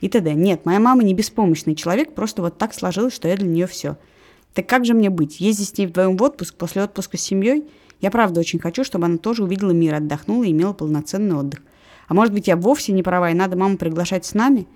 И 0.00 0.08
т.д. 0.08 0.34
Нет, 0.34 0.64
моя 0.64 0.78
мама 0.78 1.02
не 1.02 1.14
беспомощный 1.14 1.74
человек, 1.74 2.14
просто 2.14 2.40
вот 2.40 2.56
так 2.56 2.72
сложилось, 2.72 3.12
что 3.12 3.26
я 3.26 3.36
для 3.36 3.48
нее 3.48 3.66
все. 3.66 3.96
Так 4.54 4.68
как 4.68 4.84
же 4.84 4.94
мне 4.94 5.10
быть? 5.10 5.40
Ездить 5.40 5.70
с 5.70 5.78
ней 5.78 5.88
вдвоем 5.88 6.16
в 6.16 6.22
отпуск 6.22 6.54
после 6.54 6.84
отпуска 6.84 7.16
с 7.16 7.22
семьей? 7.22 7.64
Я 8.00 8.12
правда 8.12 8.38
очень 8.38 8.60
хочу, 8.60 8.84
чтобы 8.84 9.06
она 9.06 9.18
тоже 9.18 9.42
увидела 9.42 9.72
мир, 9.72 9.94
отдохнула 9.94 10.44
и 10.44 10.52
имела 10.52 10.74
полноценный 10.74 11.34
отдых. 11.34 11.60
А 12.10 12.14
может 12.14 12.34
быть, 12.34 12.48
я 12.48 12.56
вовсе 12.56 12.90
не 12.90 13.04
права, 13.04 13.30
и 13.30 13.34
надо 13.34 13.56
маму 13.56 13.76
приглашать 13.76 14.26
с 14.26 14.34
нами? 14.34 14.66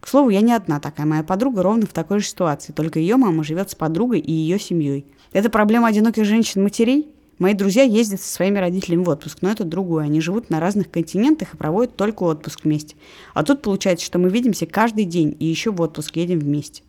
К 0.00 0.08
слову, 0.08 0.30
я 0.30 0.40
не 0.40 0.52
одна 0.52 0.80
такая. 0.80 1.06
Моя 1.06 1.22
подруга 1.22 1.62
ровно 1.62 1.86
в 1.86 1.92
такой 1.92 2.18
же 2.18 2.26
ситуации. 2.26 2.72
Только 2.72 2.98
ее 2.98 3.14
мама 3.14 3.44
живет 3.44 3.70
с 3.70 3.76
подругой 3.76 4.18
и 4.18 4.32
ее 4.32 4.58
семьей. 4.58 5.06
Это 5.32 5.50
проблема 5.50 5.86
одиноких 5.86 6.24
женщин-матерей? 6.24 7.08
Мои 7.38 7.54
друзья 7.54 7.84
ездят 7.84 8.20
со 8.20 8.32
своими 8.32 8.58
родителями 8.58 9.04
в 9.04 9.08
отпуск, 9.08 9.38
но 9.40 9.52
это 9.52 9.62
другое. 9.62 10.02
Они 10.02 10.20
живут 10.20 10.50
на 10.50 10.58
разных 10.58 10.90
континентах 10.90 11.54
и 11.54 11.56
проводят 11.56 11.94
только 11.94 12.24
отпуск 12.24 12.64
вместе. 12.64 12.96
А 13.34 13.44
тут 13.44 13.62
получается, 13.62 14.04
что 14.04 14.18
мы 14.18 14.28
видимся 14.28 14.66
каждый 14.66 15.04
день 15.04 15.36
и 15.38 15.46
еще 15.46 15.70
в 15.70 15.80
отпуск 15.80 16.16
едем 16.16 16.40
вместе. 16.40 16.82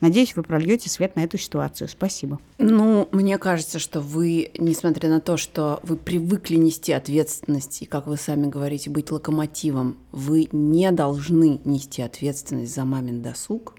Надеюсь, 0.00 0.36
вы 0.36 0.42
прольете 0.42 0.88
свет 0.88 1.16
на 1.16 1.20
эту 1.20 1.38
ситуацию. 1.38 1.88
Спасибо. 1.88 2.38
Ну, 2.58 3.08
мне 3.10 3.36
кажется, 3.38 3.78
что 3.78 4.00
вы, 4.00 4.50
несмотря 4.56 5.08
на 5.10 5.20
то, 5.20 5.36
что 5.36 5.80
вы 5.82 5.96
привыкли 5.96 6.56
нести 6.56 6.92
ответственность, 6.92 7.82
и, 7.82 7.86
как 7.86 8.06
вы 8.06 8.16
сами 8.16 8.46
говорите, 8.46 8.90
быть 8.90 9.10
локомотивом, 9.10 9.98
вы 10.12 10.48
не 10.52 10.92
должны 10.92 11.60
нести 11.64 12.02
ответственность 12.02 12.74
за 12.74 12.84
мамин 12.84 13.22
досуг. 13.22 13.74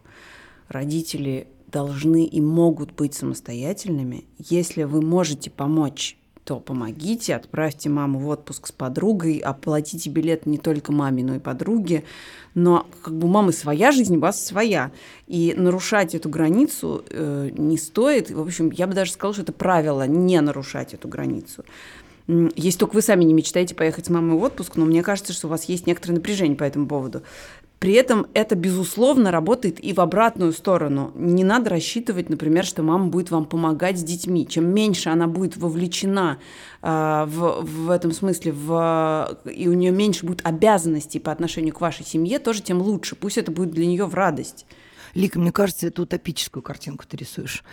Родители 0.68 1.48
должны 1.68 2.26
и 2.26 2.42
могут 2.42 2.94
быть 2.94 3.14
самостоятельными. 3.14 4.26
Если 4.38 4.84
вы 4.84 5.02
можете 5.02 5.50
помочь 5.50 6.18
то 6.44 6.60
помогите, 6.60 7.36
отправьте 7.36 7.90
маму 7.90 8.20
в 8.20 8.28
отпуск 8.28 8.68
с 8.68 8.72
подругой, 8.72 9.38
оплатите 9.38 10.10
билет 10.10 10.46
не 10.46 10.58
только 10.58 10.92
маме, 10.92 11.24
но 11.24 11.36
и 11.36 11.40
подруге. 11.40 12.04
Но 12.56 12.88
как 13.04 13.14
бы 13.14 13.28
у 13.28 13.30
мамы 13.30 13.54
своя 13.54 13.92
жизнь, 13.92 14.18
у 14.18 14.20
вас 14.20 14.44
своя. 14.44 14.92
И 15.28 15.54
нарушать 15.56 16.16
эту 16.16 16.30
границу 16.30 17.04
э, 17.10 17.52
не 17.56 17.78
стоит. 17.78 18.32
В 18.32 18.42
общем, 18.42 18.72
я 18.72 18.88
бы 18.88 18.94
даже 18.94 19.12
сказала, 19.12 19.34
что 19.34 19.44
это 19.44 19.54
правило 19.54 20.08
не 20.08 20.42
нарушать 20.42 20.94
эту 20.94 21.08
границу. 21.08 21.64
Если 22.56 22.78
только 22.78 22.94
вы 22.94 23.02
сами 23.02 23.24
не 23.24 23.34
мечтаете 23.34 23.74
поехать 23.74 24.06
с 24.06 24.10
мамой 24.10 24.38
в 24.38 24.44
отпуск, 24.44 24.76
но 24.76 24.86
мне 24.86 25.02
кажется, 25.02 25.34
что 25.34 25.48
у 25.48 25.50
вас 25.50 25.66
есть 25.66 25.88
некоторое 25.88 26.14
напряжение 26.14 26.56
по 26.56 26.64
этому 26.64 26.88
поводу. 26.88 27.24
При 27.80 27.94
этом 27.94 28.28
это, 28.34 28.56
безусловно, 28.56 29.32
работает 29.32 29.82
и 29.82 29.94
в 29.94 30.02
обратную 30.02 30.52
сторону. 30.52 31.12
Не 31.16 31.46
надо 31.46 31.70
рассчитывать, 31.70 32.30
например, 32.30 32.66
что 32.66 32.84
мама 32.84 33.08
будет 33.08 33.32
вам 33.32 33.46
помогать 33.46 33.98
с 33.98 34.04
детьми. 34.04 34.46
Чем 34.46 34.66
меньше 34.74 35.10
она 35.10 35.28
будет 35.28 35.56
вовлечена 35.56 36.40
э, 36.82 36.88
в, 37.26 37.62
в 37.62 37.90
этом 37.90 38.12
смысле, 38.12 38.52
в, 38.52 39.40
и 39.46 39.70
у 39.70 39.74
нее 39.74 39.92
меньше 39.92 40.26
будет 40.26 40.46
обязанностей 40.46 41.20
по 41.20 41.32
отношению 41.32 41.74
к 41.74 41.80
вашей 41.80 42.06
семье, 42.06 42.40
тоже 42.40 42.62
тем 42.62 42.82
лучше. 42.82 43.16
Пусть 43.16 43.38
это 43.38 43.50
будет 43.50 43.72
для 43.72 43.86
нее 43.86 44.06
в 44.06 44.14
радость. 44.14 44.66
Лика, 45.16 45.40
мне 45.40 45.52
кажется, 45.52 45.88
это 45.88 46.02
утопическую 46.02 46.62
картинку 46.62 47.06
ты 47.08 47.18
рисуешь. 47.18 47.64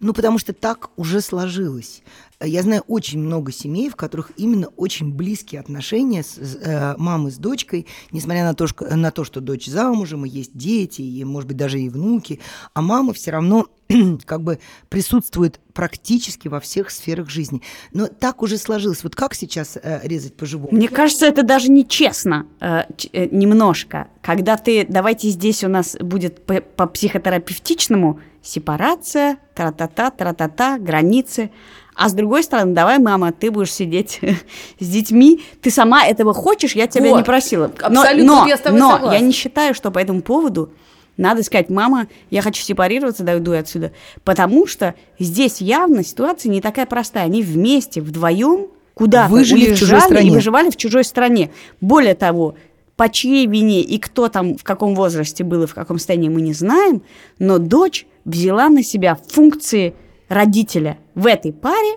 Ну, 0.00 0.12
потому 0.12 0.38
что 0.38 0.52
так 0.52 0.90
уже 0.96 1.20
сложилось. 1.20 2.02
Я 2.42 2.62
знаю 2.62 2.82
очень 2.86 3.18
много 3.18 3.50
семей, 3.50 3.88
в 3.88 3.96
которых 3.96 4.30
именно 4.36 4.66
очень 4.76 5.12
близкие 5.12 5.58
отношения 5.58 6.22
с 6.22 6.36
э, 6.38 6.94
мамой 6.98 7.32
с 7.32 7.38
дочкой, 7.38 7.86
несмотря 8.12 8.44
на 8.44 8.54
то, 8.54 8.66
что, 8.66 8.94
на 8.94 9.10
то, 9.10 9.24
что 9.24 9.40
дочь 9.40 9.66
замужем, 9.66 10.26
и 10.26 10.28
есть 10.28 10.50
дети, 10.54 11.00
и, 11.00 11.24
может 11.24 11.48
быть, 11.48 11.56
даже 11.56 11.80
и 11.80 11.88
внуки, 11.88 12.40
а 12.74 12.82
мама 12.82 13.14
все 13.14 13.30
равно 13.30 13.68
как 14.26 14.42
бы 14.42 14.58
присутствует 14.90 15.60
практически 15.72 16.48
во 16.48 16.60
всех 16.60 16.90
сферах 16.90 17.30
жизни. 17.30 17.62
Но 17.92 18.06
так 18.06 18.42
уже 18.42 18.58
сложилось. 18.58 19.02
Вот 19.02 19.16
как 19.16 19.32
сейчас 19.32 19.78
э, 19.82 20.00
резать 20.04 20.34
по-живому? 20.36 20.76
Мне 20.76 20.88
кажется, 20.88 21.24
это 21.24 21.42
даже 21.42 21.70
нечестно 21.70 22.46
э, 22.60 22.82
э, 23.12 23.28
немножко. 23.30 24.08
Когда 24.20 24.58
ты, 24.58 24.84
давайте 24.86 25.30
здесь 25.30 25.64
у 25.64 25.68
нас 25.68 25.96
будет 25.98 26.44
по, 26.44 26.60
по 26.60 26.86
психотерапевтичному 26.86 28.20
сепарация, 28.46 29.38
тра-та-та, 29.54 30.10
тра-та-та, 30.10 30.78
границы. 30.78 31.50
А 31.94 32.08
с 32.08 32.12
другой 32.12 32.42
стороны, 32.42 32.74
давай, 32.74 32.98
мама, 32.98 33.32
ты 33.32 33.50
будешь 33.50 33.72
сидеть 33.72 34.20
с 34.80 34.86
детьми, 34.86 35.42
ты 35.62 35.70
сама 35.70 36.06
этого 36.06 36.34
хочешь, 36.34 36.74
я 36.74 36.86
тебя 36.86 37.10
вот, 37.10 37.18
не 37.18 37.24
просила. 37.24 37.72
Но, 37.88 38.02
абсолютно, 38.02 38.44
я 38.46 38.56
с 38.56 38.60
тобой 38.60 38.80
но 38.80 38.92
согласна. 38.92 39.14
я 39.14 39.20
не 39.20 39.32
считаю, 39.32 39.74
что 39.74 39.90
по 39.90 39.98
этому 39.98 40.22
поводу 40.22 40.70
надо 41.16 41.42
сказать, 41.42 41.70
мама, 41.70 42.08
я 42.30 42.42
хочу 42.42 42.62
сепарироваться, 42.62 43.22
дойду 43.22 43.52
отсюда. 43.52 43.92
Потому 44.24 44.66
что 44.66 44.94
здесь 45.18 45.60
явно 45.60 46.04
ситуация 46.04 46.50
не 46.50 46.60
такая 46.60 46.84
простая. 46.84 47.24
Они 47.24 47.42
вместе, 47.42 48.02
вдвоем 48.02 48.66
куда-то 48.94 49.30
Выжили 49.30 49.72
в 49.72 49.78
чужой 49.78 50.00
стране. 50.02 50.28
и 50.28 50.30
выживали 50.30 50.70
в 50.70 50.76
чужой 50.76 51.04
стране. 51.04 51.50
Более 51.80 52.14
того, 52.14 52.54
по 52.96 53.08
чьей 53.08 53.46
вине 53.46 53.82
и 53.82 53.98
кто 53.98 54.28
там 54.28 54.56
в 54.56 54.64
каком 54.64 54.94
возрасте 54.94 55.44
был 55.44 55.62
и 55.62 55.66
в 55.66 55.74
каком 55.74 55.98
состоянии 55.98 56.28
мы 56.28 56.40
не 56.40 56.52
знаем, 56.52 57.02
но 57.38 57.58
дочь 57.58 58.06
взяла 58.26 58.68
на 58.68 58.82
себя 58.82 59.18
функции 59.28 59.94
родителя 60.28 60.98
в 61.14 61.26
этой 61.26 61.52
паре, 61.52 61.96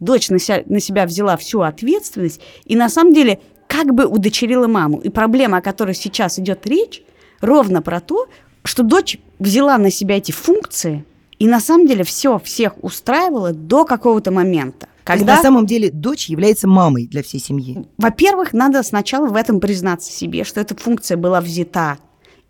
дочь 0.00 0.28
на 0.28 0.38
себя, 0.38 0.62
на 0.66 0.80
себя 0.80 1.06
взяла 1.06 1.38
всю 1.38 1.62
ответственность 1.62 2.40
и 2.64 2.76
на 2.76 2.90
самом 2.90 3.14
деле 3.14 3.40
как 3.66 3.94
бы 3.94 4.04
удочерила 4.04 4.66
маму. 4.66 4.98
И 4.98 5.08
проблема, 5.08 5.58
о 5.58 5.62
которой 5.62 5.94
сейчас 5.94 6.38
идет 6.38 6.66
речь, 6.66 7.02
ровно 7.40 7.80
про 7.80 8.00
то, 8.00 8.26
что 8.64 8.82
дочь 8.82 9.18
взяла 9.38 9.78
на 9.78 9.90
себя 9.90 10.18
эти 10.18 10.32
функции, 10.32 11.04
и 11.38 11.46
на 11.46 11.60
самом 11.60 11.86
деле 11.86 12.02
все 12.04 12.38
всех 12.38 12.82
устраивало 12.82 13.52
до 13.52 13.84
какого-то 13.84 14.30
момента. 14.30 14.88
Когда... 15.04 15.36
на 15.36 15.42
самом 15.42 15.64
деле 15.64 15.90
дочь 15.90 16.28
является 16.28 16.68
мамой 16.68 17.06
для 17.06 17.22
всей 17.22 17.40
семьи. 17.40 17.86
Во-первых, 17.96 18.52
надо 18.52 18.82
сначала 18.82 19.26
в 19.28 19.36
этом 19.36 19.60
признаться 19.60 20.12
себе, 20.12 20.44
что 20.44 20.60
эта 20.60 20.76
функция 20.76 21.16
была 21.16 21.40
взята 21.40 21.98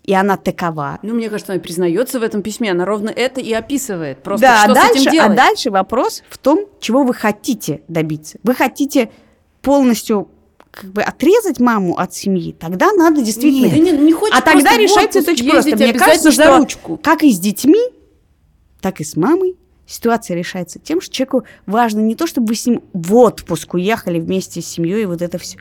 и 0.08 0.14
она 0.14 0.38
такова. 0.38 0.98
Ну, 1.02 1.12
мне 1.12 1.28
кажется, 1.28 1.52
она 1.52 1.60
признается 1.60 2.18
в 2.18 2.22
этом 2.22 2.40
письме, 2.40 2.70
она 2.70 2.86
ровно 2.86 3.10
это 3.10 3.42
и 3.42 3.52
описывает. 3.52 4.22
Просто 4.22 4.46
да, 4.46 4.62
что 4.62 4.72
а 4.72 4.74
дальше, 4.74 4.94
с 4.94 5.02
этим 5.02 5.12
делать? 5.12 5.32
А 5.32 5.34
дальше 5.34 5.70
вопрос 5.70 6.22
в 6.30 6.38
том, 6.38 6.64
чего 6.80 7.04
вы 7.04 7.12
хотите 7.12 7.82
добиться. 7.88 8.38
Вы 8.42 8.54
хотите 8.54 9.10
полностью 9.60 10.30
как 10.70 10.92
бы 10.92 11.02
отрезать 11.02 11.60
маму 11.60 11.98
от 11.98 12.14
семьи, 12.14 12.56
тогда 12.58 12.90
надо 12.92 13.20
действительно... 13.20 13.66
Нет, 13.66 14.00
не, 14.00 14.12
не 14.12 14.14
а 14.32 14.40
тогда 14.40 14.78
решается 14.78 15.18
это 15.18 15.32
очень 15.32 15.50
просто. 15.50 15.76
Мне 15.76 15.92
кажется, 15.92 16.32
что 16.32 16.56
ручку. 16.56 16.98
как 17.02 17.22
и 17.22 17.30
с 17.30 17.38
детьми, 17.38 17.82
так 18.80 19.02
и 19.02 19.04
с 19.04 19.14
мамой 19.14 19.56
ситуация 19.86 20.38
решается 20.38 20.78
тем, 20.78 21.02
что 21.02 21.14
человеку 21.14 21.44
важно 21.66 22.00
не 22.00 22.14
то, 22.14 22.26
чтобы 22.26 22.46
вы 22.46 22.54
с 22.54 22.64
ним 22.64 22.82
в 22.94 23.14
отпуск 23.14 23.74
уехали 23.74 24.18
вместе 24.18 24.62
с 24.62 24.66
семьей 24.66 25.02
и 25.02 25.06
вот 25.06 25.20
это 25.20 25.36
все, 25.36 25.58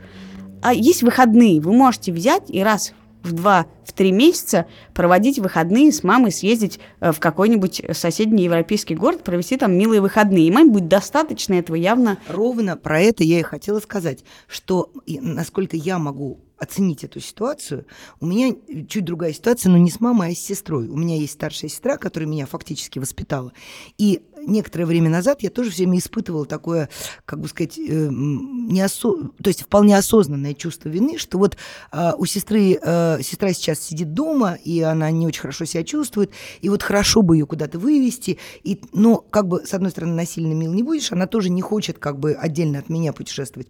а 0.62 0.72
есть 0.72 1.02
выходные. 1.02 1.60
Вы 1.60 1.74
можете 1.74 2.12
взять 2.12 2.44
и 2.48 2.62
раз 2.62 2.94
в 3.22 3.32
два, 3.32 3.66
в 3.84 3.92
три 3.92 4.12
месяца 4.12 4.66
проводить 4.94 5.38
выходные 5.38 5.92
с 5.92 6.02
мамой, 6.02 6.32
съездить 6.32 6.78
э, 7.00 7.12
в 7.12 7.20
какой-нибудь 7.20 7.82
соседний 7.92 8.44
европейский 8.44 8.94
город, 8.94 9.24
провести 9.24 9.56
там 9.56 9.76
милые 9.76 10.00
выходные. 10.00 10.46
И 10.46 10.50
маме 10.50 10.70
будет 10.70 10.88
достаточно 10.88 11.54
этого 11.54 11.76
явно. 11.76 12.18
Ровно 12.28 12.76
про 12.76 13.00
это 13.00 13.24
я 13.24 13.40
и 13.40 13.42
хотела 13.42 13.80
сказать, 13.80 14.24
что 14.46 14.90
насколько 15.06 15.76
я 15.76 15.98
могу 15.98 16.40
оценить 16.58 17.04
эту 17.04 17.20
ситуацию. 17.20 17.86
У 18.20 18.26
меня 18.26 18.54
чуть 18.88 19.04
другая 19.04 19.32
ситуация, 19.32 19.70
но 19.70 19.78
не 19.78 19.90
с 19.90 20.00
мамой, 20.00 20.30
а 20.30 20.34
с 20.34 20.38
сестрой. 20.38 20.88
У 20.88 20.96
меня 20.96 21.16
есть 21.16 21.34
старшая 21.34 21.70
сестра, 21.70 21.96
которая 21.96 22.28
меня 22.28 22.46
фактически 22.46 22.98
воспитала. 22.98 23.52
И 23.96 24.22
некоторое 24.48 24.86
время 24.86 25.10
назад 25.10 25.42
я 25.42 25.50
тоже 25.50 25.70
все 25.70 25.84
время 25.84 25.98
испытывала 25.98 26.46
такое, 26.46 26.88
как 27.24 27.40
бы 27.40 27.48
сказать, 27.48 27.78
э, 27.78 28.08
неосо... 28.10 29.30
то 29.42 29.48
есть 29.48 29.62
вполне 29.62 29.96
осознанное 29.96 30.54
чувство 30.54 30.88
вины, 30.88 31.18
что 31.18 31.38
вот 31.38 31.56
э, 31.92 32.12
у 32.16 32.24
сестры, 32.24 32.78
э, 32.80 33.22
сестра 33.22 33.52
сейчас 33.52 33.80
сидит 33.80 34.14
дома, 34.14 34.54
и 34.54 34.80
она 34.80 35.10
не 35.10 35.26
очень 35.26 35.42
хорошо 35.42 35.64
себя 35.64 35.84
чувствует, 35.84 36.30
и 36.60 36.68
вот 36.68 36.82
хорошо 36.82 37.22
бы 37.22 37.36
ее 37.36 37.46
куда-то 37.46 37.78
вывести, 37.78 38.38
и, 38.62 38.80
но 38.92 39.18
как 39.18 39.46
бы, 39.48 39.64
с 39.64 39.74
одной 39.74 39.90
стороны, 39.90 40.14
насильно 40.14 40.52
мил 40.52 40.72
не 40.72 40.82
будешь, 40.82 41.12
она 41.12 41.26
тоже 41.26 41.50
не 41.50 41.62
хочет 41.62 41.98
как 41.98 42.18
бы 42.18 42.32
отдельно 42.32 42.78
от 42.78 42.88
меня 42.88 43.12
путешествовать. 43.12 43.68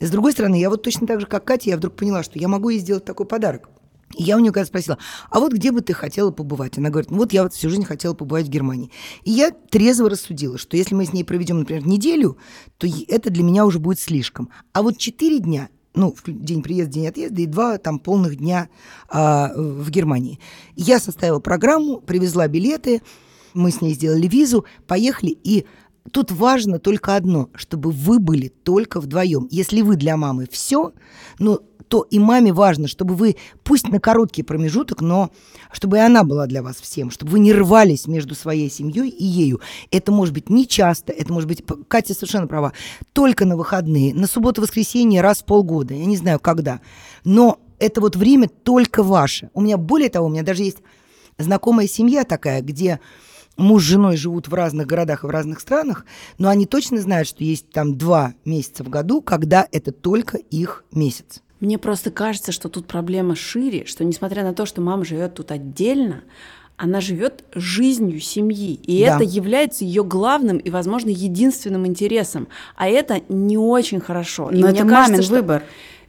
С 0.00 0.10
другой 0.10 0.32
стороны, 0.32 0.60
я 0.60 0.70
вот 0.70 0.82
точно 0.82 1.06
так 1.06 1.20
же, 1.20 1.26
как 1.26 1.44
Катя, 1.44 1.70
я 1.70 1.76
вдруг 1.76 1.94
поняла, 1.94 2.22
что 2.22 2.38
я 2.38 2.48
могу 2.48 2.68
ей 2.70 2.78
сделать 2.78 3.04
такой 3.04 3.26
подарок. 3.26 3.68
И 4.16 4.22
я 4.22 4.36
у 4.36 4.40
нее 4.40 4.52
когда 4.52 4.66
спросила, 4.66 4.98
а 5.30 5.40
вот 5.40 5.52
где 5.52 5.70
бы 5.70 5.80
ты 5.80 5.92
хотела 5.92 6.30
побывать? 6.30 6.78
Она 6.78 6.90
говорит, 6.90 7.10
ну 7.10 7.18
вот 7.18 7.32
я 7.32 7.42
вот 7.42 7.52
всю 7.52 7.68
жизнь 7.68 7.84
хотела 7.84 8.14
побывать 8.14 8.46
в 8.46 8.50
Германии. 8.50 8.90
И 9.24 9.30
я 9.30 9.50
трезво 9.50 10.08
рассудила, 10.08 10.58
что 10.58 10.76
если 10.76 10.94
мы 10.94 11.04
с 11.04 11.12
ней 11.12 11.24
проведем, 11.24 11.60
например, 11.60 11.86
неделю, 11.86 12.38
то 12.78 12.86
это 13.08 13.30
для 13.30 13.42
меня 13.42 13.66
уже 13.66 13.78
будет 13.78 14.00
слишком. 14.00 14.50
А 14.72 14.82
вот 14.82 14.98
четыре 14.98 15.40
дня 15.40 15.68
ну, 15.94 16.14
день 16.26 16.62
приезда, 16.62 16.92
день 16.92 17.08
отъезда 17.08 17.40
и 17.40 17.46
два 17.46 17.78
там 17.78 17.98
полных 17.98 18.36
дня 18.36 18.68
а, 19.08 19.52
в 19.56 19.90
Германии. 19.90 20.38
Я 20.76 21.00
составила 21.00 21.40
программу, 21.40 22.00
привезла 22.00 22.46
билеты, 22.46 23.02
мы 23.52 23.72
с 23.72 23.80
ней 23.80 23.94
сделали 23.94 24.28
визу, 24.28 24.64
поехали, 24.86 25.36
и 25.42 25.66
тут 26.08 26.30
важно 26.30 26.78
только 26.78 27.16
одно, 27.16 27.50
чтобы 27.54 27.90
вы 27.90 28.18
были 28.18 28.48
только 28.48 29.00
вдвоем. 29.00 29.48
Если 29.50 29.82
вы 29.82 29.96
для 29.96 30.16
мамы 30.16 30.46
все, 30.50 30.92
ну, 31.38 31.60
то 31.88 32.02
и 32.02 32.18
маме 32.18 32.52
важно, 32.52 32.86
чтобы 32.86 33.14
вы, 33.14 33.36
пусть 33.64 33.88
на 33.88 33.98
короткий 33.98 34.42
промежуток, 34.42 35.00
но 35.00 35.30
чтобы 35.72 35.96
и 35.96 36.00
она 36.00 36.22
была 36.22 36.46
для 36.46 36.62
вас 36.62 36.76
всем, 36.76 37.10
чтобы 37.10 37.32
вы 37.32 37.38
не 37.38 37.52
рвались 37.52 38.06
между 38.06 38.34
своей 38.34 38.70
семьей 38.70 39.08
и 39.08 39.24
ею. 39.24 39.60
Это 39.90 40.12
может 40.12 40.34
быть 40.34 40.50
не 40.50 40.66
часто, 40.66 41.12
это 41.12 41.32
может 41.32 41.48
быть, 41.48 41.64
Катя 41.88 42.14
совершенно 42.14 42.46
права, 42.46 42.72
только 43.12 43.46
на 43.46 43.56
выходные, 43.56 44.14
на 44.14 44.26
субботу-воскресенье 44.26 45.22
раз 45.22 45.38
в 45.38 45.46
полгода, 45.46 45.94
я 45.94 46.04
не 46.04 46.16
знаю 46.16 46.38
когда. 46.40 46.80
Но 47.24 47.58
это 47.78 48.00
вот 48.00 48.16
время 48.16 48.48
только 48.48 49.02
ваше. 49.02 49.50
У 49.54 49.60
меня, 49.60 49.76
более 49.76 50.10
того, 50.10 50.26
у 50.26 50.30
меня 50.30 50.42
даже 50.42 50.64
есть 50.64 50.78
знакомая 51.38 51.86
семья 51.86 52.24
такая, 52.24 52.60
где 52.60 53.00
муж 53.58 53.82
с 53.82 53.86
женой 53.86 54.16
живут 54.16 54.48
в 54.48 54.54
разных 54.54 54.86
городах 54.86 55.24
и 55.24 55.26
в 55.26 55.30
разных 55.30 55.60
странах, 55.60 56.06
но 56.38 56.48
они 56.48 56.64
точно 56.64 57.00
знают, 57.00 57.28
что 57.28 57.44
есть 57.44 57.68
там 57.70 57.98
два 57.98 58.34
месяца 58.44 58.84
в 58.84 58.88
году, 58.88 59.20
когда 59.20 59.68
это 59.70 59.92
только 59.92 60.38
их 60.38 60.84
месяц. 60.92 61.42
Мне 61.60 61.76
просто 61.76 62.10
кажется, 62.10 62.52
что 62.52 62.68
тут 62.68 62.86
проблема 62.86 63.34
шире, 63.34 63.84
что 63.84 64.04
несмотря 64.04 64.44
на 64.44 64.54
то, 64.54 64.64
что 64.64 64.80
мама 64.80 65.04
живет 65.04 65.34
тут 65.34 65.50
отдельно, 65.50 66.22
она 66.76 67.00
живет 67.00 67.44
жизнью 67.52 68.20
семьи, 68.20 68.74
и 68.74 69.04
да. 69.04 69.16
это 69.16 69.24
является 69.24 69.84
ее 69.84 70.04
главным 70.04 70.58
и, 70.58 70.70
возможно, 70.70 71.08
единственным 71.08 71.84
интересом. 71.88 72.46
А 72.76 72.88
это 72.88 73.20
не 73.28 73.58
очень 73.58 73.98
хорошо. 73.98 74.50
Но 74.52 74.68
и 74.68 74.70
это 74.70 74.84
мне 74.84 74.90
кажется, 74.92 75.12
мамин 75.12 75.22
что... 75.24 75.34
выбор. 75.34 75.64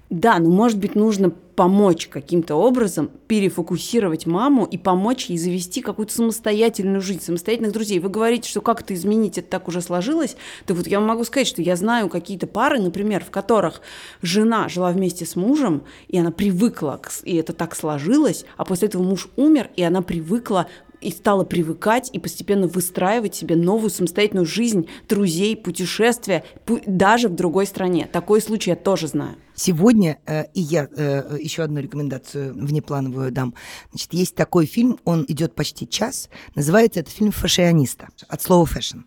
Да, 0.10 0.40
но 0.40 0.50
может 0.50 0.80
быть 0.80 0.96
нужно 0.96 1.30
помочь 1.30 2.08
каким-то 2.08 2.56
образом 2.56 3.12
перефокусировать 3.28 4.26
маму 4.26 4.66
и 4.66 4.78
помочь 4.78 5.26
ей 5.26 5.38
завести 5.38 5.82
какую-то 5.82 6.14
самостоятельную 6.14 7.02
жизнь, 7.02 7.22
самостоятельных 7.22 7.74
друзей. 7.74 8.00
Вы 8.00 8.10
говорите, 8.10 8.50
что 8.50 8.62
как 8.62 8.82
это 8.82 8.96
изменить, 8.96 9.38
это 9.38 9.50
так 9.50 9.68
уже 9.68 9.82
сложилось. 9.82 10.36
Так 10.66 10.78
вот 10.78 10.88
я 10.88 11.00
могу 11.00 11.26
сказать, 11.26 11.48
что 11.48 11.62
я 11.62 11.76
знаю 11.76 12.10
какие-то 12.10 12.48
пары, 12.48 12.80
например, 12.80 13.24
в 13.24 13.30
которых 13.30 13.82
жена 14.22 14.68
жила 14.68 14.92
вместе 14.92 15.26
с 15.26 15.36
мужем, 15.36 15.84
и 16.08 16.18
она 16.18 16.32
привыкла, 16.32 17.00
и 17.24 17.36
это 17.36 17.54
так 17.54 17.76
сложилось, 17.76 18.46
а 18.58 18.66
после 18.66 18.88
этого 18.88 19.04
муж 19.04 19.28
умер, 19.36 19.70
и 19.76 19.84
она 19.84 20.02
привыкла 20.02 20.68
и 21.02 21.12
стала 21.12 21.44
привыкать 21.44 22.10
и 22.14 22.20
постепенно 22.20 22.68
выстраивать 22.68 23.36
себе 23.36 23.56
новую 23.56 23.90
самостоятельную 23.90 24.46
жизнь, 24.46 24.88
друзей, 25.08 25.56
путешествия, 25.56 26.44
даже 26.86 27.30
в 27.30 27.36
другой 27.36 27.66
стране. 27.66 28.08
Такой 28.12 28.42
случай 28.42 28.72
я 28.72 28.76
тоже 28.76 29.08
знаю. 29.08 29.36
Сегодня 29.56 30.20
э, 30.26 30.46
и 30.54 30.62
я 30.62 30.88
э, 30.96 31.38
еще 31.42 31.64
одну 31.64 31.82
рекомендацию 31.82 32.54
внеплановую 32.54 33.32
дам. 33.32 33.56
Значит, 33.92 34.14
есть 34.14 34.36
такой 34.36 34.66
фильм, 34.66 35.00
он 35.04 35.26
идет 35.28 35.54
почти 35.56 35.88
час. 35.88 36.30
Называется 36.56 37.02
это 37.02 37.12
фильм 37.12 37.32
«Фашиониста» 37.32 38.08
от 38.28 38.42
слова 38.42 38.66
«fashion». 38.66 39.00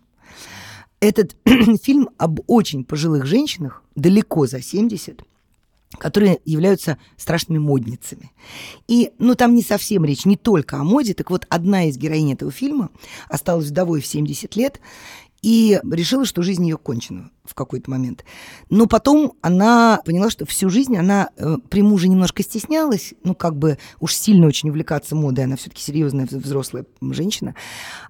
Этот 0.99 1.35
фильм 1.83 2.09
об 2.17 2.39
очень 2.47 2.85
пожилых 2.85 3.25
женщинах, 3.25 3.83
далеко 3.95 4.47
за 4.47 4.61
70, 4.61 5.23
которые 5.97 6.39
являются 6.45 6.97
страшными 7.17 7.59
модницами. 7.59 8.31
И, 8.87 9.11
ну, 9.19 9.35
там 9.35 9.55
не 9.55 9.63
совсем 9.63 10.05
речь, 10.05 10.25
не 10.25 10.37
только 10.37 10.77
о 10.77 10.83
моде. 10.83 11.13
Так 11.13 11.29
вот, 11.29 11.45
одна 11.49 11.85
из 11.85 11.97
героинь 11.97 12.33
этого 12.33 12.51
фильма 12.51 12.89
осталась 13.29 13.67
вдовой 13.67 14.01
в 14.01 14.05
70 14.05 14.55
лет 14.55 14.79
и 15.41 15.79
решила, 15.89 16.25
что 16.25 16.41
жизнь 16.41 16.63
ее 16.63 16.77
кончена 16.77 17.29
в 17.45 17.55
какой-то 17.55 17.91
момент. 17.91 18.23
Но 18.69 18.87
потом 18.87 19.33
она 19.41 19.99
поняла, 20.05 20.29
что 20.29 20.45
всю 20.45 20.69
жизнь 20.69 20.95
она 20.95 21.29
э, 21.35 21.57
при 21.69 21.81
муже 21.81 22.07
немножко 22.07 22.41
стеснялась, 22.41 23.13
ну, 23.23 23.35
как 23.35 23.57
бы 23.57 23.77
уж 23.99 24.15
сильно 24.15 24.47
очень 24.47 24.69
увлекаться 24.69 25.15
модой, 25.15 25.43
она 25.43 25.57
все-таки 25.57 25.81
серьезная 25.81 26.25
взрослая 26.29 26.85
женщина. 27.01 27.53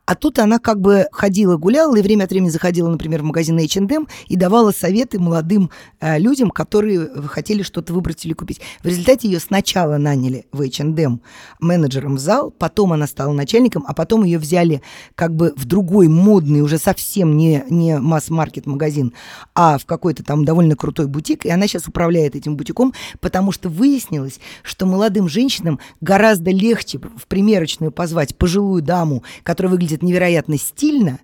А 0.05 0.15
тут 0.15 0.37
она 0.37 0.59
как 0.59 0.79
бы 0.79 1.07
ходила, 1.11 1.57
гуляла, 1.57 1.95
и 1.95 2.01
время 2.01 2.25
от 2.25 2.29
времени 2.29 2.49
заходила, 2.49 2.89
например, 2.89 3.21
в 3.21 3.25
магазин 3.25 3.57
H&M 3.57 4.07
и 4.27 4.35
давала 4.35 4.71
советы 4.71 5.19
молодым 5.19 5.71
э, 5.99 6.19
людям, 6.19 6.51
которые 6.51 7.09
хотели 7.27 7.63
что-то 7.63 7.93
выбрать 7.93 8.23
или 8.25 8.33
купить. 8.33 8.61
В 8.83 8.87
результате 8.87 9.27
ее 9.29 9.39
сначала 9.39 9.97
наняли 9.97 10.45
в 10.51 10.61
H&M 10.61 11.21
менеджером 11.59 12.15
в 12.17 12.19
зал, 12.19 12.51
потом 12.51 12.93
она 12.93 13.07
стала 13.07 13.33
начальником, 13.33 13.83
а 13.87 13.95
потом 13.95 14.23
ее 14.23 14.37
взяли 14.37 14.83
как 15.15 15.35
бы 15.35 15.53
в 15.55 15.65
другой 15.65 16.07
модный, 16.07 16.61
уже 16.61 16.77
совсем 16.77 17.35
не, 17.35 17.65
не 17.69 17.97
масс-маркет 17.97 18.67
магазин, 18.67 19.13
а 19.55 19.77
в 19.77 19.85
какой-то 19.85 20.23
там 20.23 20.45
довольно 20.45 20.75
крутой 20.75 21.07
бутик, 21.07 21.45
и 21.45 21.49
она 21.49 21.67
сейчас 21.67 21.87
управляет 21.87 22.35
этим 22.35 22.55
бутиком, 22.55 22.93
потому 23.19 23.51
что 23.51 23.69
выяснилось, 23.69 24.39
что 24.63 24.85
молодым 24.85 25.27
женщинам 25.29 25.79
гораздо 26.01 26.51
легче 26.51 26.99
в 26.99 27.27
примерочную 27.27 27.91
позвать 27.91 28.35
пожилую 28.37 28.81
даму, 28.81 29.23
которая 29.43 29.71
выглядит 29.71 30.03
невероятно 30.03 30.57
стильно, 30.57 31.19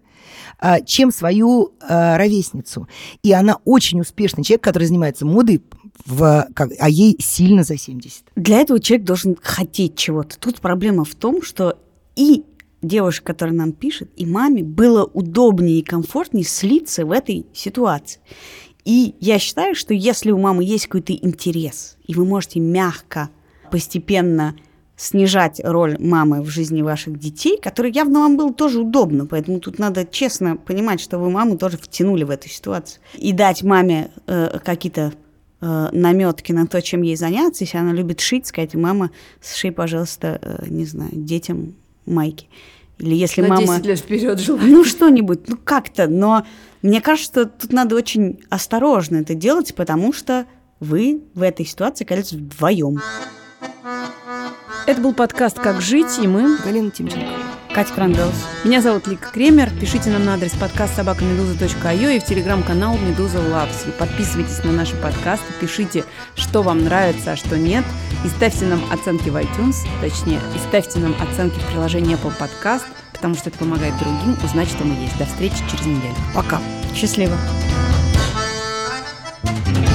а, 0.60 0.82
чем 0.82 1.12
свою 1.12 1.74
а, 1.82 2.18
ровесницу. 2.18 2.88
И 3.24 3.32
она 3.32 3.58
очень 3.66 4.02
успешный 4.02 4.44
человек, 4.44 4.64
который 4.64 4.86
занимается 4.86 5.26
модой, 5.26 5.64
в, 6.06 6.48
как, 6.54 6.72
а 6.80 6.90
ей 6.90 7.18
сильно 7.20 7.64
за 7.64 7.78
70. 7.78 8.24
Для 8.36 8.60
этого 8.60 8.80
человек 8.80 9.06
должен 9.06 9.38
хотеть 9.42 9.96
чего-то. 9.96 10.38
Тут 10.40 10.62
проблема 10.62 11.06
в 11.06 11.16
том, 11.16 11.42
что 11.42 11.78
и 12.16 12.44
девушке, 12.82 13.26
которая 13.26 13.56
нам 13.56 13.72
пишет, 13.72 14.10
и 14.16 14.26
маме 14.26 14.64
было 14.64 15.04
удобнее 15.06 15.80
и 15.80 15.84
комфортнее 15.84 16.46
слиться 16.46 17.06
в 17.06 17.12
этой 17.12 17.46
ситуации. 17.54 18.22
И 18.86 19.16
я 19.20 19.40
считаю, 19.40 19.76
что 19.76 19.94
если 19.94 20.32
у 20.32 20.40
мамы 20.40 20.64
есть 20.64 20.88
какой-то 20.88 21.14
интерес, 21.14 21.98
и 22.08 22.16
вы 22.16 22.26
можете 22.26 22.60
мягко, 22.60 23.30
постепенно 23.70 24.56
снижать 24.96 25.62
роль 25.64 25.96
мамы 26.00 26.42
в 26.42 26.50
жизни 26.50 26.82
ваших 26.82 27.18
детей, 27.18 27.58
которая 27.62 27.92
явно 27.92 28.20
вам 28.20 28.36
было 28.36 28.54
тоже 28.54 28.82
удобно, 28.82 29.26
поэтому 29.26 29.60
тут 29.60 29.80
надо 29.80 30.06
честно 30.06 30.58
понимать, 30.58 31.00
что 31.00 31.18
вы 31.18 31.30
маму 31.30 31.58
тоже 31.58 31.78
втянули 31.78 32.24
в 32.24 32.30
эту 32.30 32.50
ситуацию. 32.50 33.02
И 33.18 33.32
дать 33.32 33.64
маме 33.64 34.12
э, 34.28 34.60
какие-то 34.64 35.14
э, 35.62 35.90
наметки 35.94 36.52
на 36.52 36.68
то, 36.68 36.82
чем 36.82 37.02
ей 37.04 37.16
заняться, 37.16 37.64
если 37.64 37.78
она 37.78 37.94
любит 37.94 38.20
шить, 38.20 38.48
сказать, 38.48 38.76
мама, 38.76 39.12
сшей, 39.42 39.72
пожалуйста, 39.72 40.40
э, 40.42 40.66
не 40.68 40.86
знаю, 40.86 41.12
детям 41.14 41.76
майки. 42.10 42.48
Или 42.98 43.16
если 43.16 43.42
на 43.42 43.50
мама... 43.50 43.76
10 43.76 43.86
лет 43.86 44.00
вперед 44.00 44.40
жила. 44.40 44.60
Ну, 44.62 44.84
что-нибудь, 44.84 45.48
ну, 45.48 45.58
как-то. 45.64 46.08
Но 46.08 46.46
мне 46.82 47.02
кажется, 47.02 47.44
что 47.44 47.46
тут 47.46 47.72
надо 47.72 47.96
очень 47.96 48.40
осторожно 48.50 49.18
это 49.18 49.36
делать, 49.36 49.74
потому 49.74 50.12
что 50.12 50.46
вы 50.80 51.24
в 51.34 51.42
этой 51.42 51.66
ситуации 51.66 52.04
окажетесь 52.04 52.34
вдвоем. 52.34 53.00
Это 54.86 55.02
был 55.02 55.14
подкаст 55.14 55.60
«Как 55.60 55.82
жить» 55.82 56.20
и 56.22 56.28
мы... 56.28 56.58
Галина 56.64 56.90
Тимченко. 56.92 57.28
Катя 57.80 57.94
Крангаус. 57.94 58.36
Меня 58.66 58.82
зовут 58.82 59.08
Лика 59.08 59.30
Кремер. 59.32 59.70
Пишите 59.80 60.10
нам 60.10 60.26
на 60.26 60.34
адрес 60.34 60.52
подкаст 60.52 60.98
собакамедуза.io 60.98 62.14
и 62.14 62.20
в 62.20 62.26
телеграм-канал 62.26 62.98
Медуза 62.98 63.40
Лавс. 63.40 63.86
Подписывайтесь 63.98 64.62
на 64.66 64.74
наши 64.74 64.98
подкасты, 64.98 65.46
пишите, 65.62 66.04
что 66.36 66.62
вам 66.62 66.84
нравится, 66.84 67.32
а 67.32 67.36
что 67.38 67.58
нет. 67.58 67.86
И 68.26 68.28
ставьте 68.28 68.66
нам 68.66 68.82
оценки 68.92 69.30
в 69.30 69.38
iTunes, 69.38 69.78
точнее, 70.02 70.42
и 70.58 70.60
ставьте 70.68 71.00
нам 71.00 71.16
оценки 71.22 71.58
в 71.58 71.68
приложении 71.68 72.18
Apple 72.18 72.34
Podcast, 72.38 72.84
потому 73.14 73.36
что 73.36 73.48
это 73.48 73.58
помогает 73.60 73.98
другим 73.98 74.38
узнать, 74.44 74.68
что 74.68 74.84
мы 74.84 75.02
есть. 75.02 75.18
До 75.18 75.26
встречи 75.26 75.64
через 75.72 75.86
неделю. 75.86 76.16
Пока. 76.36 76.60
Счастливо. 76.94 77.38
thank 79.42 79.78
you 79.78 79.89